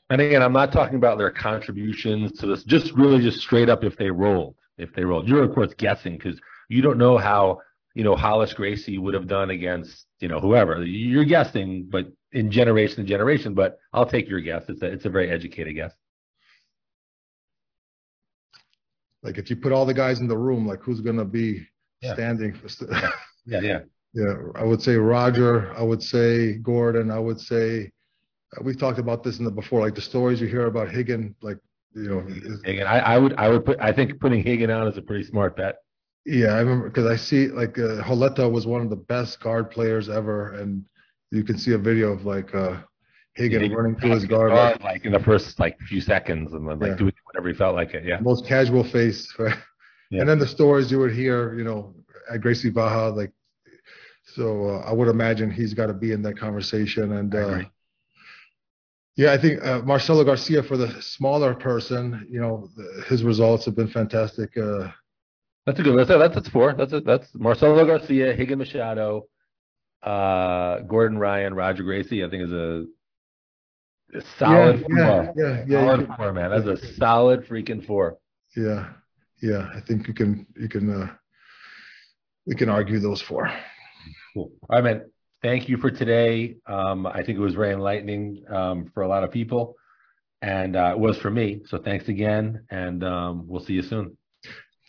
and 0.09 0.21
again, 0.21 0.41
I'm 0.41 0.53
not 0.53 0.71
talking 0.71 0.95
about 0.95 1.17
their 1.17 1.31
contributions 1.31 2.31
to 2.39 2.47
this. 2.47 2.63
Just 2.63 2.91
really, 2.93 3.21
just 3.21 3.39
straight 3.39 3.69
up, 3.69 3.83
if 3.83 3.95
they 3.97 4.09
rolled, 4.09 4.55
if 4.77 4.93
they 4.93 5.03
rolled. 5.03 5.27
You're 5.27 5.43
of 5.43 5.53
course 5.53 5.73
guessing 5.77 6.17
because 6.17 6.39
you 6.67 6.81
don't 6.81 6.97
know 6.97 7.17
how 7.17 7.59
you 7.95 8.03
know 8.03 8.15
Hollis 8.15 8.53
Gracie 8.53 8.97
would 8.97 9.13
have 9.13 9.27
done 9.27 9.49
against 9.49 10.05
you 10.19 10.27
know 10.27 10.39
whoever. 10.39 10.83
You're 10.83 11.25
guessing, 11.25 11.87
but 11.89 12.07
in 12.31 12.51
generation 12.51 12.97
to 12.97 13.03
generation. 13.03 13.53
But 13.53 13.79
I'll 13.93 14.05
take 14.05 14.27
your 14.27 14.41
guess. 14.41 14.63
It's 14.67 14.81
a 14.81 14.87
it's 14.87 15.05
a 15.05 15.09
very 15.09 15.29
educated 15.29 15.75
guess. 15.75 15.93
Like 19.23 19.37
if 19.37 19.49
you 19.49 19.55
put 19.55 19.71
all 19.71 19.85
the 19.85 19.93
guys 19.93 20.19
in 20.19 20.27
the 20.27 20.37
room, 20.37 20.67
like 20.67 20.81
who's 20.81 21.01
gonna 21.01 21.25
be 21.25 21.65
yeah. 22.01 22.13
standing? 22.13 22.53
For 22.53 22.85
yeah. 22.91 23.09
yeah, 23.45 23.61
yeah. 23.61 23.79
Yeah, 24.13 24.33
I 24.55 24.63
would 24.63 24.81
say 24.81 24.95
Roger. 24.95 25.73
I 25.75 25.83
would 25.83 26.01
say 26.01 26.53
Gordon. 26.57 27.11
I 27.11 27.19
would 27.19 27.39
say 27.39 27.91
uh, 28.57 28.63
we've 28.63 28.79
talked 28.79 28.99
about 28.99 29.23
this 29.23 29.39
in 29.39 29.45
the 29.45 29.51
before, 29.51 29.81
like 29.81 29.95
the 29.95 30.01
stories 30.01 30.41
you 30.41 30.47
hear 30.47 30.65
about 30.65 30.89
Rigan, 30.93 31.35
like 31.41 31.57
you 31.93 32.09
know. 32.09 32.19
Rigan, 32.65 32.87
I, 32.87 32.99
I 32.99 33.17
would, 33.17 33.33
I 33.35 33.49
would 33.49 33.65
put. 33.65 33.79
I 33.79 33.91
think 33.91 34.19
putting 34.19 34.43
Rigan 34.43 34.71
out 34.71 34.87
is 34.87 34.97
a 34.97 35.01
pretty 35.01 35.23
smart 35.25 35.55
bet. 35.55 35.77
Yeah, 36.25 36.49
I 36.49 36.59
remember 36.59 36.89
because 36.89 37.05
I 37.05 37.15
see 37.15 37.47
like 37.47 37.77
uh, 37.77 38.03
was 38.49 38.65
one 38.65 38.81
of 38.81 38.89
the 38.89 38.95
best 38.95 39.39
guard 39.41 39.69
players 39.69 40.09
ever, 40.09 40.55
and 40.55 40.83
you 41.31 41.43
can 41.43 41.57
see 41.57 41.73
a 41.73 41.77
video 41.77 42.11
of 42.11 42.25
like 42.25 42.53
uh, 42.55 42.77
Rigan 43.37 43.71
running 43.71 43.95
through 43.95 44.11
his 44.11 44.25
guard, 44.25 44.51
like, 44.51 44.83
like, 44.83 45.05
in 45.05 45.11
the 45.11 45.19
first 45.19 45.59
like 45.59 45.79
few 45.81 46.01
seconds, 46.01 46.53
and 46.53 46.67
then 46.67 46.79
like 46.79 46.89
yeah. 46.91 46.95
doing 46.95 47.13
whatever 47.25 47.47
he 47.47 47.53
felt 47.53 47.75
like 47.75 47.93
it. 47.93 48.05
Yeah, 48.05 48.19
most 48.21 48.47
casual 48.47 48.83
face. 48.83 49.31
Right? 49.39 49.55
Yeah. 50.11 50.21
And 50.21 50.29
then 50.29 50.39
the 50.39 50.47
stories 50.47 50.91
you 50.91 50.97
would 50.97 51.13
hear, 51.13 51.53
you 51.53 51.63
know, 51.63 51.93
at 52.33 52.41
Gracie 52.41 52.71
Barra, 52.71 53.09
like 53.09 53.31
so 54.35 54.69
uh, 54.69 54.79
I 54.79 54.93
would 54.93 55.07
imagine 55.07 55.51
he's 55.51 55.73
got 55.73 55.87
to 55.87 55.93
be 55.93 56.11
in 56.11 56.21
that 56.23 56.37
conversation. 56.37 57.13
And 57.13 57.33
uh, 57.33 57.61
yeah, 59.15 59.33
I 59.33 59.37
think 59.37 59.63
uh, 59.63 59.81
Marcelo 59.81 60.23
Garcia 60.23 60.63
for 60.63 60.77
the 60.77 61.01
smaller 61.01 61.53
person, 61.53 62.27
you 62.29 62.39
know, 62.39 62.69
the, 62.75 63.03
his 63.07 63.23
results 63.23 63.65
have 63.65 63.75
been 63.75 63.89
fantastic. 63.89 64.55
Uh, 64.57 64.89
that's 65.65 65.79
a 65.79 65.83
good. 65.83 65.97
That's 65.97 66.09
that's, 66.09 66.35
that's 66.35 66.49
four. 66.49 66.73
That's 66.73 66.93
a, 66.93 67.01
that's 67.01 67.27
Marcelo 67.33 67.85
Garcia, 67.85 68.35
Rigan 68.35 68.59
Machado, 68.59 69.27
uh, 70.03 70.79
Gordon 70.79 71.17
Ryan, 71.17 71.53
Roger 71.53 71.83
Gracie. 71.83 72.23
I 72.23 72.29
think 72.29 72.43
is 72.43 72.51
a, 72.51 72.85
a 74.15 74.21
solid 74.37 74.85
yeah, 74.89 75.05
four. 75.05 75.33
Yeah, 75.35 75.65
yeah, 75.67 75.85
solid 75.85 76.07
yeah, 76.07 76.15
four, 76.15 76.33
man. 76.33 76.49
That's 76.51 76.81
a 76.81 76.93
solid 76.95 77.47
freaking 77.47 77.85
four. 77.85 78.17
Yeah, 78.55 78.89
yeah. 79.41 79.69
I 79.75 79.81
think 79.81 80.07
you 80.07 80.13
can 80.13 80.47
you 80.55 80.69
can 80.69 81.03
uh, 81.03 81.07
we 82.47 82.55
can 82.55 82.69
argue 82.69 82.99
those 82.99 83.21
four. 83.21 83.51
Cool. 84.33 84.51
All 84.69 84.81
right, 84.81 84.83
man. 84.83 85.11
Thank 85.41 85.69
you 85.69 85.77
for 85.77 85.89
today. 85.89 86.57
Um, 86.67 87.07
I 87.07 87.23
think 87.23 87.37
it 87.37 87.41
was 87.41 87.55
very 87.55 87.73
enlightening 87.73 88.43
um, 88.49 88.91
for 88.93 89.03
a 89.03 89.07
lot 89.07 89.23
of 89.23 89.31
people, 89.31 89.75
and 90.41 90.75
uh, 90.75 90.91
it 90.95 90.99
was 90.99 91.17
for 91.17 91.31
me. 91.31 91.61
So 91.65 91.77
thanks 91.77 92.09
again, 92.09 92.65
and 92.69 93.03
um, 93.03 93.47
we'll 93.47 93.63
see 93.63 93.73
you 93.73 93.81
soon. 93.81 94.17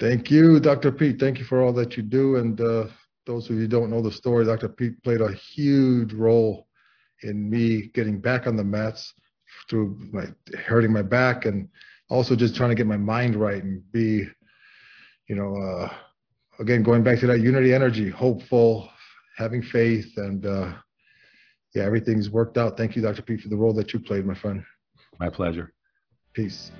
Thank 0.01 0.31
you, 0.31 0.59
Dr. 0.59 0.91
Pete. 0.91 1.21
Thank 1.21 1.39
you 1.39 1.45
for 1.45 1.63
all 1.63 1.73
that 1.75 1.97
you 1.97 2.03
do. 2.03 2.37
And 2.37 2.61
uh, 2.61 2.87
those 3.27 3.49
of 3.49 3.57
you 3.57 3.69
don't 3.69 3.91
know 3.91 4.03
the 4.03 4.11
story, 4.11 4.45
Dr. 4.45 4.69
Pete 4.69 5.01
played 5.05 5.21
a 5.21 5.33
huge 5.33 6.13
role 6.13 6.67
in 7.23 7.49
me 7.49 7.91
getting 7.95 8.19
back 8.19 8.47
on 8.47 8.57
the 8.57 8.65
mats 8.65 9.13
through 9.69 9.99
my 10.11 10.25
hurting 10.67 10.93
my 10.93 11.03
back 11.03 11.45
and 11.45 11.69
also 12.09 12.35
just 12.35 12.57
trying 12.57 12.71
to 12.71 12.75
get 12.75 12.87
my 12.87 12.97
mind 12.97 13.37
right 13.37 13.63
and 13.63 13.83
be, 13.93 14.27
you 15.29 15.37
know, 15.37 15.55
uh, 15.55 15.93
again 16.59 16.83
going 16.83 17.03
back 17.03 17.19
to 17.21 17.27
that 17.27 17.41
unity 17.41 17.75
energy, 17.75 18.09
hopeful, 18.09 18.89
having 19.41 19.63
faith, 19.63 20.13
and 20.19 20.45
uh, 20.47 20.73
yeah, 21.75 21.85
everything's 21.85 22.31
worked 22.31 22.59
out. 22.59 22.77
Thank 22.77 22.95
you, 22.95 23.03
Dr. 23.03 23.23
Pete, 23.23 23.41
for 23.41 23.49
the 23.49 23.57
role 23.57 23.73
that 23.73 23.93
you 23.93 23.99
played, 23.99 24.27
my 24.27 24.35
friend. 24.35 24.63
My 25.19 25.31
pleasure. 25.31 25.73
Peace. 26.35 26.71